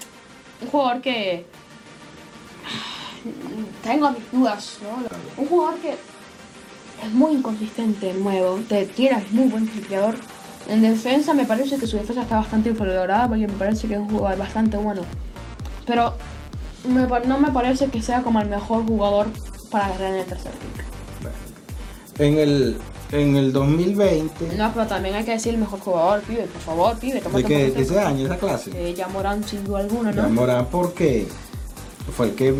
un 0.62 0.68
jugador 0.68 1.00
que 1.00 1.46
tengo 3.84 4.10
mis 4.10 4.30
dudas, 4.32 4.78
¿no? 4.82 5.42
Un 5.42 5.48
jugador 5.48 5.78
que 5.80 5.96
es 7.02 7.12
muy 7.12 7.32
inconsistente, 7.32 8.12
nuevo, 8.14 8.58
te 8.68 8.86
tira, 8.86 9.18
es 9.18 9.32
muy 9.32 9.48
buen 9.48 9.68
tripleador. 9.68 10.14
En 10.68 10.82
defensa 10.82 11.34
me 11.34 11.44
parece 11.44 11.76
que 11.78 11.86
su 11.86 11.96
defensa 11.96 12.22
está 12.22 12.36
bastante 12.36 12.70
infravalorada 12.70 13.28
porque 13.28 13.46
me 13.46 13.54
parece 13.54 13.88
que 13.88 13.94
es 13.94 14.00
un 14.00 14.08
jugador 14.10 14.38
bastante 14.38 14.76
bueno. 14.76 15.02
Pero 15.86 16.14
me 16.88 17.06
no 17.26 17.38
me 17.38 17.50
parece 17.50 17.86
que 17.88 18.02
sea 18.02 18.22
como 18.22 18.40
el 18.40 18.48
mejor 18.48 18.86
jugador 18.86 19.26
para 19.70 19.86
agarrar 19.86 20.14
en 20.14 20.20
el 20.20 20.26
tercer 20.26 20.52
pick. 20.52 22.20
en 22.20 22.38
el 22.38 22.76
en 23.12 23.34
el 23.34 23.52
2020 23.52 24.56
No, 24.56 24.72
pero 24.72 24.86
también 24.86 25.16
hay 25.16 25.24
que 25.24 25.32
decir 25.32 25.54
el 25.54 25.60
mejor 25.60 25.80
jugador, 25.80 26.20
pibe, 26.22 26.42
por 26.44 26.62
favor, 26.62 26.96
pibe, 26.98 27.14
de 27.14 27.20
poquito. 27.22 27.48
ese 27.50 27.98
año 27.98 28.26
esa 28.26 28.36
clase. 28.38 28.70
Eh, 28.74 28.94
ya 28.94 29.08
Morán 29.08 29.42
sin 29.42 29.64
duda 29.64 29.80
alguna, 29.80 30.12
Ya 30.12 30.22
¿no? 30.22 30.28
Morán 30.30 30.66
porque 30.70 31.26
fue 32.16 32.26
el 32.28 32.34
que 32.34 32.54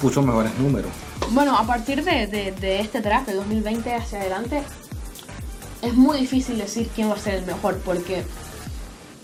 puso 0.00 0.22
mejores 0.22 0.58
números. 0.58 0.90
Bueno, 1.30 1.56
a 1.56 1.66
partir 1.66 2.04
de, 2.04 2.26
de, 2.26 2.52
de 2.52 2.80
este 2.80 3.00
draft 3.00 3.26
de 3.26 3.34
2020 3.34 3.94
hacia 3.94 4.20
adelante, 4.20 4.62
es 5.82 5.94
muy 5.94 6.18
difícil 6.18 6.58
decir 6.58 6.88
quién 6.94 7.08
va 7.10 7.14
a 7.14 7.18
ser 7.18 7.34
el 7.34 7.46
mejor, 7.46 7.78
porque, 7.84 8.22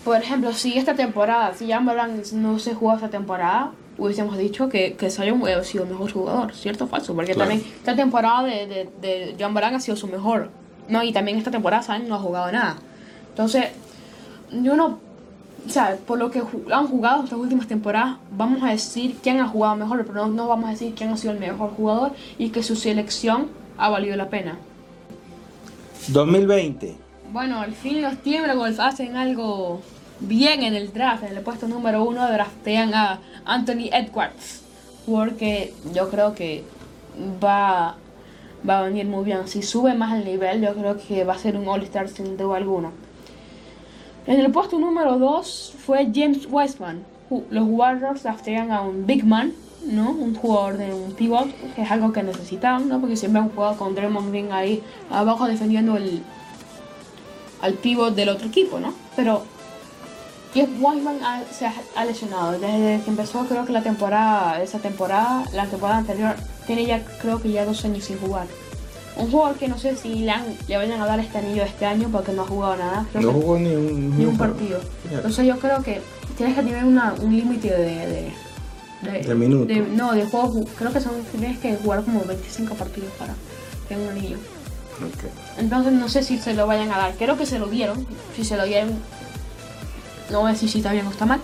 por 0.03 0.17
ejemplo, 0.17 0.53
si 0.53 0.77
esta 0.77 0.95
temporada, 0.95 1.53
si 1.53 1.67
ya 1.67 1.79
Morán 1.79 2.21
no 2.33 2.59
se 2.59 2.73
jugó 2.73 2.95
esta 2.95 3.09
temporada, 3.09 3.71
hubiésemos 3.97 4.37
dicho 4.37 4.69
que, 4.69 4.93
que 4.95 5.09
Zion 5.11 5.41
hubiera 5.41 5.63
sido 5.63 5.83
el 5.83 5.91
mejor 5.91 6.11
jugador, 6.11 6.53
¿cierto 6.55 6.85
o 6.85 6.87
falso? 6.87 7.13
Porque 7.13 7.33
Claro. 7.33 7.49
también 7.49 7.71
esta 7.77 7.95
temporada 7.95 8.43
de, 8.43 8.89
de, 9.01 9.35
de 9.37 9.43
ha 9.43 9.79
sido 9.79 9.95
su 9.97 10.07
mejor. 10.07 10.49
No, 10.87 11.03
y 11.03 11.11
también 11.11 11.37
esta 11.37 11.51
temporada 11.51 11.83
Zion 11.83 12.07
no 12.07 12.15
ha 12.15 12.19
jugado 12.19 12.51
nada. 12.51 12.77
Entonces, 13.29 13.65
yo 14.51 14.75
no. 14.75 14.99
O 15.65 15.69
sea, 15.69 15.97
por 16.07 16.17
lo 16.17 16.31
que 16.31 16.41
han 16.71 16.87
jugado 16.87 17.23
estas 17.23 17.37
últimas 17.37 17.67
temporadas, 17.67 18.17
vamos 18.31 18.63
a 18.63 18.71
decir 18.71 19.17
quién 19.21 19.39
ha 19.39 19.47
jugado 19.47 19.75
mejor, 19.75 20.05
pero 20.05 20.25
no, 20.25 20.33
no 20.33 20.47
vamos 20.47 20.67
a 20.67 20.71
decir 20.71 20.93
quién 20.95 21.09
ha 21.11 21.17
sido 21.17 21.33
el 21.33 21.39
mejor 21.39 21.71
jugador 21.71 22.11
y 22.37 22.49
que 22.49 22.63
su 22.63 22.75
selección 22.75 23.47
ha 23.77 23.89
valido 23.89 24.15
la 24.15 24.29
pena. 24.29 24.57
2020. 26.07 26.95
Bueno, 27.31 27.61
al 27.61 27.73
fin 27.73 28.01
los 28.01 28.17
Timberwolves 28.17 28.79
hacen 28.79 29.15
algo 29.15 29.81
bien 30.19 30.63
en 30.63 30.75
el 30.75 30.91
draft. 30.91 31.23
En 31.23 31.37
el 31.37 31.43
puesto 31.43 31.67
número 31.67 32.03
uno 32.03 32.27
draftean 32.27 32.93
a 32.93 33.19
Anthony 33.45 33.89
Edwards. 33.91 34.63
Porque 35.05 35.73
yo 35.93 36.09
creo 36.09 36.33
que 36.33 36.63
va, 37.43 37.95
va 38.67 38.79
a 38.79 38.81
venir 38.83 39.05
muy 39.05 39.23
bien. 39.23 39.47
Si 39.47 39.61
sube 39.61 39.93
más 39.93 40.17
el 40.17 40.25
nivel, 40.25 40.61
yo 40.61 40.73
creo 40.73 40.97
que 40.97 41.23
va 41.23 41.33
a 41.33 41.37
ser 41.37 41.55
un 41.55 41.67
All-Star 41.67 42.09
sin 42.09 42.37
duda 42.37 42.57
alguna. 42.57 42.91
En 44.29 44.39
el 44.39 44.51
puesto 44.51 44.77
número 44.77 45.17
2 45.17 45.73
fue 45.85 46.07
James 46.13 46.47
Wiseman. 46.49 47.03
Los 47.49 47.67
Warriors 47.67 48.21
draftean 48.23 48.71
a 48.71 48.81
un 48.81 49.05
big 49.07 49.25
man, 49.25 49.53
¿no? 49.85 50.11
Un 50.11 50.35
jugador 50.35 50.77
de 50.77 50.93
un 50.93 51.13
pivot, 51.13 51.47
que 51.75 51.81
es 51.81 51.89
algo 51.91 52.11
que 52.13 52.21
necesitaban, 52.21 52.87
¿no? 52.87 52.99
Porque 52.99 53.15
siempre 53.17 53.41
han 53.41 53.49
jugado 53.49 53.75
con 53.77 53.95
Draymond 53.95 54.29
Green 54.29 54.51
ahí 54.51 54.83
abajo 55.09 55.47
defendiendo 55.47 55.97
el, 55.97 56.21
al 57.63 57.73
pivot 57.73 58.13
del 58.13 58.29
otro 58.29 58.47
equipo, 58.47 58.79
¿no? 58.79 58.93
Pero 59.15 59.41
Jeff 60.53 60.69
Wiseman 60.79 61.23
ha- 61.23 61.43
se 61.51 61.65
ha, 61.65 61.73
ha 61.95 62.05
lesionado 62.05 62.51
desde 62.51 63.01
que 63.03 63.09
empezó, 63.09 63.45
creo 63.45 63.65
que 63.65 63.73
la 63.73 63.81
temporada, 63.81 64.61
esa 64.61 64.77
temporada, 64.79 65.43
la 65.53 65.65
temporada 65.65 65.97
anterior, 65.99 66.35
tiene 66.67 66.85
ya, 66.85 67.03
creo 67.19 67.41
que 67.41 67.51
ya 67.51 67.65
dos 67.65 67.83
años 67.83 68.03
sin 68.03 68.19
jugar. 68.19 68.45
Un 69.19 69.29
jugador 69.31 69.57
que 69.57 69.67
no 69.67 69.77
sé 69.77 69.95
si 69.95 70.15
le, 70.15 70.31
han- 70.31 70.55
le 70.67 70.77
vayan 70.77 71.01
a 71.01 71.05
dar 71.05 71.19
este 71.19 71.37
anillo 71.39 71.63
este 71.63 71.85
año 71.85 72.09
porque 72.11 72.31
no 72.31 72.43
ha 72.43 72.47
jugado 72.47 72.77
nada. 72.77 73.05
Creo 73.11 73.23
No 73.23 73.31
jugó 73.33 73.59
ni 73.59 73.75
un, 73.75 74.17
ni 74.17 74.25
un 74.25 74.37
partido. 74.37 74.79
Ya. 75.11 75.17
Entonces 75.17 75.45
yo 75.45 75.59
creo 75.59 75.83
que 75.83 76.01
tienes 76.37 76.55
que 76.55 76.63
tener 76.63 76.83
una, 76.85 77.13
un 77.19 77.35
límite 77.35 77.69
de, 77.69 78.31
de, 79.11 79.21
De 79.23 79.35
minutos. 79.35 79.75
no, 79.91 80.13
de 80.13 80.25
juegos. 80.25 80.55
ju- 80.55 80.67
Creo 80.77 80.93
que 80.93 81.01
son 81.01 81.13
tienes 81.31 81.57
que 81.59 81.75
jugar 81.75 82.03
como 82.03 82.23
25 82.23 82.75
partidos 82.75 83.11
para 83.19 83.33
tener 83.87 84.03
un 84.09 84.17
anillo. 84.17 84.37
Entonces 85.57 85.93
no 85.93 86.09
sé 86.09 86.23
si 86.23 86.37
se 86.37 86.53
lo 86.53 86.67
vayan 86.67 86.91
a 86.91 86.97
dar. 86.97 87.13
Creo 87.15 87.37
que 87.37 87.45
se 87.45 87.59
lo 87.59 87.67
dieron. 87.67 88.05
Si 88.35 88.43
se 88.43 88.57
lo 88.57 88.65
dieron, 88.65 88.91
no 90.31 90.41
voy 90.41 90.49
a 90.49 90.53
decir 90.53 90.69
si 90.69 90.79
está 90.79 90.91
bien 90.91 91.07
o 91.07 91.11
está 91.11 91.25
mal. 91.25 91.39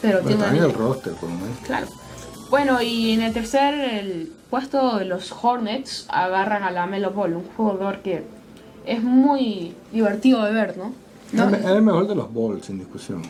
Pero 0.00 0.20
tiene 0.20 0.44
en 0.46 0.56
el 0.56 0.72
roster, 0.72 1.12
por 1.14 1.28
lo 1.30 1.36
menos. 1.36 1.58
Claro. 1.64 1.86
Bueno, 2.50 2.82
y 2.82 3.12
en 3.12 3.22
el 3.22 3.32
tercer 3.32 3.72
el 3.74 4.32
puesto, 4.56 5.02
los 5.04 5.32
Hornets 5.42 6.04
agarran 6.10 6.62
a 6.62 6.70
la 6.70 6.86
Melo 6.86 7.10
Ball, 7.12 7.36
un 7.36 7.44
jugador 7.56 8.00
que 8.02 8.22
es 8.84 9.02
muy 9.02 9.72
divertido 9.94 10.44
de 10.44 10.52
ver, 10.52 10.76
¿no? 10.76 10.92
No- 11.32 11.56
Es 11.56 11.64
el 11.64 11.80
mejor 11.80 12.06
de 12.06 12.14
los 12.14 12.30
Bulls, 12.30 12.66
sin 12.66 12.78
discusión. 12.78 13.22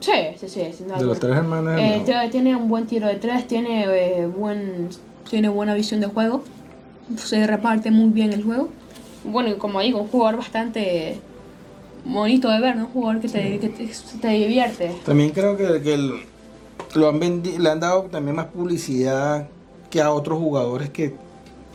Sí, 0.00 0.10
sí, 0.36 0.48
sí. 0.48 0.62
sin 0.76 0.88
De 0.88 1.04
los 1.04 1.20
tres 1.20 1.36
hermanos 1.36 1.80
Eh, 1.80 2.02
tiene- 2.32 2.56
un 2.56 2.68
buen 2.68 2.86
tiro 2.86 3.06
de 3.06 3.14
tres, 3.14 3.46
tiene, 3.46 3.84
eh, 3.84 4.26
buen, 4.26 4.88
tiene 5.30 5.48
buena 5.48 5.74
visión 5.74 6.00
de 6.00 6.08
juego, 6.08 6.42
se 7.18 7.46
reparte 7.46 7.92
muy 7.92 8.10
bien 8.10 8.32
el 8.32 8.42
juego. 8.42 8.68
Bueno, 9.22 9.50
y 9.50 9.54
como 9.54 9.80
digo, 9.80 10.00
un 10.00 10.08
jugador 10.08 10.38
bastante 10.38 11.20
bonito 12.04 12.50
de 12.50 12.60
ver, 12.60 12.74
¿no? 12.74 12.86
Un 12.86 12.90
jugador 12.90 13.20
que 13.20 13.28
te, 13.28 13.60
que 13.60 13.68
te, 13.68 13.88
te 14.20 14.28
divierte. 14.28 14.90
También 15.06 15.30
creo 15.30 15.56
que, 15.56 15.80
que 15.82 15.94
el- 15.94 16.14
lo 16.96 17.08
han 17.08 17.20
vendi- 17.20 17.58
le 17.58 17.70
han 17.70 17.78
dado 17.78 18.02
también 18.10 18.34
más 18.34 18.46
publicidad 18.46 19.46
que 19.94 20.02
a 20.02 20.10
otros 20.10 20.40
jugadores 20.40 20.90
que 20.90 21.14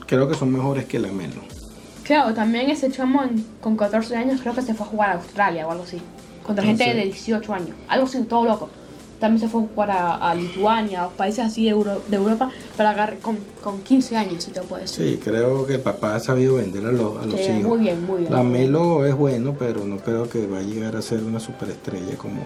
creo 0.05 0.27
que 0.27 0.35
son 0.35 0.51
mejores 0.51 0.83
que 0.83 0.99
la 0.99 1.07
Melo. 1.07 1.41
Claro, 2.03 2.33
también 2.33 2.69
ese 2.69 2.91
chamo 2.91 3.21
con 3.61 3.77
14 3.77 4.13
años 4.17 4.41
creo 4.41 4.53
que 4.53 4.61
se 4.61 4.73
fue 4.73 4.85
a 4.85 4.89
jugar 4.89 5.09
a 5.11 5.13
Australia 5.13 5.65
o 5.65 5.71
algo 5.71 5.85
así. 5.85 6.01
Contra 6.45 6.65
gente 6.65 6.83
de 6.83 7.05
18 7.05 7.53
años. 7.53 7.77
Algo 7.87 8.07
así, 8.07 8.21
todo 8.23 8.43
loco. 8.43 8.69
También 9.19 9.41
se 9.41 9.49
fue 9.49 9.61
a 9.63 9.65
jugar 9.67 9.91
a, 9.91 10.15
a 10.15 10.33
Lituania, 10.33 11.03
a 11.03 11.09
países 11.09 11.45
así 11.45 11.65
de, 11.65 11.71
Euro- 11.71 12.01
de 12.07 12.15
Europa, 12.15 12.49
para 12.77 12.91
agarrar 12.91 13.17
con, 13.19 13.37
con 13.61 13.81
15 13.81 14.15
años, 14.15 14.43
si 14.45 14.51
te 14.51 14.61
puedo 14.61 14.81
decir. 14.81 15.05
Sí, 15.05 15.19
creo 15.21 15.65
que 15.67 15.73
el 15.75 15.81
papá 15.81 16.15
ha 16.15 16.19
sabido 16.21 16.55
vender 16.55 16.85
a 16.85 16.91
los, 16.93 17.21
a 17.21 17.25
los 17.25 17.35
Sí, 17.39 17.51
hijos. 17.51 17.63
muy 17.63 17.79
bien, 17.79 18.05
muy 18.05 18.19
bien. 18.21 18.31
La 18.33 18.43
Melo 18.43 19.05
es 19.05 19.13
bueno, 19.15 19.55
pero 19.59 19.83
no 19.83 19.97
creo 19.97 20.29
que 20.29 20.47
va 20.47 20.59
a 20.59 20.61
llegar 20.61 20.95
a 20.95 21.01
ser 21.01 21.21
una 21.23 21.39
superestrella 21.41 22.15
como, 22.17 22.41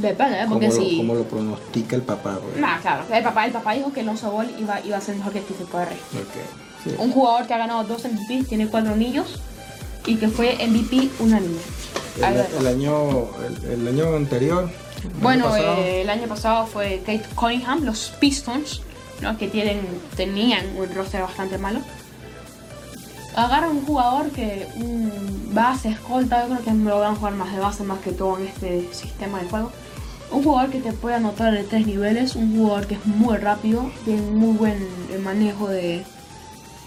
Depende, 0.00 0.40
¿eh? 0.42 0.46
como, 0.48 0.60
lo, 0.60 0.70
si... 0.72 0.96
como 0.96 1.14
lo 1.14 1.22
pronostica 1.24 1.94
el 1.94 2.02
papá. 2.02 2.38
pues. 2.42 2.60
Nah, 2.60 2.78
claro. 2.80 3.04
El 3.12 3.22
papá, 3.22 3.46
el 3.46 3.52
papá 3.52 3.72
dijo 3.74 3.92
que 3.92 4.02
Lonzo 4.02 4.32
Ball 4.32 4.48
iba, 4.58 4.80
iba 4.84 4.96
a 4.96 5.00
ser 5.00 5.14
mejor 5.14 5.32
que 5.32 5.40
Stephen 5.42 5.66
Curry. 5.68 5.94
Ok, 5.94 6.82
sí. 6.84 6.90
Un 6.98 7.12
jugador 7.12 7.46
que 7.46 7.54
ha 7.54 7.58
ganado 7.58 7.84
dos 7.84 8.04
MVP, 8.04 8.44
tiene 8.48 8.66
cuatro 8.66 8.92
anillos 8.94 9.40
y 10.06 10.16
que 10.16 10.26
fue 10.28 10.56
MVP 10.66 11.08
unánime. 11.20 11.58
El, 12.18 12.58
el 12.60 12.66
año, 12.66 13.28
el, 13.46 13.80
el 13.80 13.88
año 13.88 14.16
anterior. 14.16 14.68
El 15.04 15.10
Bueno, 15.22 15.52
año 15.52 15.64
eh, 15.78 16.02
el 16.02 16.10
año 16.10 16.26
pasado 16.28 16.66
fue 16.66 16.98
Kate 17.04 17.24
Cunningham, 17.34 17.84
los 17.84 18.12
Pistons, 18.20 18.82
¿no? 19.20 19.36
que 19.38 19.48
tienen, 19.48 19.80
tenían 20.16 20.64
un 20.76 20.94
roster 20.94 21.22
bastante 21.22 21.58
malo. 21.58 21.80
Agarra 23.36 23.68
un 23.68 23.84
jugador 23.86 24.30
que 24.30 24.66
un 24.76 25.50
base, 25.54 25.90
escolta, 25.90 26.42
yo 26.48 26.54
creo 26.56 26.64
que 26.64 26.72
lo 26.84 26.98
van 26.98 27.12
a 27.12 27.16
jugar 27.16 27.34
más 27.34 27.52
de 27.52 27.60
base 27.60 27.84
más 27.84 28.00
que 28.00 28.10
todo 28.12 28.38
en 28.38 28.48
este 28.48 28.88
sistema 28.92 29.40
de 29.40 29.48
juego. 29.48 29.70
Un 30.32 30.42
jugador 30.42 30.70
que 30.70 30.80
te 30.80 30.92
puede 30.92 31.14
anotar 31.16 31.52
de 31.52 31.62
tres 31.64 31.86
niveles, 31.86 32.34
un 32.36 32.56
jugador 32.56 32.86
que 32.86 32.94
es 32.94 33.06
muy 33.06 33.36
rápido, 33.36 33.90
tiene 34.04 34.22
muy 34.22 34.56
buen 34.56 34.78
eh, 35.12 35.18
manejo 35.22 35.68
de, 35.68 36.04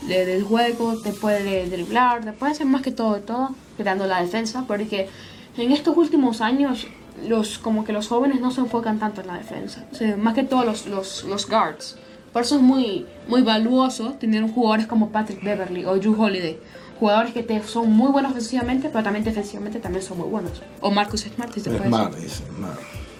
de- 0.08 0.26
del 0.26 0.44
juego, 0.44 0.98
te 1.02 1.12
puede 1.14 1.70
driblar, 1.70 2.24
te 2.24 2.34
puede 2.34 2.52
hacer 2.54 2.66
más 2.68 2.82
que 2.82 2.92
todo 2.92 3.16
de 3.16 3.22
todo, 3.22 3.52
creando 3.78 4.06
la 4.06 4.22
defensa, 4.22 4.66
porque 4.68 5.10
en 5.58 5.72
estos 5.72 5.96
últimos 5.98 6.42
años 6.42 6.88
los 7.28 7.58
como 7.60 7.84
que 7.86 7.94
los 7.94 8.08
jóvenes 8.08 8.42
no 8.42 8.52
se 8.52 8.62
enfocan 8.62 9.00
tanto 9.00 9.22
en 9.22 9.28
la 9.28 9.38
defensa, 9.38 9.86
o 9.92 9.96
sea, 9.96 10.18
más 10.18 10.34
que 10.34 10.44
todo 10.44 10.64
los, 10.66 10.88
los, 10.88 11.24
los 11.26 11.48
guards. 11.50 11.98
Por 12.32 12.42
eso 12.42 12.56
es 12.56 12.62
muy, 12.62 13.06
muy 13.28 13.42
valioso 13.44 14.14
tener 14.14 14.44
jugadores 14.50 14.88
como 14.88 15.10
Patrick 15.10 15.44
Beverly 15.44 15.86
o 15.86 15.96
Drew 15.98 16.20
Holiday. 16.20 16.58
Jugadores 17.00 17.34
que 17.34 17.44
te, 17.44 17.62
son 17.64 17.92
muy 17.92 18.12
buenos 18.12 18.32
ofensivamente, 18.32 18.90
pero 18.90 19.04
también 19.04 19.24
defensivamente 19.24 19.80
también 19.80 20.04
son 20.04 20.18
muy 20.18 20.28
buenos. 20.30 20.62
O 20.82 20.90
Marcus 20.90 21.22
Smart, 21.22 21.54
si 21.54 21.60
puede 21.62 21.76
Es 21.78 21.84
decir. 22.16 22.46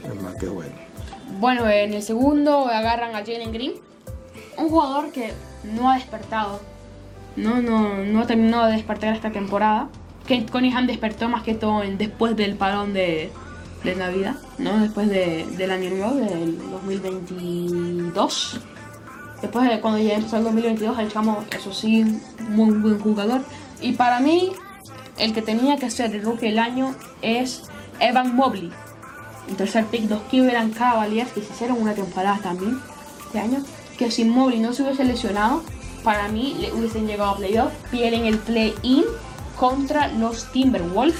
es 0.04 0.22
más 0.22 0.36
que 0.36 0.48
bueno. 0.48 0.72
Bueno, 1.40 1.70
en 1.70 1.94
el 1.94 2.02
segundo 2.02 2.68
agarran 2.68 3.12
a 3.16 3.20
Jalen 3.20 3.52
Green, 3.52 3.74
un 4.58 4.70
jugador 4.70 5.12
que 5.12 5.32
no 5.76 5.92
ha 5.92 5.96
despertado, 5.96 6.60
no, 7.36 7.62
no, 7.62 8.04
no 8.06 8.22
ha 8.22 8.28
terminado 8.28 8.68
de 8.68 8.74
despertar 8.74 9.14
esta 9.16 9.32
temporada. 9.32 9.90
Kate 10.24 10.46
Cunningham 10.52 10.88
despertó 10.88 11.28
más 11.30 11.44
que 11.44 11.54
todo 11.54 11.84
en- 11.84 11.98
después 11.98 12.36
del 12.36 12.56
parón 12.56 12.94
de, 12.94 13.32
de 13.84 13.96
Navidad, 13.96 14.36
¿no? 14.58 14.80
Después 14.80 15.10
de- 15.10 15.46
del 15.58 15.72
año 15.72 15.90
nuevo, 15.90 16.16
del 16.16 16.58
2022. 16.72 18.60
Después 19.42 19.70
de 19.70 19.82
cuando 19.82 20.00
ya 20.00 20.14
empezó 20.14 20.38
el 20.38 20.44
2022, 20.46 20.98
el 21.00 21.12
chamo, 21.12 21.44
eso 21.56 21.74
sí, 21.74 22.06
muy 22.50 22.72
buen 22.78 23.00
jugador. 23.00 23.42
Y 23.82 23.94
para 23.94 24.20
mí, 24.20 24.54
el 25.18 25.34
que 25.34 25.42
tenía 25.42 25.78
que 25.78 25.90
ser 25.92 26.16
el 26.16 26.24
rookie 26.24 26.48
del 26.48 26.60
año 26.60 26.96
es 27.22 27.64
Evan 28.00 28.36
Mobley. 28.36 28.72
El 29.50 29.56
tercer 29.58 29.86
pick, 29.88 30.10
los 30.10 30.22
Cleveland 30.24 30.74
Cavaliers, 30.74 31.32
que 31.34 31.42
se 31.42 31.52
hicieron 31.52 31.82
una 31.82 31.94
temporada 31.94 32.40
también 32.42 32.80
este 33.26 33.40
año. 33.40 33.62
Que 33.98 34.10
si 34.10 34.24
Mobley 34.24 34.60
no 34.62 34.72
se 34.74 34.84
hubiese 34.84 35.04
lesionado, 35.04 35.62
para 36.06 36.30
mí 36.30 36.56
le 36.60 36.72
hubiesen 36.72 37.06
llegado 37.06 37.32
a 37.32 37.38
playoff. 37.38 37.72
Pierden 37.92 38.26
el 38.26 38.38
play-in 38.38 39.04
contra 39.60 40.08
los 40.08 40.50
Timberwolves. 40.54 41.16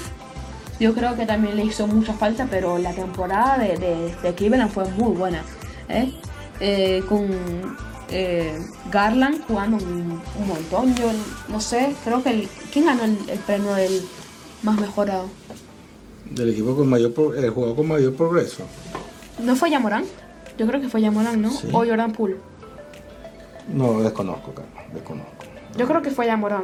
Yo 0.80 0.92
creo 0.94 1.14
que 1.16 1.24
también 1.26 1.56
le 1.56 1.64
hizo 1.64 1.86
mucha 1.86 2.12
falta, 2.14 2.46
pero 2.50 2.78
la 2.78 2.92
temporada 2.92 3.58
de, 3.58 3.76
de, 3.78 4.14
de 4.22 4.34
Cleveland 4.34 4.70
fue 4.70 4.84
muy 4.90 5.14
buena. 5.16 5.42
¿eh? 5.88 6.12
Eh, 6.60 7.02
con 7.08 7.28
eh, 8.10 8.60
Garland 8.90 9.46
jugando 9.46 9.76
un, 9.76 10.20
un 10.40 10.48
montón. 10.48 10.94
Yo 10.96 11.10
no 11.48 11.60
sé, 11.60 11.94
creo 12.04 12.22
que 12.22 12.30
el, 12.30 12.48
¿quién 12.72 12.86
ganó 12.86 13.04
el, 13.04 13.16
el 13.28 13.38
premio 13.40 13.72
del 13.74 14.02
más 14.62 14.80
mejorado? 14.80 15.28
Del 16.30 16.50
equipo 16.50 16.74
con 16.74 16.88
mayor, 16.88 17.12
pro- 17.12 17.34
el 17.34 17.50
jugador 17.50 17.76
con 17.76 17.88
mayor 17.88 18.14
progreso. 18.14 18.64
¿No 19.38 19.54
fue 19.56 19.70
Yamorán? 19.70 20.04
Yo 20.58 20.66
creo 20.66 20.80
que 20.80 20.88
fue 20.88 21.00
Yamorán, 21.00 21.40
¿no? 21.42 21.50
Sí. 21.50 21.68
O 21.72 21.78
Jordan 21.84 22.12
Poole. 22.12 22.36
No, 23.72 24.00
desconozco, 24.00 24.52
Carlos, 24.52 24.92
desconozco. 24.92 25.30
Yo 25.76 25.86
creo 25.86 26.02
que 26.02 26.10
fue 26.10 26.26
Yamorán. 26.26 26.62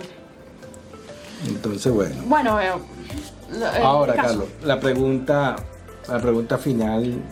Entonces, 1.46 1.92
bueno. 1.92 2.14
Bueno, 2.26 2.60
eh, 2.60 2.70
Ahora, 3.82 4.14
caso. 4.14 4.28
Carlos, 4.28 4.48
la 4.64 4.80
pregunta, 4.80 5.56
la 6.08 6.18
pregunta 6.20 6.58
final. 6.58 7.22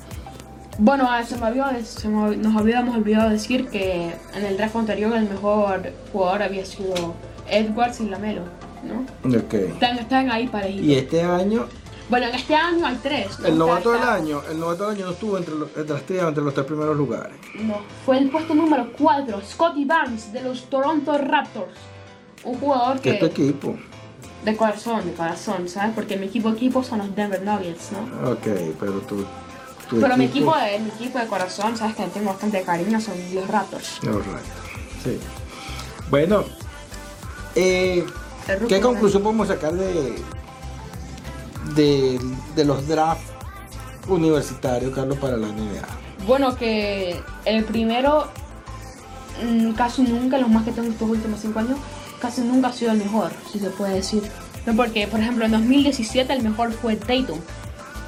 Bueno, 0.78 1.06
ah, 1.10 1.22
se 1.24 1.36
me 1.36 1.46
había, 1.46 1.84
se 1.84 2.08
me- 2.08 2.36
nos 2.36 2.56
habíamos 2.56 2.96
olvidado 2.96 3.30
decir 3.30 3.68
que 3.68 4.12
en 4.34 4.44
el 4.44 4.56
draft 4.56 4.76
anterior 4.76 5.12
el 5.16 5.28
mejor 5.28 5.92
jugador 6.12 6.42
había 6.42 6.64
sido 6.64 7.14
Edwards 7.50 8.00
y 8.00 8.08
Lamelo, 8.08 8.42
¿no? 8.84 9.36
Ok. 9.38 9.54
Están, 9.54 9.98
están 9.98 10.30
ahí 10.30 10.46
parejitos. 10.46 10.86
Y 10.86 10.94
este 10.94 11.22
año, 11.22 11.66
Bueno, 12.08 12.26
en 12.28 12.34
este 12.36 12.54
año 12.54 12.86
hay 12.86 12.96
tres. 13.02 13.38
¿no? 13.40 13.48
El 13.48 13.58
novato 13.58 13.90
del 13.92 14.02
año, 14.02 14.40
el 14.50 14.58
novato 14.60 14.84
del 14.88 14.96
año 14.96 15.06
no 15.06 15.12
estuvo 15.12 15.36
entre 15.36 15.54
los, 15.56 15.68
entre 15.76 15.94
las 15.94 16.02
tres- 16.04 16.22
entre 16.22 16.44
los 16.44 16.54
tres 16.54 16.64
primeros 16.66 16.96
lugares. 16.96 17.36
No, 17.60 17.78
fue 18.06 18.18
el 18.18 18.30
puesto 18.30 18.54
número 18.54 18.92
4, 18.96 19.40
Scotty 19.42 19.84
Barnes 19.84 20.32
de 20.32 20.40
los 20.42 20.62
Toronto 20.70 21.18
Raptors. 21.18 21.74
Un 22.44 22.54
jugador 22.60 23.00
Que 23.00 23.02
que... 23.02 23.10
es 23.10 23.18
tu 23.20 23.26
equipo. 23.26 23.76
De 24.44 24.56
corazón, 24.56 25.04
de 25.04 25.12
corazón, 25.12 25.68
¿sabes? 25.68 25.92
Porque 25.94 26.16
mi 26.16 26.26
equipo 26.26 26.50
equipo 26.50 26.82
son 26.82 26.98
los 26.98 27.14
Denver 27.14 27.42
Nuggets, 27.42 27.90
¿no? 27.92 28.30
Ok, 28.30 28.46
pero 28.78 29.00
tú. 29.00 29.24
tu 29.90 30.00
Pero 30.00 30.16
mi 30.16 30.26
equipo, 30.26 30.54
de, 30.56 30.78
mi 30.78 30.90
equipo 30.90 31.18
de 31.18 31.26
corazón, 31.26 31.76
¿sabes? 31.76 31.96
Que 31.96 32.04
tengo 32.04 32.30
bastante 32.30 32.62
cariño, 32.62 33.00
son 33.00 33.14
los 33.34 33.48
Raptors. 33.48 34.02
Los 34.02 34.16
Raptors, 34.16 34.44
Sí. 35.02 35.18
Bueno, 36.10 36.44
eh, 37.54 38.06
¿qué 38.46 38.74
del 38.74 38.80
conclusión 38.80 39.22
podemos 39.22 39.48
sacar 39.48 39.74
de, 39.74 40.22
de, 41.74 42.20
de 42.54 42.64
los 42.64 42.86
drafts 42.88 43.24
universitarios, 44.08 44.94
Carlos, 44.94 45.18
para 45.18 45.36
la 45.36 45.48
NBA? 45.48 46.26
Bueno, 46.26 46.56
que 46.56 47.20
el 47.44 47.64
primero 47.64 48.28
mm, 49.44 49.72
casi 49.72 50.02
nunca, 50.02 50.38
los 50.38 50.48
más 50.48 50.64
que 50.64 50.72
tengo 50.72 50.88
estos 50.88 51.08
últimos 51.08 51.40
cinco 51.40 51.58
años, 51.58 51.78
casi 52.20 52.40
nunca 52.42 52.68
ha 52.68 52.72
sido 52.72 52.92
el 52.92 52.98
mejor, 52.98 53.30
si 53.52 53.58
se 53.58 53.70
puede 53.70 53.94
decir. 53.94 54.22
No, 54.66 54.74
porque, 54.76 55.06
por 55.06 55.20
ejemplo, 55.20 55.44
en 55.44 55.52
2017 55.52 56.32
el 56.32 56.42
mejor 56.42 56.72
fue 56.72 56.96
Tatum 56.96 57.38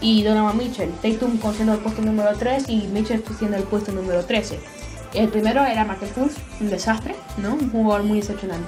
y 0.00 0.22
Donovan 0.22 0.56
Mitchell. 0.58 0.90
Tatum 1.02 1.38
con 1.38 1.54
siendo 1.54 1.74
el 1.74 1.78
puesto 1.80 2.02
número 2.02 2.30
3 2.38 2.68
y 2.68 2.86
Mitchell 2.88 3.22
siendo 3.38 3.56
el 3.56 3.62
puesto 3.64 3.92
número 3.92 4.24
13. 4.24 4.58
El 5.14 5.28
primero 5.28 5.64
era 5.64 5.84
Markel 5.84 6.08
Fultz, 6.08 6.36
un 6.61 6.70
desastre, 6.70 7.14
¿no? 7.38 7.54
Un 7.54 7.70
jugador 7.70 8.04
muy 8.04 8.18
excepcional. 8.18 8.61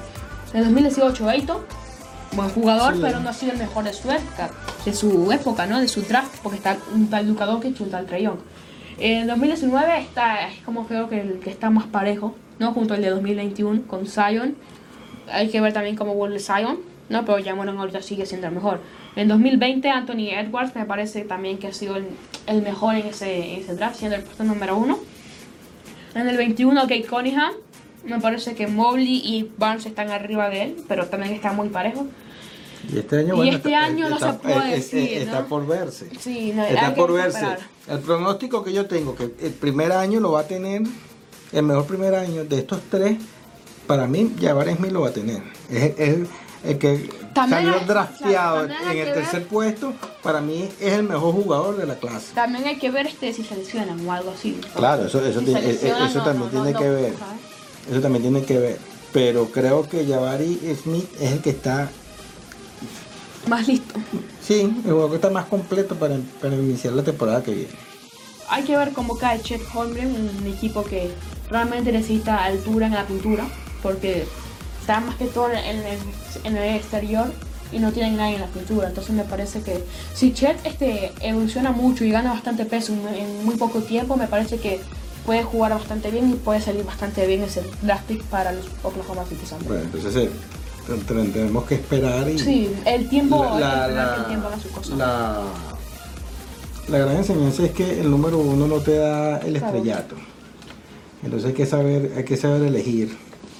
En 0.53 0.65
2018 0.65 1.29
Ayton, 1.29 1.59
buen 2.33 2.49
jugador, 2.51 2.95
Sí. 2.95 3.01
pero 3.03 3.21
no 3.21 3.29
ha 3.29 3.33
sido 3.33 3.53
el 3.53 3.59
mejor 3.59 3.85
de 3.85 3.93
su 3.93 4.11
época, 4.11 4.51
de 4.85 4.93
su 4.95 5.31
época, 5.33 5.67
¿no? 5.67 5.81
De 5.81 5.89
su 5.89 6.03
draft, 6.03 6.35
porque 6.43 6.57
está 6.59 6.77
un 6.95 7.09
tal 7.09 7.29
Luka 7.29 7.47
Doncic 7.47 7.79
y 7.79 7.83
un 7.85 7.91
tal 7.91 8.07
Young. 8.09 8.39
En 8.99 9.27
2019 9.27 10.01
está, 10.01 10.49
es 10.49 10.61
como 10.65 10.87
creo 10.87 11.09
que 11.09 11.21
el 11.21 11.41
que 11.41 11.51
está 11.51 11.71
más 11.71 11.87
parejo, 11.87 12.35
¿no? 12.59 12.73
Junto 12.73 12.95
al 12.95 13.03
de 13.03 13.11
2021 13.11 13.83
con 13.87 14.07
Zion. 14.07 14.57
Hay 15.31 15.49
que 15.51 15.61
ver 15.61 15.73
también 15.73 15.97
cómo 15.97 16.15
vuelve 16.15 16.39
Zion, 16.39 16.79
¿no? 17.09 17.25
Pero 17.25 17.39
ya 17.39 17.55
bueno, 17.55 17.79
ahorita 17.79 18.03
sigue 18.03 18.27
siendo 18.27 18.47
el 18.49 18.55
mejor. 18.55 18.81
En 19.17 19.29
2020 19.29 19.89
Anthony 19.91 20.31
Edwards 20.31 20.75
me 20.75 20.85
parece 20.85 21.23
también 21.23 21.59
que 21.59 21.69
ha 21.69 21.73
sido 21.73 21.97
el, 21.97 22.07
el 22.47 22.63
mejor 22.63 22.95
en 22.97 23.07
ese, 23.07 23.55
en 23.55 23.61
ese 23.61 23.75
draft, 23.75 23.97
siendo 23.97 24.17
el 24.17 24.23
puesto 24.23 24.45
número 24.45 24.77
uno. 24.77 24.99
En 26.15 26.29
el 26.29 26.37
21 26.37 26.81
Kate 26.83 27.07
Cunningham. 27.07 27.53
Me 28.05 28.19
parece 28.21 28.57
que 28.57 28.67
Mobley 28.67 29.23
y 29.25 29.49
Barnes 29.59 29.87
están 29.87 30.11
arriba 30.11 30.49
de 30.51 30.63
él, 30.63 30.77
pero 30.89 31.07
también 31.07 31.35
está 31.35 31.53
muy 31.53 31.69
parejo. 31.69 32.05
Y 32.93 32.99
este 32.99 33.19
año, 33.21 33.35
Y 33.35 33.37
bueno, 33.37 33.57
este 33.59 33.69
está- 33.69 33.85
año 33.85 34.09
no 34.09 34.17
está- 34.17 34.33
se 34.33 34.39
puede 34.41 34.75
es- 34.75 34.87
es- 34.87 34.91
decir, 34.91 35.19
Está 35.19 35.41
¿no? 35.43 35.47
por 35.47 35.67
verse. 35.69 36.09
Sí, 36.19 36.53
no, 36.53 36.65
Está 36.65 36.95
por 36.97 37.13
verse. 37.13 37.47
El 37.87 38.01
pronóstico 38.01 38.65
que 38.65 38.73
yo 38.73 38.87
tengo, 38.87 39.15
que 39.15 39.31
el 39.41 39.53
primer 39.53 39.93
año 39.93 40.19
lo 40.19 40.33
va 40.33 40.41
a 40.41 40.47
tener, 40.49 40.83
el 41.53 41.63
mejor 41.63 41.87
primer 41.87 42.17
año 42.17 42.45
de 42.45 42.59
estos 42.59 42.81
tres, 42.91 43.19
para 43.87 44.07
mí, 44.07 44.35
Jabari 44.41 44.75
Smith 44.75 44.93
lo 44.93 45.01
va 45.03 45.09
a 45.09 45.13
tener. 45.13 45.43
Es, 45.71 45.93
es 45.99 46.19
el 46.65 46.79
que 46.79 47.09
También 47.35 47.65
salió 47.65 47.81
drafteado 47.87 48.65
en 48.65 48.71
el 48.71 48.95
ver- 49.05 49.15
tercer 49.15 49.47
puesto, 49.47 49.93
para 50.23 50.41
mí 50.41 50.69
es 50.81 50.93
el 50.93 51.03
mejor 51.03 51.35
jugador 51.35 51.77
de 51.77 51.87
la 51.87 51.97
clase. 51.97 52.33
También 52.35 52.65
hay 52.67 52.79
que 52.79 52.91
ver 52.91 53.07
este 53.07 53.33
si 53.33 53.43
se 53.45 53.57
lesionan 53.57 54.07
o 54.07 54.13
algo 54.13 54.31
así. 54.31 54.59
Claro, 54.77 55.07
eso, 55.07 55.25
eso, 55.25 55.41
Si 55.41 55.47
tiene- 55.47 55.61
eh, 55.61 55.73
lesionan, 55.73 56.09
eso 56.09 56.19
no, 56.19 56.25
también 56.25 56.45
no, 56.47 56.51
tiene 56.63 56.73
no, 56.73 56.79
que 56.79 56.85
no, 56.87 56.95
ver. 56.95 57.13
¿sabes? 57.19 57.91
Eso 57.91 58.01
también 58.01 58.23
tiene 58.23 58.45
que 58.45 58.59
ver. 58.59 58.79
Pero 59.13 59.47
creo 59.47 59.89
que 59.89 60.07
Jabari 60.07 60.61
Smith 60.83 61.09
es 61.21 61.33
el 61.33 61.41
que 61.43 61.51
está, 61.51 61.91
Más 63.49 63.67
listo. 63.67 63.95
sí, 64.41 64.61
el 64.61 64.83
jugador 64.91 65.11
que 65.11 65.17
está 65.17 65.31
más 65.31 65.47
completo 65.47 65.97
para, 65.97 66.17
para 66.41 66.55
iniciar 66.55 66.93
la 66.95 67.03
temporada 67.03 67.43
que 67.43 67.51
viene. 67.53 67.73
Hay 68.49 68.63
que 68.65 68.77
ver 68.77 68.93
cómo 68.93 69.17
cae 69.19 69.41
Chet 69.43 69.63
Holmgren, 69.75 70.15
un 70.41 70.47
equipo 70.47 70.85
que 70.85 71.11
realmente 71.51 71.91
necesita 71.91 72.45
altura 72.45 72.87
en 72.87 72.95
la 72.95 73.07
pintura, 73.07 73.45
porque 73.83 74.27
está 74.81 75.01
más 75.01 75.17
que 75.17 75.27
todo 75.27 75.51
en 75.51 75.57
el, 75.79 75.99
en 76.45 76.57
el 76.57 76.77
exterior 76.77 77.33
y 77.73 77.79
no 77.79 77.91
tienen 77.93 78.17
nadie 78.17 78.35
en 78.37 78.43
la 78.43 78.47
pintura. 78.49 78.89
Entonces 78.89 79.15
me 79.15 79.25
parece 79.25 79.63
que 79.63 79.83
si 80.15 80.33
Chet 80.33 80.65
este, 80.67 81.13
evoluciona 81.21 81.73
mucho 81.73 82.05
y 82.05 82.11
gana 82.11 82.33
bastante 82.33 82.65
peso 82.67 82.93
en, 82.93 83.45
muy 83.45 83.57
poco 83.57 83.81
tiempo, 83.81 84.17
me 84.17 84.27
parece 84.27 84.59
que 84.59 84.81
puede 85.25 85.43
jugar 85.45 85.73
bastante 85.73 86.11
bien 86.11 86.31
y 86.31 86.35
puede 86.35 86.61
salir 86.61 86.85
bastante 86.85 87.27
bien 87.27 87.43
ese 87.43 87.63
draft 87.83 88.05
pick 88.07 88.23
para 88.25 88.53
los 88.53 88.67
Oklahoma 88.83 89.25
City 89.29 89.47
Thunder. 89.49 89.69
Bueno, 89.69 89.83
entonces 89.85 90.17
eh, 90.17 90.31
ten- 91.07 91.33
tenemos 91.33 91.65
que 91.65 91.77
esperar 91.77 92.29
y 92.29 92.39
Sí, 92.39 92.71
el 92.85 93.09
tiempo, 93.09 93.45
la, 93.59 93.87
que 94.15 94.21
el 94.23 94.27
tiempo 94.27 94.49
haga 94.49 94.59
su 94.61 94.69
cosa. 94.71 94.97
la- 94.97 95.43
la 96.89 96.99
gran 96.99 97.17
enseñanza 97.17 97.63
es 97.65 97.71
que 97.71 98.01
el 98.01 98.11
número 98.11 98.39
uno 98.39 98.67
no 98.67 98.79
te 98.81 98.97
da 98.97 99.39
el 99.39 99.55
estrellato. 99.57 100.17
Entonces 101.23 101.51
hay 101.51 101.55
que 101.55 101.67
saber, 101.67 102.13
hay 102.17 102.25
que 102.25 102.37
saber 102.37 102.63
elegir 102.65 103.17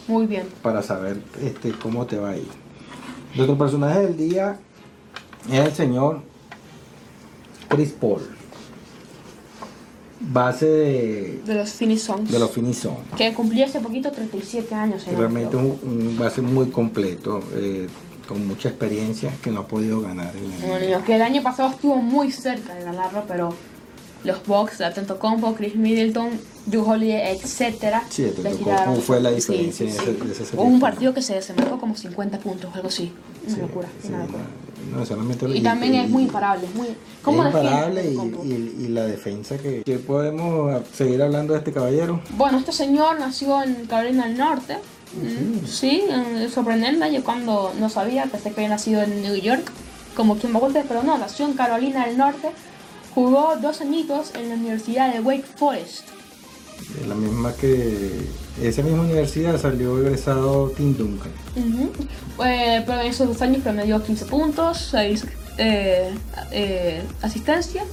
Muy 0.09 0.27
bien. 0.27 0.47
para 0.63 0.83
saber 0.83 1.19
este, 1.43 1.73
cómo 1.73 2.07
te 2.07 2.19
va 2.19 2.31
a 2.31 2.37
ir. 2.37 2.49
Nuestro 3.35 3.57
personaje 3.57 4.01
del 4.01 4.17
día 4.17 4.59
es 5.51 5.59
el 5.59 5.73
señor 5.75 6.21
Chris 7.69 7.91
Paul, 7.93 8.21
base 10.21 10.67
de, 10.67 11.43
De 11.47 11.55
los 11.55 11.71
Phoenix 11.73 12.03
Suns. 12.03 12.31
de 12.31 12.39
los 12.39 12.51
Finison. 12.51 12.97
Que 13.17 13.33
cumplió 13.33 13.65
hace 13.65 13.81
poquito 13.81 14.11
37 14.13 14.75
años. 14.75 15.07
en 15.09 15.17
Realmente 15.17 15.57
el 15.57 15.65
un, 15.65 15.79
un 15.83 16.19
base 16.19 16.43
muy 16.43 16.67
completo, 16.71 17.43
eh, 17.55 17.89
con 18.29 18.47
mucha 18.47 18.69
experiencia 18.69 19.33
que 19.43 19.51
no 19.51 19.61
ha 19.61 19.67
podido 19.67 20.01
ganar. 20.01 20.33
en 20.37 20.61
la 20.61 20.67
Bueno, 20.67 21.05
que 21.05 21.15
el 21.17 21.23
año 21.23 21.43
pasado 21.43 21.71
estuvo 21.71 21.97
muy 21.97 22.31
cerca 22.31 22.75
de 22.75 22.85
ganarlo, 22.85 23.25
pero 23.27 23.55
los 24.25 24.47
Bucks, 24.47 24.81
Atento 24.81 25.19
Combo, 25.19 25.55
Chris 25.55 25.75
Middleton, 25.75 26.31
Drew 26.67 26.89
Holiday, 26.89 27.37
etcétera, 27.37 28.05
Sí, 28.09 28.27
tiraron. 28.59 29.01
fue 29.03 29.21
la 29.21 29.31
Sí, 29.31 29.35
diferencia 29.37 29.87
sí, 29.87 29.93
sí. 29.93 29.99
ese- 30.01 30.13
de 30.13 30.33
esa 30.33 30.45
serie 30.45 30.61
Hubo 30.61 30.69
un 30.69 30.81
partido 30.81 31.13
que 31.13 31.23
se 31.23 31.35
desembarcó 31.35 31.79
como 31.79 31.97
50 31.97 32.39
puntos, 32.39 32.75
algo 32.75 32.89
así. 32.89 33.13
Una 33.47 33.55
Sí, 33.55 33.61
locura, 33.61 33.89
sí, 34.01 34.09
una 34.09 34.19
locura. 34.19 34.45
no, 34.95 35.05
solamente 35.07 35.49
lo- 35.49 35.55
Y 35.57 35.61
también 35.61 35.95
es 35.97 36.09
muy 36.09 36.23
imparable, 36.25 36.67
es 36.67 36.75
muy... 36.75 36.89
¿Cómo 37.23 37.43
es 37.43 37.47
imparable 37.49 38.05
y, 38.11 38.17
y- 38.49 38.85
y 38.85 38.89
la 38.89 39.05
defensa 39.07 39.59
que, 39.59 39.83
que 39.83 39.99
podemos 39.99 40.83
seguir 40.97 41.21
hablando 41.23 41.53
de 41.55 41.59
este 41.61 41.73
caballero. 41.73 42.21
Bueno, 42.37 42.59
este 42.59 42.73
señor 42.73 43.19
nació 43.19 43.63
en 43.63 43.87
Carolina 43.87 44.27
del 44.29 44.39
Norte. 44.39 44.77
Sí, 45.67 46.03
eh, 46.09 46.49
sorprendente. 46.53 47.13
Yo 47.13 47.23
cuando 47.25 47.73
no 47.79 47.89
sabía, 47.89 48.25
pensé 48.27 48.51
que 48.51 48.61
había 48.61 48.71
nacido 48.71 49.03
en 49.03 49.23
New 49.23 49.35
York, 49.37 49.71
como 50.17 50.37
quien 50.37 50.55
Walter, 50.55 50.85
pero 50.89 51.03
no, 51.03 51.19
nació 51.19 51.47
en 51.47 51.55
Carolina 51.55 52.07
del 52.07 52.17
Norte. 52.19 52.49
Jugó 53.15 53.57
dos 53.61 53.81
añitos 53.81 54.33
en 54.35 54.49
la 54.49 54.55
Universidad 54.55 55.13
de 55.13 55.21
Wake 55.21 55.45
Forest. 55.57 56.09
De 56.99 57.07
la 57.07 57.15
misma 57.15 57.53
que 57.55 58.27
esa 58.61 58.83
misma 58.83 59.03
universidad 59.03 59.59
salió 59.61 59.99
egresado 59.99 60.71
Tim 60.77 60.97
Duncan. 60.97 61.33
Eh, 61.57 62.83
pero 62.87 63.01
en 63.01 63.07
esos 63.07 63.29
dos 63.29 63.41
años 63.43 63.63
promedió 63.63 64.03
15 64.03 64.25
puntos, 64.27 64.89
6 64.91 65.27
eh, 65.59 66.11
eh, 66.51 67.03
asistencias 67.21 67.87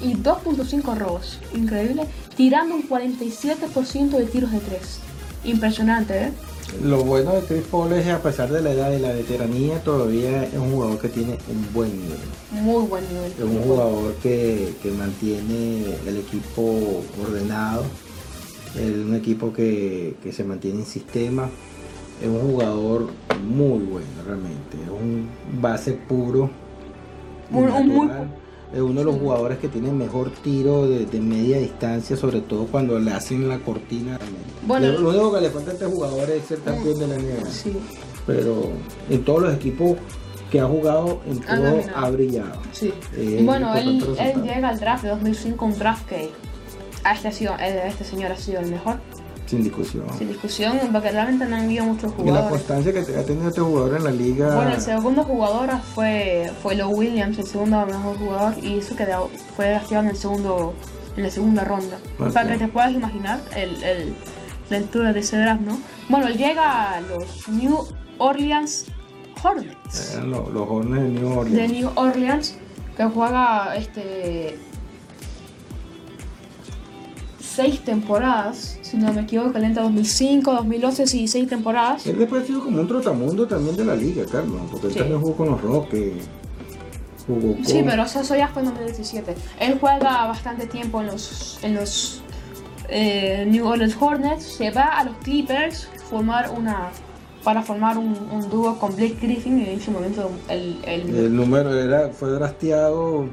y 0.00 0.14
2.5 0.14 0.96
robos. 0.96 1.38
Increíble. 1.54 2.04
Tirando 2.36 2.74
un 2.74 2.88
47% 2.88 4.10
de 4.10 4.24
tiros 4.26 4.52
de 4.52 4.60
3. 4.60 4.80
Impresionante, 5.44 6.18
¿eh? 6.18 6.32
Lo 6.82 7.04
bueno 7.04 7.32
de 7.32 7.42
Chris 7.42 7.62
Paul 7.70 7.92
es 7.92 8.04
que 8.04 8.10
a 8.10 8.20
pesar 8.22 8.50
de 8.50 8.60
la 8.60 8.72
edad 8.72 8.92
y 8.92 8.98
la 9.00 9.12
veteranía, 9.12 9.80
todavía 9.82 10.44
es 10.44 10.54
un 10.54 10.72
jugador 10.72 10.98
que 10.98 11.08
tiene 11.08 11.38
un 11.48 11.72
buen 11.72 11.90
nivel. 11.96 12.18
Muy 12.50 12.86
buen 12.86 13.04
nivel. 13.08 13.32
Es 13.32 13.40
un 13.44 13.62
jugador 13.62 14.14
que, 14.22 14.74
que 14.82 14.90
mantiene 14.90 15.84
el 16.06 16.16
equipo 16.18 17.02
ordenado, 17.22 17.84
es 18.74 18.90
un 18.96 19.14
equipo 19.14 19.52
que, 19.52 20.16
que 20.22 20.32
se 20.32 20.44
mantiene 20.44 20.80
en 20.80 20.86
sistema. 20.86 21.48
Es 22.20 22.28
un 22.28 22.40
jugador 22.50 23.08
muy 23.46 23.78
bueno 23.84 24.06
realmente, 24.26 24.76
es 24.82 24.90
un 24.90 25.28
base 25.60 25.92
puro. 25.92 26.50
Un- 27.52 27.70
un 27.70 27.88
muy-. 27.88 28.08
Es 28.72 28.80
uno 28.80 29.00
de 29.00 29.04
los 29.04 29.16
jugadores 29.16 29.58
que 29.58 29.68
tiene 29.68 29.92
mejor 29.92 30.30
tiro 30.30 30.88
de, 30.88 31.06
de 31.06 31.20
media 31.20 31.58
distancia, 31.58 32.16
sobre 32.16 32.40
todo 32.40 32.66
cuando 32.66 32.98
le 32.98 33.12
hacen 33.12 33.48
la 33.48 33.58
cortina. 33.58 34.18
Bueno, 34.66 34.88
lo, 34.92 35.10
único 35.10 35.34
que 35.34 35.40
le 35.40 35.50
falta 35.50 35.70
a 35.70 35.74
este 35.74 35.86
jugador 35.86 36.30
es 36.30 36.44
ser 36.44 36.58
campeón 36.60 36.98
de 36.98 37.06
la 37.06 37.16
NBA. 37.16 37.46
Sí, 37.48 37.76
Pero 38.26 38.70
en 39.08 39.24
todos 39.24 39.42
los 39.42 39.54
equipos 39.54 39.96
que 40.50 40.60
ha 40.60 40.66
jugado, 40.66 41.20
en 41.26 41.40
todo 41.40 41.80
ha 41.94 42.10
brillado. 42.10 42.60
sí. 42.72 42.92
Eh, 43.16 43.42
bueno, 43.44 43.74
él, 43.74 44.00
llega 44.42 44.68
al 44.68 44.78
draft 44.78 45.04
de 45.04 45.10
2005, 45.10 45.64
un 45.64 45.78
draft 45.78 46.06
que 46.08 46.30
a 47.04 47.14
este, 47.14 47.28
ha 47.28 47.32
sido, 47.32 47.54
eh, 47.58 47.82
este 47.86 48.04
señor 48.04 48.32
ha 48.32 48.36
sido 48.36 48.60
el 48.60 48.66
mejor, 48.66 48.98
Sin 49.46 49.62
discusión. 49.62 50.04
sin 50.18 50.28
discusión, 50.28 50.78
porque 50.92 51.10
realmente 51.10 51.46
no 51.46 51.56
han 51.56 51.64
habido 51.64 51.84
muchos 51.84 52.12
Y 52.12 52.16
la 52.16 52.22
jugadores. 52.24 52.50
constancia 52.50 52.92
que 52.92 52.98
ha 53.16 53.24
tenido 53.24 53.48
este 53.48 53.60
jugador 53.60 53.96
en 53.96 54.04
la 54.04 54.10
liga. 54.10 54.54
Bueno, 54.56 54.72
el 54.74 54.80
segundo 54.80 55.22
jugador 55.22 55.70
fue, 55.94 56.50
fue 56.62 56.74
Lo 56.74 56.88
Williams, 56.88 57.38
el 57.38 57.46
segundo 57.46 57.86
mejor 57.86 58.18
jugador, 58.18 58.54
y 58.62 58.78
eso 58.78 58.96
quedó, 58.96 59.30
fue 59.54 59.70
drafteado 59.70 60.04
en 60.04 60.10
el 60.10 60.16
segundo, 60.16 60.74
en 61.16 61.22
la 61.22 61.30
segunda 61.30 61.64
ronda. 61.64 61.96
Para 62.18 62.48
que 62.52 62.58
te 62.58 62.68
puedas 62.68 62.92
imaginar 62.92 63.40
el, 63.54 63.82
el- 63.82 64.14
la 64.68 64.78
altura 64.78 65.12
de 65.12 65.20
ese 65.20 65.38
draft, 65.38 65.60
¿no? 65.60 65.78
Bueno, 66.08 66.26
él 66.26 66.36
llega 66.36 66.94
a 66.96 67.00
los 67.00 67.48
New 67.48 67.86
Orleans 68.18 68.86
Hornets. 69.42 70.14
Eran 70.14 70.30
los, 70.32 70.48
los 70.52 70.68
Hornets 70.68 71.02
de 71.04 71.08
New 71.20 71.28
de 71.30 71.36
Orleans. 71.36 71.72
New 71.72 71.90
Orleans 71.94 72.54
que 72.96 73.04
juega 73.04 73.76
este 73.76 74.58
seis 77.56 77.80
temporadas, 77.80 78.78
si 78.82 78.96
no 78.96 79.12
me 79.12 79.22
equivoco, 79.22 79.56
entre 79.58 79.82
2005, 79.82 80.52
2011, 80.52 81.06
sí, 81.06 81.26
seis 81.28 81.48
temporadas. 81.48 82.06
Él 82.06 82.18
después 82.18 82.42
ha 82.42 82.46
sido 82.46 82.62
como 82.64 82.80
un 82.80 82.86
trotamundo 82.86 83.46
también 83.46 83.76
de 83.76 83.84
la 83.84 83.96
liga, 83.96 84.24
Carlos, 84.30 84.60
porque 84.70 84.86
él 84.88 84.92
Sí. 84.92 84.98
también 84.98 85.20
jugó 85.20 85.36
con 85.36 85.50
los 85.50 85.60
Rockets, 85.62 86.28
jugó 87.26 87.54
con... 87.54 87.64
Sí, 87.64 87.82
pero 87.84 88.02
eso, 88.04 88.20
eso 88.20 88.36
ya 88.36 88.48
fue 88.48 88.62
en 88.62 88.68
2017. 88.68 89.34
Él 89.60 89.78
juega 89.80 90.26
bastante 90.26 90.66
tiempo 90.66 91.00
en 91.00 91.06
los, 91.08 91.58
en 91.62 91.74
los 91.74 92.22
eh, 92.88 93.46
New 93.48 93.66
Orleans 93.66 93.96
Hornets. 93.98 94.44
Se 94.44 94.70
va 94.70 94.98
a 94.98 95.04
los 95.04 95.16
Clippers 95.18 95.88
formar 96.10 96.50
una, 96.56 96.90
para 97.42 97.62
formar 97.62 97.98
un, 97.98 98.16
un 98.30 98.48
dúo 98.50 98.78
con 98.78 98.94
Blake 98.94 99.16
Griffin. 99.20 99.58
Y 99.60 99.62
en 99.64 99.78
ese 99.80 99.90
momento 99.90 100.30
el, 100.48 100.78
el- 100.86 101.14
El 101.16 101.34
número 101.36 101.72
era, 101.76 102.10
fue 102.10 102.30
drafteado 102.30 103.26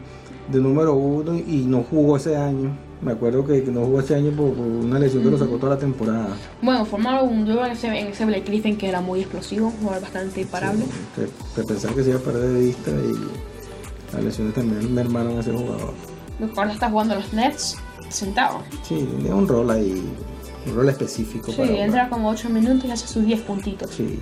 de 0.51 0.59
número 0.59 0.93
uno 0.95 1.35
y 1.35 1.65
no 1.67 1.83
jugó 1.89 2.17
ese 2.17 2.35
año. 2.35 2.75
Me 3.03 3.11
acuerdo 3.11 3.45
que, 3.45 3.61
no 3.63 3.81
jugó 3.81 3.99
ese 3.99 4.15
año 4.15 4.31
por, 4.31 4.53
por 4.53 4.65
una 4.65 4.97
lesión 4.97 5.23
que 5.23 5.29
lo 5.29 5.37
sacó 5.37 5.57
toda 5.57 5.75
la 5.75 5.79
temporada. 5.79 6.29
bueno, 6.61 6.85
formaron 6.85 7.27
un 7.27 7.45
dúo 7.45 7.65
en 7.65 7.71
ese, 7.73 7.87
en 7.87 8.07
ese 8.07 8.25
Blake 8.25 8.45
Griffin 8.45 8.77
que 8.77 8.87
era 8.87 9.01
muy 9.01 9.21
explosivo, 9.21 9.67
un 9.67 9.73
jugador 9.73 10.01
bastante 10.01 10.41
imparable. 10.41 10.85
Que, 11.15 11.27
que 11.55 11.67
pensaba 11.67 11.93
que 11.93 12.03
se 12.03 12.09
iba 12.11 12.19
a 12.19 12.21
perder 12.21 12.49
de 12.49 12.59
vista 12.59 12.91
y 12.91 14.13
las 14.13 14.23
lesiones 14.23 14.53
también 14.53 14.93
mermaron 14.93 15.37
a 15.37 15.41
ese 15.41 15.51
jugador. 15.51 15.93
Ahora 16.55 16.73
está 16.73 16.89
jugando 16.89 17.13
a 17.15 17.17
los 17.17 17.33
Nets 17.33 17.77
sentado. 18.09 18.61
Sí, 18.83 19.07
tiene 19.19 19.33
un 19.33 19.47
rol 19.47 19.69
ahí, 19.71 20.03
un 20.65 20.75
rol 20.75 20.89
específico. 20.89 21.51
Sí, 21.51 21.57
para 21.57 21.85
entra 21.85 22.09
como 22.09 22.29
8 22.29 22.49
minutos 22.49 22.85
y 22.85 22.91
hace 22.91 23.07
sus 23.07 23.25
10 23.25 23.41
puntitos. 23.41 23.91
Sí, 23.91 24.19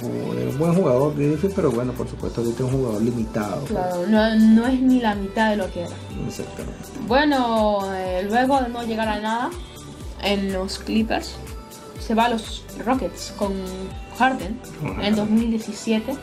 es 0.00 0.52
un 0.52 0.58
buen 0.58 0.74
jugador, 0.74 1.14
Griffin, 1.16 1.52
pero 1.54 1.70
bueno, 1.70 1.92
por 1.92 2.08
supuesto, 2.08 2.40
ahorita 2.40 2.64
es 2.64 2.72
un 2.72 2.78
jugador 2.78 3.02
limitado. 3.02 3.64
Claro, 3.64 4.06
no, 4.06 4.34
no 4.36 4.66
es 4.66 4.80
ni 4.80 5.00
la 5.00 5.14
mitad 5.14 5.50
de 5.50 5.56
lo 5.56 5.70
que 5.72 5.80
era. 5.80 5.96
Exactamente. 6.26 6.78
Bueno, 7.06 7.80
eh, 7.94 8.26
luego 8.28 8.60
de 8.60 8.68
no 8.68 8.84
llegar 8.84 9.08
a 9.08 9.20
nada 9.20 9.50
en 10.22 10.52
los 10.52 10.78
Clippers, 10.78 11.36
se 11.98 12.14
va 12.14 12.26
a 12.26 12.28
los 12.30 12.64
Rockets 12.84 13.34
con 13.36 13.52
Harden 14.18 14.58
en 15.00 15.16
2017. 15.16 16.14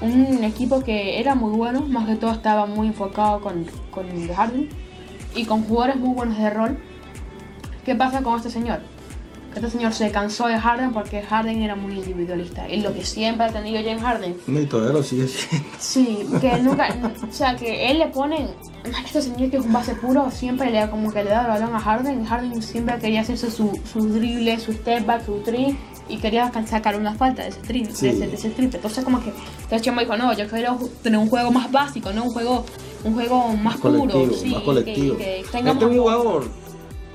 Un 0.00 0.42
equipo 0.42 0.80
que 0.82 1.20
era 1.20 1.34
muy 1.34 1.56
bueno, 1.56 1.82
más 1.82 2.06
que 2.08 2.16
todo 2.16 2.32
estaba 2.32 2.66
muy 2.66 2.88
enfocado 2.88 3.40
con, 3.40 3.66
con 3.92 4.06
Harden 4.28 4.68
y 5.34 5.44
con 5.44 5.62
jugadores 5.62 5.96
muy 5.96 6.14
buenos 6.14 6.38
de 6.38 6.50
rol. 6.50 6.78
¿Qué 7.84 7.94
pasa 7.94 8.22
con 8.22 8.36
este 8.36 8.50
señor? 8.50 8.80
Este 9.54 9.68
señor 9.68 9.92
se 9.92 10.10
cansó 10.10 10.46
de 10.46 10.58
Harden 10.58 10.92
porque 10.94 11.20
Harden 11.20 11.60
era 11.60 11.76
muy 11.76 11.92
individualista. 11.98 12.66
Es 12.68 12.82
lo 12.82 12.94
que 12.94 13.04
siempre 13.04 13.44
ha 13.46 13.50
tenido 13.52 13.82
James 13.84 14.02
Harden. 14.02 14.34
Y 14.46 14.64
todavía 14.64 14.94
lo 14.94 15.02
sigue 15.02 15.28
siendo. 15.28 15.68
Sí, 15.78 16.26
que 16.40 16.56
nunca, 16.60 16.88
o 17.28 17.32
sea, 17.32 17.54
que 17.56 17.90
él 17.90 17.98
le 17.98 18.06
pone, 18.06 18.48
este 19.04 19.20
señor 19.20 19.50
que 19.50 19.58
es 19.58 19.64
un 19.66 19.72
base 19.72 19.94
puro, 19.94 20.30
siempre 20.30 20.70
le 20.70 20.78
da 20.78 20.90
como 20.90 21.12
que 21.12 21.22
le 21.22 21.28
da 21.30 21.42
el 21.42 21.48
balón 21.48 21.74
a 21.74 21.80
Harden, 21.80 22.22
y 22.22 22.26
Harden 22.26 22.62
siempre 22.62 22.98
quería 22.98 23.20
hacerse 23.20 23.50
su, 23.50 23.78
su 23.92 24.08
drible, 24.08 24.58
su 24.58 24.72
step 24.72 25.04
back, 25.04 25.26
su 25.26 25.40
tri, 25.42 25.76
y 26.08 26.16
quería 26.16 26.50
sacar 26.66 26.96
una 26.96 27.14
falta 27.14 27.42
de 27.42 27.50
ese 27.50 27.60
tri, 27.60 27.84
Sí. 27.92 28.06
de, 28.06 28.12
ese, 28.12 28.26
de 28.28 28.34
ese 28.34 28.50
triple. 28.50 28.76
Entonces 28.78 29.04
como 29.04 29.22
que, 29.22 29.30
entonces 29.64 29.82
Chema 29.82 30.00
dijo, 30.00 30.16
no, 30.16 30.32
yo 30.32 30.48
quiero 30.48 30.78
tener 31.02 31.18
un 31.18 31.28
juego 31.28 31.50
más 31.50 31.70
básico, 31.70 32.10
no 32.14 32.24
un 32.24 32.30
juego, 32.30 32.64
un 33.04 33.12
juego 33.12 33.48
más, 33.48 33.76
puro, 33.76 33.98
colectivo, 33.98 34.34
sí, 34.34 34.46
más 34.48 34.60
que- 34.60 34.64
colectivo. 34.64 35.16
que, 35.18 35.40
este 35.40 35.52
tengamos 35.58 35.82
es 35.82 35.88
un 35.90 35.98
jugador 35.98 36.44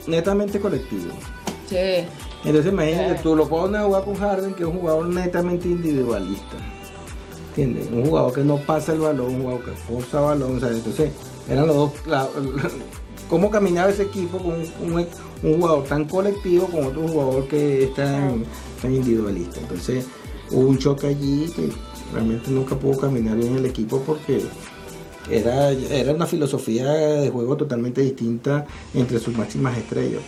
netamente 0.08 0.60
colectivo. 0.60 1.12
Sí. 1.70 2.06
Entonces 2.46 2.72
imagínate, 2.72 3.16
Sí. 3.18 3.24
tú 3.24 3.36
lo 3.36 3.48
pones 3.48 3.82
a 3.82 3.84
jugar 3.86 4.04
con 4.06 4.16
Harden, 4.16 4.54
que 4.54 4.64
es 4.64 4.70
un 4.70 4.80
jugador 4.80 5.08
netamente 5.08 5.68
individualista. 5.68 6.56
¿Entiendes? 7.50 7.88
Un 7.92 8.06
jugador 8.06 8.34
que 8.34 8.44
no 8.44 8.58
pasa 8.58 8.94
el 8.94 9.00
balón, 9.00 9.34
un 9.36 9.42
jugador 9.42 9.66
que 9.66 9.72
forza 9.72 10.20
balón. 10.22 10.58
O 10.58 10.60
sea, 10.60 10.70
entonces, 10.70 11.12
eran 11.50 11.68
los 11.68 11.76
dos. 11.76 11.92
la- 12.06 12.28
¿Cómo 13.30 13.50
caminaba 13.50 13.90
ese 13.90 14.04
equipo 14.04 14.38
con 14.38 14.54
un, 14.54 14.94
un- 14.94 15.08
un 15.44 15.60
jugador 15.60 15.84
tan 15.84 16.06
colectivo 16.06 16.68
con 16.68 16.86
otro 16.86 17.08
jugador 17.08 17.48
que 17.50 17.84
es 17.86 17.94
tan, 17.96 18.46
tan 18.82 18.94
individualista? 18.96 19.60
Entonces, 19.60 20.06
hubo 20.52 20.70
un 20.70 20.78
choque 20.78 21.08
allí 21.08 21.52
que 21.54 21.70
realmente 22.14 22.50
nunca 22.52 22.76
pudo 22.78 22.98
caminar 23.02 23.36
bien 23.36 23.58
el 23.58 23.66
equipo 23.66 24.00
porque 24.06 24.42
era, 25.30 25.72
era 25.72 26.14
una 26.14 26.26
filosofía 26.26 26.90
de 26.90 27.30
juego 27.30 27.58
totalmente 27.58 28.02
distinta 28.02 28.66
entre 28.94 29.20
sus 29.20 29.36
máximas 29.38 29.78
estrellas. 29.78 30.22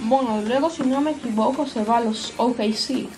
Bueno, 0.00 0.42
luego 0.46 0.70
si 0.70 0.82
no 0.82 1.00
me 1.00 1.12
equivoco 1.12 1.66
se 1.66 1.84
va 1.84 1.98
a 1.98 2.00
los 2.00 2.32
OKC. 2.36 3.08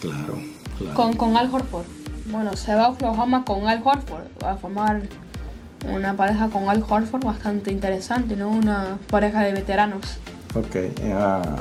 Claro, 0.00 0.38
claro. 0.78 0.94
con, 0.94 1.12
con 1.14 1.36
Al 1.36 1.52
Horford. 1.52 1.86
Bueno, 2.30 2.56
se 2.56 2.74
va 2.74 2.86
a 2.86 2.88
Oklahoma 2.90 3.44
con 3.44 3.66
Al 3.68 3.80
Horford. 3.84 4.26
Va 4.42 4.52
a 4.52 4.56
formar 4.56 5.02
una 5.88 6.14
pareja 6.16 6.48
con 6.48 6.68
Al 6.68 6.84
Horford 6.88 7.24
bastante 7.24 7.70
interesante, 7.70 8.36
¿no? 8.36 8.48
Una 8.50 8.98
pareja 9.10 9.42
de 9.42 9.52
veteranos. 9.52 10.18
Ok, 10.54 10.76
ah, 11.12 11.56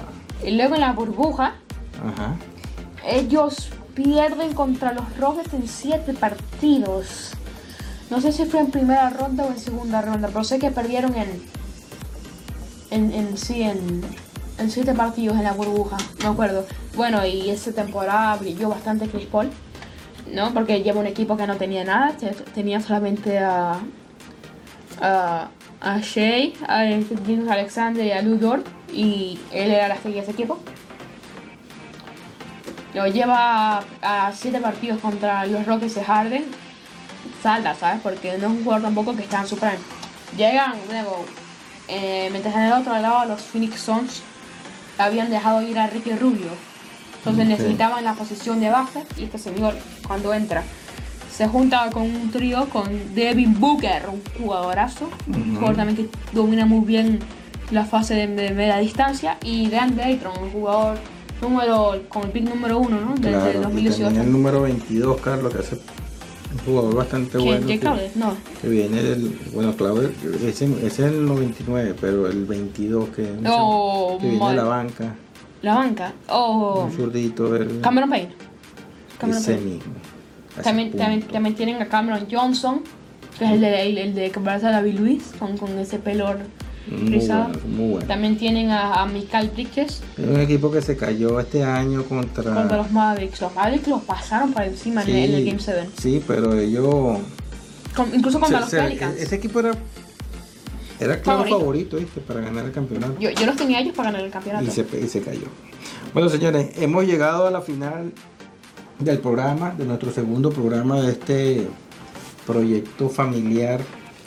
Y 0.46 0.52
luego 0.52 0.76
en 0.76 0.82
la 0.82 0.94
burbuja, 0.94 1.56
ajá. 2.04 2.36
ellos 3.06 3.70
pierden 3.94 4.54
contra 4.54 4.94
los 4.94 5.18
Rockets 5.18 5.54
en 5.54 5.68
7 5.68 6.14
partidos. 6.14 7.34
No 8.10 8.22
sé 8.22 8.32
si 8.32 8.46
fue 8.46 8.62
en 8.62 8.72
primera 8.72 9.10
ronda 9.10 9.46
o 9.46 9.50
en 9.52 9.60
segunda 9.60 10.02
ronda, 10.02 10.30
pero 10.30 10.44
sé 10.44 10.60
que 10.60 10.72
perdieron 10.72 11.14
en. 11.16 11.42
En, 12.92 13.12
en 13.14 13.38
sí, 13.38 13.62
en. 13.64 14.02
En 14.58 14.72
7 14.72 14.94
partidos 14.96 15.38
en 15.38 15.44
la 15.44 15.52
burbuja, 15.52 15.98
me 16.24 16.30
acuerdo. 16.30 16.66
Bueno, 16.96 17.24
y 17.26 17.50
esa 17.52 17.72
temporada 17.74 18.36
brilló 18.38 18.70
bastante 18.70 19.08
Chris 19.08 19.28
Paul, 19.28 19.52
¿no? 20.34 20.52
Porque 20.52 20.82
lleva 20.82 21.00
un 21.00 21.06
equipo 21.06 21.38
que 21.38 21.46
no 21.46 21.58
tenía 21.58 21.84
nada, 21.84 22.14
te- 22.14 22.32
tenía 22.56 22.80
solamente 22.82 23.38
a. 23.38 23.74
a. 25.00 25.50
a 25.82 26.00
Shea, 26.00 26.54
a 26.68 26.78
James 27.26 27.48
Alexander 27.50 28.04
y 28.04 28.12
a 28.12 28.22
Lou 28.24 28.38
Dort, 28.40 28.66
y 28.92 29.38
él 29.52 29.70
era 29.72 29.90
la 29.90 29.94
estrella 29.96 30.16
de 30.18 30.22
ese 30.24 30.32
equipo. 30.32 30.58
Lo 32.96 33.06
lleva 33.06 33.84
a 34.02 34.32
7 34.34 34.60
partidos 34.60 35.00
contra 35.02 35.46
los 35.46 35.66
Rockets 35.68 35.94
de 35.96 36.04
Harden. 36.04 36.46
Salta, 37.48 37.74
¿sabes? 37.76 38.02
Porque 38.04 38.38
no 38.38 38.48
es 38.48 38.52
un 38.58 38.64
jugador 38.66 38.82
tampoco 38.84 39.16
que 39.16 39.24
está 39.24 39.40
en 39.40 39.48
su 39.48 39.56
prime. 39.58 39.78
Llegan 40.36 40.74
luego, 40.90 41.24
eh, 41.88 42.28
mientras 42.30 42.54
en 42.54 42.64
el 42.64 42.74
otro 42.74 42.92
lado 43.00 43.24
los 43.26 43.40
Phoenix 43.42 43.80
Suns 43.80 44.22
habían 44.98 45.30
dejado 45.30 45.62
ir 45.62 45.80
a 45.80 45.88
Ricky 45.88 46.12
Rubio. 46.12 46.50
Entonces 47.20 47.46
Ok. 47.46 47.50
necesitaban 47.52 48.04
la 48.04 48.16
posición 48.16 48.60
de 48.60 48.70
base 48.70 49.04
y 49.16 49.24
este 49.24 49.38
señor 49.38 49.76
cuando 50.06 50.34
entra 50.34 50.62
se 51.34 51.48
junta 51.48 51.90
con 51.90 52.02
un 52.04 52.32
trío 52.32 52.68
con 52.68 53.16
Devin 53.16 53.58
Booker, 53.58 54.10
un 54.12 54.22
jugadorazo, 54.38 55.10
un 55.28 55.56
jugador 55.56 55.78
también 55.78 55.96
que 55.96 56.10
domina 56.34 56.66
muy 56.66 56.86
bien 56.86 57.20
la 57.72 57.86
fase 57.86 58.14
de, 58.16 58.28
de 58.28 58.52
media 58.52 58.78
distancia 58.80 59.38
y 59.42 59.70
DeAndre 59.70 60.04
Ayton, 60.04 60.34
un 60.44 60.52
jugador 60.52 60.98
número 61.42 62.02
con 62.10 62.24
el 62.24 62.32
pick 62.32 62.44
número 62.50 62.78
uno, 62.80 63.00
¿no? 63.00 63.14
Desde 63.16 63.30
Claro, 63.32 63.50
el 63.52 63.56
y 63.56 63.62
2018. 63.62 64.04
también 64.04 64.26
el 64.26 64.32
número 64.34 64.62
22, 64.64 65.22
Carlos, 65.22 65.54
que 65.54 65.60
hace 65.62 65.78
un 66.54 66.60
jugador 66.66 66.96
bastante 66.96 67.32
¿Quién? 67.38 67.46
bueno. 67.46 67.68
Que- 67.68 67.80
Crowder? 67.80 68.12
No. 68.16 68.34
Que 68.62 68.68
viene 68.70 69.04
del. 69.04 69.40
Bueno, 69.54 69.74
Claudio, 69.76 70.10
ese, 70.46 70.66
ese 70.66 70.86
es 70.88 71.00
el 71.00 71.26
99, 71.26 71.96
pero 72.00 72.28
el 72.28 72.46
22 72.46 73.10
que, 73.10 73.34
Oh, 73.48 74.18
que 74.20 74.28
viene 74.30 74.50
de 74.50 74.56
la 74.56 74.64
banca. 74.64 75.16
La 75.62 75.76
banca. 75.76 76.14
Oh, 76.30 76.84
Un 76.86 76.92
zurdito. 76.92 77.56
El, 77.56 77.82
Cameron 77.82 78.10
Payne. 78.10 78.30
Cameron 79.20 79.42
ese 79.42 79.54
Payne. 79.56 79.72
mismo. 79.72 79.94
También, 80.64 80.92
también, 80.92 81.22
también 81.24 81.56
tienen 81.56 81.82
a 81.82 81.88
Cameron 81.88 82.28
Johnson, 82.32 82.82
que 83.38 83.46
es 83.46 83.52
el 83.52 83.62
de, 83.62 83.82
el, 83.90 83.98
el 83.98 84.16
de 84.16 84.32
que 84.32 84.40
parece 84.40 84.68
a 84.68 84.72
David 84.72 85.00
Luis, 85.00 85.32
con, 85.38 85.58
con 85.58 85.78
ese 85.78 86.00
pelo 86.00 86.28
Muy 86.90 87.10
rizado. 87.12 87.50
bueno, 87.50 87.60
muy 87.68 87.90
bueno. 87.92 88.08
También 88.08 88.38
tienen 88.38 88.70
a, 88.72 89.02
a 89.02 89.06
Michael 89.06 89.50
Bridges 89.54 90.02
Es 90.18 90.26
un 90.28 90.40
equipo 90.40 90.72
que 90.72 90.82
se 90.82 90.96
cayó 90.96 91.40
este 91.40 91.64
año 91.64 92.04
contra. 92.04 92.54
contra 92.54 92.78
los 92.78 92.92
Mavericks. 92.92 93.42
Los 93.42 93.54
Mavericks 93.56 93.88
los 93.88 94.02
pasaron 94.04 94.54
por 94.54 94.64
encima 94.64 95.04
en, 95.04 95.10
el, 95.10 95.16
en 95.16 95.36
el 95.36 95.46
Game 95.46 95.60
7. 95.60 95.90
Sí, 96.00 96.24
pero 96.26 96.54
ellos. 96.58 97.20
Con- 97.96 98.14
incluso 98.14 98.40
contra 98.40 98.60
los 98.62 98.70
Pelicans. 98.70 99.18
ese 99.18 99.36
equipo 99.36 99.60
era. 99.60 99.72
Era 101.00 101.22
claro 101.22 101.40
Favorito. 101.44 101.60
favorito, 101.60 101.98
¿viste? 101.98 102.22
Para 102.22 102.42
ganar 102.42 102.66
el 102.66 102.72
campeonato. 102.72 103.20
Yo, 103.20 103.30
yo 103.30 103.46
los 103.46 103.56
tenía 103.56 103.80
ellos 103.80 103.94
para 103.96 104.10
ganar 104.12 104.26
el 104.26 104.32
campeonato. 104.32 104.66
y 104.66 104.72
se, 104.72 104.86
y 105.00 105.08
se 105.08 105.22
cayó. 105.22 105.46
Bueno, 106.14 106.28
señores, 106.30 106.72
hemos 106.78 107.06
llegado 107.06 107.46
a 107.46 107.52
la 107.52 107.62
final 107.62 108.12
del 108.98 109.20
programa, 109.20 109.76
de 109.78 109.86
nuestro 109.86 110.12
segundo 110.12 110.50
programa 110.50 111.00
de 111.02 111.12
este 111.12 111.68
proyecto 112.48 113.10
familiar 113.10 113.82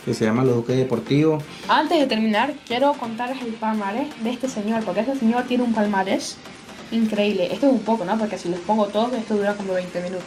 que 0.04 0.14
se 0.14 0.24
llama 0.24 0.44
Los 0.44 0.56
Duques 0.56 0.76
Deportivos. 0.76 1.42
Antes 1.68 1.98
de 1.98 2.06
terminar, 2.06 2.54
quiero 2.66 2.94
contarles 2.94 3.42
el 3.42 3.52
palmarés 3.54 4.08
de 4.22 4.30
este 4.30 4.48
señor, 4.48 4.84
porque 4.84 5.00
este 5.00 5.16
señor 5.16 5.44
tiene 5.44 5.64
un 5.64 5.74
palmarés 5.74 6.36
increíble. 6.90 7.52
Esto 7.52 7.66
es 7.66 7.72
un 7.72 7.80
poco, 7.80 8.04
¿no? 8.04 8.18
Porque 8.18 8.38
si 8.38 8.48
les 8.48 8.60
pongo 8.60 8.86
todo, 8.86 9.14
esto 9.16 9.36
dura 9.36 9.54
como 9.54 9.74
20 9.74 10.00
minutos. 10.02 10.26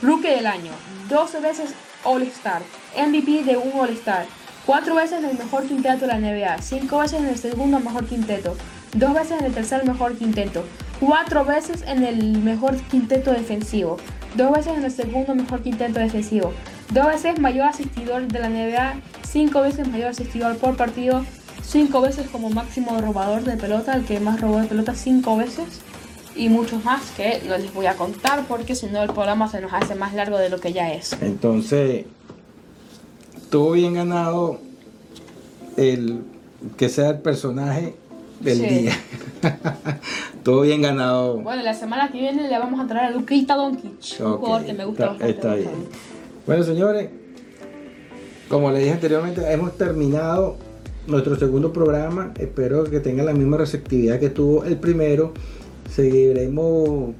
Rookie 0.00 0.28
del 0.28 0.46
año, 0.46 0.70
12 1.08 1.40
veces 1.40 1.74
All-Star, 2.04 2.62
MVP 2.96 3.42
de 3.42 3.56
un 3.56 3.72
All-Star, 3.78 4.26
4 4.64 4.94
veces 4.94 5.18
en 5.18 5.30
el 5.30 5.38
mejor 5.38 5.66
quinteto 5.66 6.06
de 6.06 6.06
la 6.06 6.18
NBA, 6.18 6.62
5 6.62 6.98
veces 6.98 7.20
en 7.20 7.26
el 7.26 7.38
segundo 7.38 7.80
mejor 7.80 8.06
quinteto, 8.06 8.56
2 8.94 9.14
veces 9.14 9.40
en 9.40 9.46
el 9.46 9.52
tercer 9.52 9.84
mejor 9.84 10.16
quinteto, 10.16 10.62
cuatro 11.00 11.44
veces 11.44 11.82
en 11.86 12.04
el 12.04 12.38
mejor 12.38 12.76
quinteto 12.90 13.30
defensivo, 13.32 13.96
dos 14.36 14.52
veces 14.52 14.76
en 14.76 14.84
el 14.84 14.90
segundo 14.90 15.34
mejor 15.34 15.62
quinteto 15.62 16.00
defensivo, 16.00 16.52
dos 16.92 17.06
veces 17.06 17.38
mayor 17.38 17.66
asistidor 17.68 18.26
de 18.28 18.38
la 18.38 18.48
NBA, 18.48 18.94
cinco 19.28 19.60
veces 19.62 19.88
mayor 19.88 20.08
asistidor 20.08 20.56
por 20.56 20.76
partido, 20.76 21.24
cinco 21.62 22.00
veces 22.00 22.28
como 22.30 22.50
máximo 22.50 22.98
robador 23.00 23.42
de 23.44 23.56
pelota, 23.56 23.94
el 23.94 24.04
que 24.04 24.20
más 24.20 24.40
robó 24.40 24.60
de 24.60 24.66
pelota 24.66 24.94
cinco 24.94 25.36
veces 25.36 25.66
y 26.34 26.48
muchos 26.48 26.84
más 26.84 27.02
que 27.16 27.42
no 27.48 27.58
les 27.58 27.72
voy 27.74 27.86
a 27.86 27.94
contar 27.94 28.44
porque 28.46 28.74
si 28.74 28.86
no 28.86 29.02
el 29.02 29.10
programa 29.10 29.48
se 29.50 29.60
nos 29.60 29.72
hace 29.72 29.94
más 29.94 30.14
largo 30.14 30.38
de 30.38 30.48
lo 30.50 30.60
que 30.60 30.72
ya 30.72 30.92
es. 30.92 31.12
Entonces, 31.20 32.06
estuvo 33.36 33.72
bien 33.72 33.94
ganado 33.94 34.60
el 35.76 36.22
que 36.76 36.88
sea 36.88 37.10
el 37.10 37.18
personaje 37.18 37.94
del 38.40 38.58
Sí. 38.58 38.66
día. 38.66 38.92
estuvo 40.48 40.62
bien 40.62 40.80
ganado. 40.80 41.36
Bueno, 41.42 41.62
la 41.62 41.74
semana 41.74 42.10
que 42.10 42.18
viene 42.18 42.48
le 42.48 42.58
vamos 42.58 42.80
a 42.80 42.86
traer 42.86 43.08
a 43.08 43.10
Luquita 43.10 43.54
Doncic, 43.54 44.18
un 44.20 44.38
jugador 44.38 44.64
que 44.64 44.72
me 44.72 44.86
gusta 44.86 45.12
está, 45.12 45.26
bastante. 45.26 45.30
está 45.30 45.54
bien. 45.56 45.70
Bueno, 46.46 46.62
señores, 46.62 47.10
como 48.48 48.70
les 48.70 48.80
dije 48.80 48.92
anteriormente, 48.94 49.52
hemos 49.52 49.76
terminado 49.76 50.56
nuestro 51.06 51.36
segundo 51.36 51.70
programa. 51.70 52.32
Espero 52.38 52.84
que 52.84 53.00
tengan 53.00 53.26
la 53.26 53.34
misma 53.34 53.58
receptividad 53.58 54.18
que 54.18 54.30
tuvo 54.30 54.64
el 54.64 54.78
primero. 54.78 55.34
Seguiremos 55.90 57.10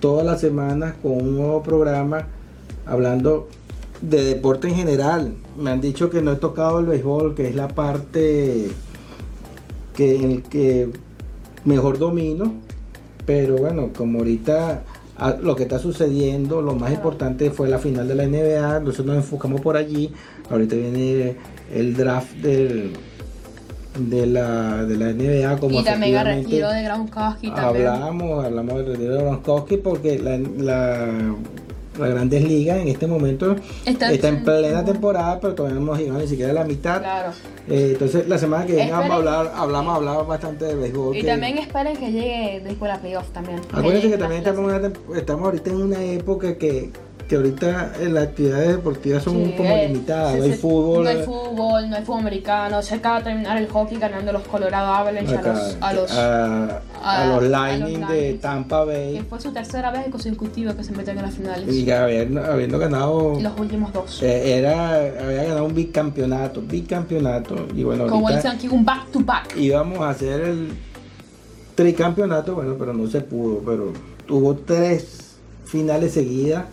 todas 0.00 0.24
las 0.24 0.40
semanas 0.40 0.94
con 1.02 1.12
un 1.12 1.36
nuevo 1.36 1.62
programa 1.62 2.28
hablando 2.86 3.48
de 4.00 4.24
deporte 4.24 4.68
en 4.68 4.76
general. 4.76 5.34
Me 5.58 5.70
han 5.70 5.82
dicho 5.82 6.08
que 6.08 6.22
no 6.22 6.32
he 6.32 6.36
tocado 6.36 6.78
el 6.78 6.86
béisbol, 6.86 7.34
que 7.34 7.48
es 7.48 7.54
la 7.54 7.68
parte 7.68 8.70
que 9.94 10.16
en 10.16 10.30
el 10.30 10.42
que 10.44 10.88
mejor 11.64 11.98
domino. 11.98 12.52
Pero 13.26 13.56
bueno, 13.56 13.90
como 13.96 14.18
ahorita 14.18 14.82
a- 15.16 15.32
lo 15.34 15.54
que 15.54 15.62
está 15.64 15.78
sucediendo, 15.78 16.60
lo 16.60 16.74
más 16.74 16.92
importante 16.92 17.50
fue 17.50 17.68
la 17.68 17.78
final 17.78 18.08
de 18.08 18.14
la 18.16 18.24
NBA, 18.24 18.80
nosotros 18.80 19.06
nos 19.06 19.16
enfocamos 19.16 19.60
por 19.60 19.76
allí. 19.76 20.10
Ahorita 20.50 20.74
viene 20.76 21.36
el 21.72 21.94
draft 21.96 22.32
del, 22.36 22.92
de, 23.98 24.26
la, 24.26 24.84
de 24.84 24.96
la 24.96 25.12
NBA 25.12 25.58
como 25.58 25.78
Y 25.80 25.84
también 25.84 26.16
el 26.16 26.24
retiro 26.24 26.70
de 26.70 26.82
Gronkowski 26.82 27.50
también. 27.50 27.86
hablamos, 27.88 28.44
hablamos 28.44 28.76
del 28.78 28.86
retiro 28.86 29.14
de 29.16 29.22
Gronkowski 29.22 29.76
porque 29.76 30.18
la, 30.18 30.38
la, 30.38 31.34
la 31.98 32.08
Grandes 32.08 32.42
Ligas 32.44 32.78
en 32.78 32.88
este 32.88 33.06
momento 33.06 33.56
Está 33.84 34.10
está, 34.12 34.28
en- 34.28 34.36
en 34.36 34.44
plena 34.44 34.84
temporada, 34.84 35.38
pero 35.40 35.54
todavía 35.54 35.76
no 35.78 35.82
hemos 35.86 35.98
llegado 35.98 36.18
ni 36.20 36.26
siquiera 36.28 36.50
a 36.50 36.54
la 36.54 36.64
mitad. 36.64 37.00
Claro. 37.00 37.30
Eh, 37.68 37.90
entonces 37.92 38.26
la 38.28 38.38
semana 38.38 38.66
que 38.66 38.74
viene 38.74 38.90
vamos 38.92 39.10
a 39.10 39.14
hablar, 39.14 39.52
hablamos 39.54 39.92
a 39.92 39.96
hablar 39.96 40.26
bastante 40.26 40.64
de 40.64 40.74
béisbol. 40.74 41.16
Y 41.16 41.20
que- 41.20 41.26
también 41.26 41.58
esperen 41.58 41.96
que 41.96 42.10
llegue 42.10 42.62
después 42.64 42.90
la 42.90 42.98
playoff 43.00 43.28
también. 43.30 43.60
Acuérdense 43.70 44.00
que 44.02 44.06
llegue 44.08 44.18
también 44.18 44.42
la- 44.42 44.50
estamos, 44.50 44.72
una 45.10 45.18
estamos 45.18 45.44
ahorita 45.44 45.70
en 45.70 45.76
una 45.76 46.02
época 46.02 46.56
que, 46.58 46.90
que 47.32 47.36
ahorita 47.36 47.92
eh, 47.98 48.10
las 48.10 48.24
actividades 48.24 48.68
deportivas 48.76 49.22
son 49.22 49.42
Sí, 49.42 49.54
como 49.56 49.70
eh, 49.74 49.88
limitadas, 49.88 50.32
sí, 50.34 50.38
no 50.38 50.44
hay 50.44 50.52
fútbol. 50.52 51.04
No 51.04 51.08
hay 51.08 51.22
fútbol, 51.22 51.88
no 51.88 51.96
hay 51.96 52.04
fútbol 52.04 52.20
americano. 52.20 52.82
Se 52.82 52.94
acaba 52.96 53.18
de 53.20 53.24
terminar 53.24 53.56
el 53.56 53.68
hockey 53.68 53.96
ganando 53.98 54.32
los 54.32 54.42
Colorado 54.46 54.92
Avalanche 54.92 55.34
a 55.34 55.40
los, 55.42 55.76
a 55.80 55.92
los 55.94 56.10
a- 56.12 56.66
a 56.66 57.22
a- 57.22 57.26
los 57.28 57.36
a 57.38 57.40
los 57.40 57.44
Lightning 57.44 58.06
de. 58.06 58.34
Tampa 58.34 58.84
Bay. 58.84 59.14
que 59.14 59.22
fue 59.22 59.40
su 59.40 59.50
tercera 59.50 59.90
vez 59.90 60.08
consecutiva 60.10 60.74
que 60.76 60.84
se 60.84 60.92
meten 60.92 61.16
en 61.16 61.24
las 61.24 61.34
finales. 61.34 61.74
Y 61.74 61.90
haber- 61.90 62.36
habiendo 62.38 62.78
ganado 62.78 63.40
Los 63.40 63.58
últimos 63.58 63.90
dos. 63.94 64.22
Eh, 64.22 64.58
era, 64.58 64.96
había 64.96 65.44
ganado 65.44 65.64
un 65.64 65.74
bicampeonato, 65.74 66.60
bicampeonato. 66.60 67.66
Y 67.74 67.82
bueno, 67.82 68.08
Como 68.08 68.28
dicen 68.28 68.50
aquí, 68.50 68.68
un 68.68 68.84
back 68.84 69.10
to 69.10 69.20
back. 69.20 69.56
íbamos 69.56 70.00
a 70.00 70.10
hacer 70.10 70.38
el 70.42 70.68
tricampeonato, 71.74 72.54
bueno, 72.56 72.74
pero 72.78 72.92
no 72.92 73.08
se 73.08 73.22
pudo, 73.22 73.60
pero 73.64 73.94
tuvo 74.26 74.54
tres 74.54 75.36
finales 75.64 76.12
seguidas. 76.12 76.64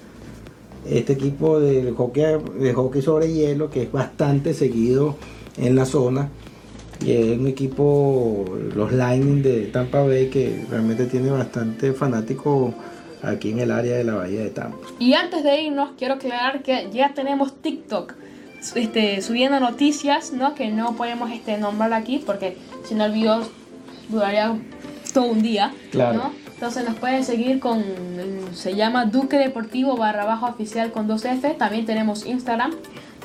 Este 0.87 1.13
equipo 1.13 1.59
de 1.59 1.91
hockey, 1.91 2.23
de 2.59 2.73
hockey 2.73 3.01
sobre 3.01 3.31
hielo, 3.33 3.69
que 3.69 3.83
es 3.83 3.91
bastante 3.91 4.53
seguido 4.53 5.15
en 5.57 5.75
la 5.75 5.85
zona. 5.85 6.29
Y 7.05 7.11
es 7.13 7.37
un 7.37 7.47
equipo, 7.47 8.45
los 8.75 8.91
Lightning 8.91 9.41
de 9.41 9.67
Tampa 9.67 10.03
Bay, 10.03 10.27
que 10.29 10.65
realmente 10.69 11.05
tiene 11.05 11.29
bastante 11.31 11.93
fanático 11.93 12.73
aquí 13.23 13.51
en 13.51 13.59
el 13.59 13.71
área 13.71 13.95
de 13.97 14.03
la 14.03 14.15
bahía 14.15 14.41
de 14.41 14.49
Tampa. 14.49 14.77
Y 14.99 15.13
antes 15.13 15.43
de 15.43 15.61
irnos, 15.63 15.91
quiero 15.97 16.15
aclarar 16.15 16.61
que 16.63 16.89
ya 16.93 17.13
tenemos 17.13 17.53
TikTok 17.61 18.13
este, 18.75 19.21
subiendo 19.21 19.59
noticias, 19.59 20.33
¿no? 20.33 20.55
Que 20.55 20.69
no 20.69 20.95
podemos 20.95 21.31
este, 21.31 21.57
nombrar 21.57 21.93
aquí 21.93 22.21
porque 22.25 22.57
si 22.87 22.95
no 22.95 23.05
el 23.05 23.13
video 23.13 23.43
duraría 24.09 24.57
todo 25.13 25.25
un 25.25 25.41
día, 25.41 25.73
Claro. 25.91 26.17
¿no? 26.17 26.48
Entonces 26.59 26.83
nos 26.83 26.97
pueden 26.97 27.23
seguir 27.23 27.61
con, 27.61 27.81
se 28.53 28.75
llama 28.75 29.05
Duque 29.05 29.37
Deportivo 29.37 29.95
barra 29.95 30.25
baja 30.25 30.47
oficial 30.47 30.91
con 30.91 31.07
2F. 31.07 31.55
También 31.55 31.85
tenemos 31.85 32.25
Instagram, 32.25 32.73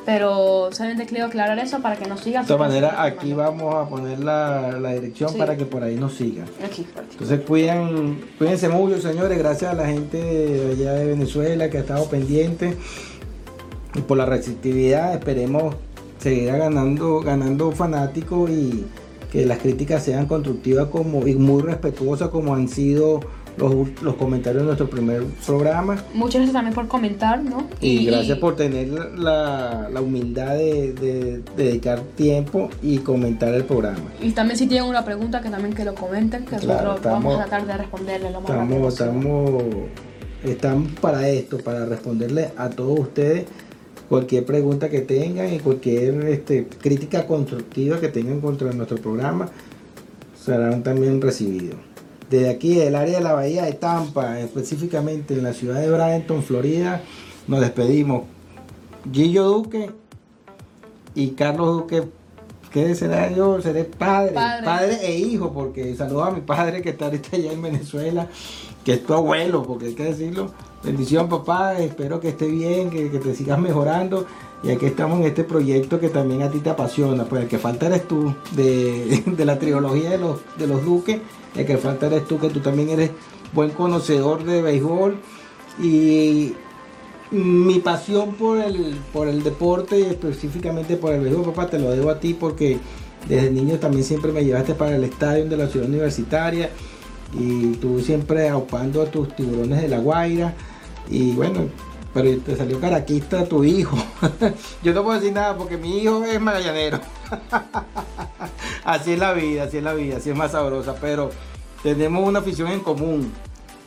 pero 0.07 0.69
solamente 0.71 1.05
quiero 1.07 1.25
aclarar 1.27 1.59
eso 1.59 1.81
para 1.81 1.97
que 1.97 2.07
nos 2.07 2.21
sigan. 2.21 2.45
De 2.45 2.47
todas 2.47 2.69
maneras, 2.69 2.95
aquí 2.97 3.33
vamos 3.33 3.75
a 3.75 3.89
poner 3.89 4.21
la, 4.21 4.79
la 4.81 4.93
dirección 4.93 5.31
Sí. 5.31 5.37
para 5.39 5.57
que 5.57 5.65
por 5.67 5.83
ahí 5.83 5.97
nos 5.97 6.15
sigan. 6.15 6.47
Aquí. 6.65 6.87
Entonces, 7.11 7.41
cuiden, 7.41 8.25
cuídense 8.39 8.69
mucho, 8.69 9.01
señores. 9.01 9.37
Gracias 9.37 9.73
a 9.73 9.75
la 9.75 9.87
gente 9.89 10.17
de 10.17 10.73
allá 10.75 10.93
de 10.93 11.07
Venezuela 11.07 11.69
que 11.71 11.79
ha 11.79 11.81
estado 11.81 12.09
pendiente 12.09 12.77
y 13.97 14.01
por 14.03 14.17
la 14.17 14.27
receptividad. 14.27 15.13
Esperemos 15.13 15.75
seguir 16.19 16.53
ganando, 16.53 17.19
ganando 17.19 17.73
fanáticos 17.73 18.49
y 18.49 18.85
que 19.35 19.45
las 19.45 19.59
críticas 19.59 20.05
sean 20.05 20.27
constructivas 20.27 20.87
como, 20.91 21.27
y 21.27 21.35
muy 21.35 21.61
respetuosas 21.61 22.29
como 22.29 22.55
han 22.55 22.69
sido 22.69 23.19
los, 23.57 24.01
los 24.01 24.15
comentarios 24.15 24.63
de 24.63 24.67
nuestro 24.67 24.89
primer 24.89 25.25
programa. 25.45 25.97
Muchas 26.15 26.37
gracias 26.37 26.53
también 26.53 26.73
por 26.73 26.87
comentar, 26.87 27.43
¿no? 27.43 27.67
Y, 27.81 28.07
gracias 28.07 28.39
por 28.39 28.55
tener 28.55 28.89
la, 29.19 29.89
la 29.93 30.01
humildad 30.01 30.55
de, 30.55 30.93
de 30.93 31.43
dedicar 31.57 32.01
tiempo 32.15 32.71
y 32.81 32.99
comentar 32.99 33.53
el 33.53 33.65
programa. 33.65 34.05
Y 34.23 34.31
también 34.31 34.57
si 34.57 34.69
tienen 34.69 34.89
una 34.89 35.05
pregunta 35.05 35.41
que 35.41 35.51
también 35.51 35.75
que 35.75 35.85
lo 35.85 35.97
comenten, 35.97 36.45
que 36.45 36.55
Claro, 36.55 36.91
nosotros 36.91 37.13
vamos 37.13 37.35
a 37.35 37.47
tratar 37.47 37.67
de 37.67 37.77
responderle 37.77 38.31
lo 38.31 38.41
más 38.41 38.51
rápido 38.51 38.89
Estamos, 38.89 38.95
posible. 38.95 39.65
estamos, 40.45 40.45
estamos 40.45 40.93
para 41.01 41.29
esto, 41.29 41.59
para 41.59 41.87
responderle 41.87 42.51
a 42.57 42.71
todos 42.71 43.01
ustedes 43.01 43.47
cualquier 44.09 44.45
pregunta 44.45 44.89
que 44.89 45.01
tengan 45.01 45.53
y 45.53 45.59
cualquier 45.59 46.27
este, 46.27 46.67
crítica 46.67 47.27
constructiva 47.27 48.01
que 48.01 48.09
tengan 48.09 48.41
contra 48.41 48.73
nuestro 48.73 48.99
programa 48.99 49.49
serán 50.45 50.83
también 50.83 51.21
recibidos. 51.21 51.77
Desde 52.31 52.51
aquí, 52.51 52.75
del 52.75 52.95
área 52.95 53.19
de 53.19 53.25
la 53.25 53.33
Bahía 53.33 53.65
de 53.65 53.75
Tampa, 53.75 54.41
específicamente 54.41 55.35
en 55.35 55.43
la 55.43 55.53
ciudad 55.53 55.81
de 55.81 55.91
Bradenton, 55.91 56.43
Florida, 56.43 57.03
nos 57.47 57.61
despedimos. 57.61 58.25
Gillo 59.13 59.45
Duque 59.45 59.91
y 61.15 61.31
Carlos 61.31 61.77
Duque, 61.77 62.05
¿qué 62.73 62.95
será 62.95 63.31
yo? 63.31 63.61
Seré 63.61 63.85
padre, 63.85 64.33
Padre. 64.33 64.65
padre, 64.65 64.99
e 65.03 65.19
hijo, 65.19 65.53
porque 65.53 65.95
saludo 65.95 66.25
a 66.25 66.31
mi 66.31 66.41
padre 66.41 66.83
que 66.83 66.91
está 66.91 67.07
ahorita 67.07 67.37
allá 67.37 67.53
en 67.53 67.63
Venezuela, 67.63 68.29
que 68.85 68.95
es 68.95 69.05
tu 69.05 69.15
abuelo, 69.15 69.63
porque 69.63 69.87
hay 69.87 69.95
que 69.95 70.05
decirlo. 70.05 70.51
Bendición 70.83 71.29
papá, 71.29 71.79
espero 71.79 72.21
que 72.21 72.29
esté 72.29 72.47
bien, 72.47 72.91
que, 72.91 73.11
que 73.11 73.19
te 73.19 73.35
sigas 73.35 73.59
mejorando. 73.59 74.27
Y 74.63 74.71
aquí 74.71 74.87
estamos 74.87 75.21
en 75.21 75.27
este 75.27 75.45
proyecto 75.45 75.99
que 75.99 76.11
también 76.11 76.43
a 76.43 76.51
ti 76.51 76.59
te 76.61 76.71
apasiona. 76.71 77.25
Pues 77.25 77.43
el 77.43 77.49
que 77.49 77.59
falta 77.59 77.87
eres 77.87 78.07
tú, 78.07 78.35
de, 78.53 79.23
de 79.27 79.45
la 79.45 79.59
trilogía 79.59 80.11
de 80.11 80.19
los, 80.19 80.41
de 80.59 80.67
los 80.67 80.85
duques. 80.85 81.21
El 81.57 81.67
que 81.67 81.79
falta 81.79 82.07
eres 82.07 82.27
tú, 82.27 82.39
que 82.39 82.51
tú 82.51 82.61
también 82.61 82.91
eres 82.91 83.11
buen 83.55 83.71
conocedor 83.71 84.45
de 84.45 84.61
béisbol. 84.61 85.17
Y 85.83 86.55
mi 87.31 87.79
pasión 87.81 88.35
por 88.35 88.59
el, 88.59 88.97
por 89.13 89.29
el 89.29 89.43
deporte 89.43 89.99
y 89.99 90.03
específicamente 90.03 90.97
por 90.97 91.15
el 91.15 91.21
béisbol, 91.21 91.47
papá, 91.47 91.69
te 91.69 91.79
lo 91.79 91.91
debo 91.91 92.11
a 92.11 92.21
ti 92.21 92.35
porque 92.35 92.79
desde 93.29 93.51
niño 93.51 93.79
también 93.79 94.05
siempre 94.05 94.33
me 94.33 94.45
llevaste 94.45 94.75
para 94.75 94.97
el 94.97 95.05
estadio 95.05 95.47
de 95.47 95.57
la 95.57 95.67
ciudad 95.69 95.89
universitaria 95.89 96.71
y 97.39 97.73
tú 97.77 98.01
siempre 98.01 98.49
aupando 98.49 99.03
a 99.03 99.07
tus 99.07 99.35
tiburones 99.35 99.83
de 99.83 99.89
la 99.89 99.99
Guaira 99.99 100.55
y 101.09 101.33
bueno, 101.33 101.67
pero 102.13 102.39
te 102.39 102.57
salió 102.57 102.81
caraquista 102.81 103.45
tu 103.45 103.65
hijo. 103.65 103.97
Yo 104.83 104.95
no 104.95 105.03
puedo 105.03 105.19
decir 105.19 105.35
nada 105.35 105.57
porque 105.57 105.77
mi 105.77 105.99
hijo 105.99 106.25
es 106.25 106.41
magallanero. 106.41 107.01
así 108.85 109.13
es 109.13 109.19
la 109.19 109.33
vida, 109.33 109.65
así 109.65 109.79
es 109.79 109.83
la 109.83 109.95
vida, 109.95 110.19
así 110.19 110.31
es 110.31 110.37
más 110.37 110.53
sabrosa, 110.53 110.95
pero 111.01 111.31
tenemos 111.83 112.27
una 112.27 112.39
afición 112.39 112.71
en 112.71 112.81
común, 112.81 113.33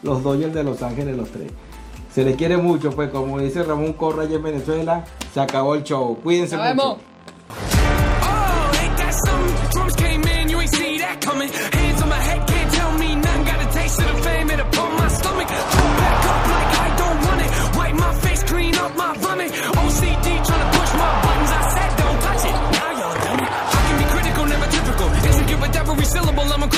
los 0.03 0.21
Dodgers 0.23 0.53
de 0.53 0.63
Los 0.63 0.83
Ángeles, 0.83 1.15
los 1.15 1.29
tres. 1.29 1.51
Se 2.13 2.23
les 2.23 2.35
quiere 2.35 2.57
mucho, 2.57 2.91
pues 2.91 3.09
como 3.09 3.39
dice 3.39 3.63
Ramón 3.63 3.93
Corra 3.93 4.23
allá 4.23 4.35
en 4.35 4.43
Venezuela, 4.43 5.05
se 5.33 5.39
acabó 5.39 5.75
el 5.75 5.83
show. 5.83 6.17
Cuídense 6.21 6.57
mucho. 6.57 6.97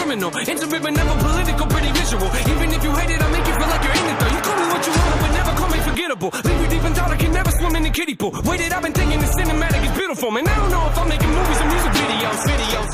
Criminal. 0.09 0.33
Intimate 0.49 0.81
but 0.81 0.93
never 0.93 1.15
political, 1.21 1.67
pretty 1.67 1.87
rich 1.93 2.09
casual. 2.09 2.29
Even 2.49 2.67
if 2.73 2.81
you 2.83 2.91
hate 2.97 3.11
it, 3.13 3.21
I 3.21 3.29
make 3.29 3.45
you 3.45 3.53
feel 3.53 3.69
like 3.69 3.83
you're 3.85 3.97
in 4.01 4.05
it 4.09 4.17
though. 4.19 4.33
You 4.33 4.41
call 4.41 4.57
me 4.57 4.65
what 4.73 4.81
you 4.87 4.93
want, 4.97 5.19
but 5.21 5.31
never 5.37 5.53
call 5.59 5.69
me 5.69 5.79
forgettable. 5.85 6.29
Leave 6.33 6.61
you 6.61 6.69
deep 6.73 6.83
in 6.83 6.93
thought, 6.97 7.11
I 7.11 7.17
can 7.17 7.31
never 7.31 7.51
swim 7.51 7.75
in 7.75 7.83
the 7.83 7.93
kiddie 7.93 8.15
pool. 8.15 8.31
Waited, 8.45 8.73
I've 8.73 8.81
been 8.81 8.93
thinking 8.93 9.19
the 9.19 9.29
cinematic 9.37 9.81
is 9.85 9.93
beautiful, 9.93 10.31
man. 10.31 10.47
I 10.47 10.55
don't 10.57 10.71
know 10.71 10.83
if 10.89 10.97
I'm 10.97 11.07
making 11.09 11.29
movies 11.29 11.59
or 11.61 11.67
music 11.69 11.93
videos, 11.93 12.39
videos. 12.49 12.91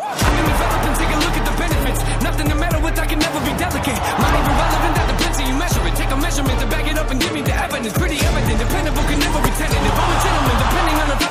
I've 0.00 0.82
been 0.84 0.94
take 0.96 1.12
a 1.12 1.18
look 1.20 1.36
at 1.36 1.44
the 1.44 1.54
benefits. 1.60 2.00
Nothing 2.24 2.48
to 2.48 2.56
meddle 2.56 2.80
with, 2.80 2.96
I 2.96 3.06
can 3.06 3.18
never 3.20 3.40
be 3.44 3.52
delicate. 3.60 4.00
Not 4.00 4.32
even 4.40 4.54
relevant, 4.64 4.92
that 4.96 5.06
depends 5.12 5.36
you 5.44 5.56
measure. 5.60 5.82
Take 6.00 6.12
a 6.14 6.16
measurement 6.16 6.56
to 6.60 6.66
back 6.72 6.86
it 6.88 6.96
up 6.96 7.10
and 7.10 7.20
give 7.20 7.32
me 7.36 7.42
the 7.42 7.52
evidence. 7.52 7.92
Pretty 7.92 8.16
evident, 8.16 8.58
dependable, 8.64 9.04
can 9.04 9.18
never 9.20 9.40
be 9.44 9.50
tentative. 9.60 9.92
I'm 9.92 10.08
a 10.08 10.39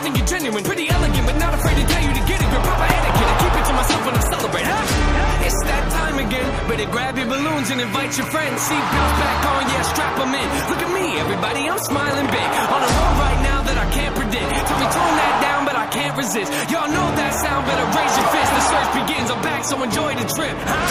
think 0.10 0.18
you're 0.18 0.40
genuine. 0.40 0.64
Pretty 0.64 0.90
elegant, 0.90 1.26
but 1.26 1.38
not 1.38 1.54
afraid 1.54 1.78
to 1.78 1.86
tell 1.86 2.02
you 2.02 2.14
to 2.14 2.24
get 2.26 2.42
it. 2.42 2.50
Your 2.50 2.64
proper 2.66 2.88
etiquette, 2.90 3.30
I 3.30 3.36
keep 3.46 3.54
it 3.54 3.66
to 3.70 3.74
myself 3.78 4.02
when 4.06 4.16
I 4.18 4.24
celebrate. 4.26 4.66
Huh? 4.66 5.46
It's 5.46 5.62
that 5.70 5.86
time 5.94 6.18
again. 6.18 6.50
Better 6.66 6.90
grab 6.90 7.14
your 7.18 7.30
balloons 7.30 7.70
and 7.70 7.80
invite 7.82 8.18
your 8.18 8.26
friends. 8.34 8.58
Seatbelts 8.66 9.16
back 9.22 9.40
on, 9.54 9.62
yeah, 9.70 9.84
strap 9.94 10.14
them 10.18 10.34
in. 10.34 10.48
Look 10.70 10.82
at 10.82 10.92
me, 10.94 11.06
everybody, 11.22 11.62
I'm 11.70 11.82
smiling 11.86 12.28
big. 12.34 12.50
On 12.74 12.82
a 12.82 12.90
road 12.90 13.16
right 13.22 13.42
now 13.46 13.60
that 13.70 13.78
I 13.78 13.88
can't 13.94 14.16
predict. 14.18 14.50
Tell 14.50 14.80
me 14.82 14.88
tone 14.90 15.16
that 15.22 15.36
down, 15.46 15.62
but 15.70 15.76
I 15.78 15.86
can't 15.94 16.16
resist. 16.18 16.50
Y'all 16.74 16.90
know 16.90 17.08
that 17.22 17.34
sound, 17.38 17.62
better 17.70 17.86
raise 17.94 18.16
your 18.18 18.30
fist. 18.34 18.50
The 18.58 18.64
search 18.66 18.90
begins, 18.98 19.28
I'm 19.30 19.42
back, 19.46 19.62
so 19.64 19.76
enjoy 19.78 20.12
the 20.18 20.28
trip. 20.34 20.58
Huh? 20.66 20.90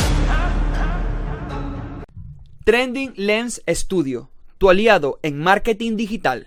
Trending 2.64 3.14
Lens 3.16 3.62
Studio, 3.66 4.28
tu 4.58 4.68
aliado 4.68 5.18
en 5.22 5.40
marketing 5.40 5.96
digital. 5.96 6.46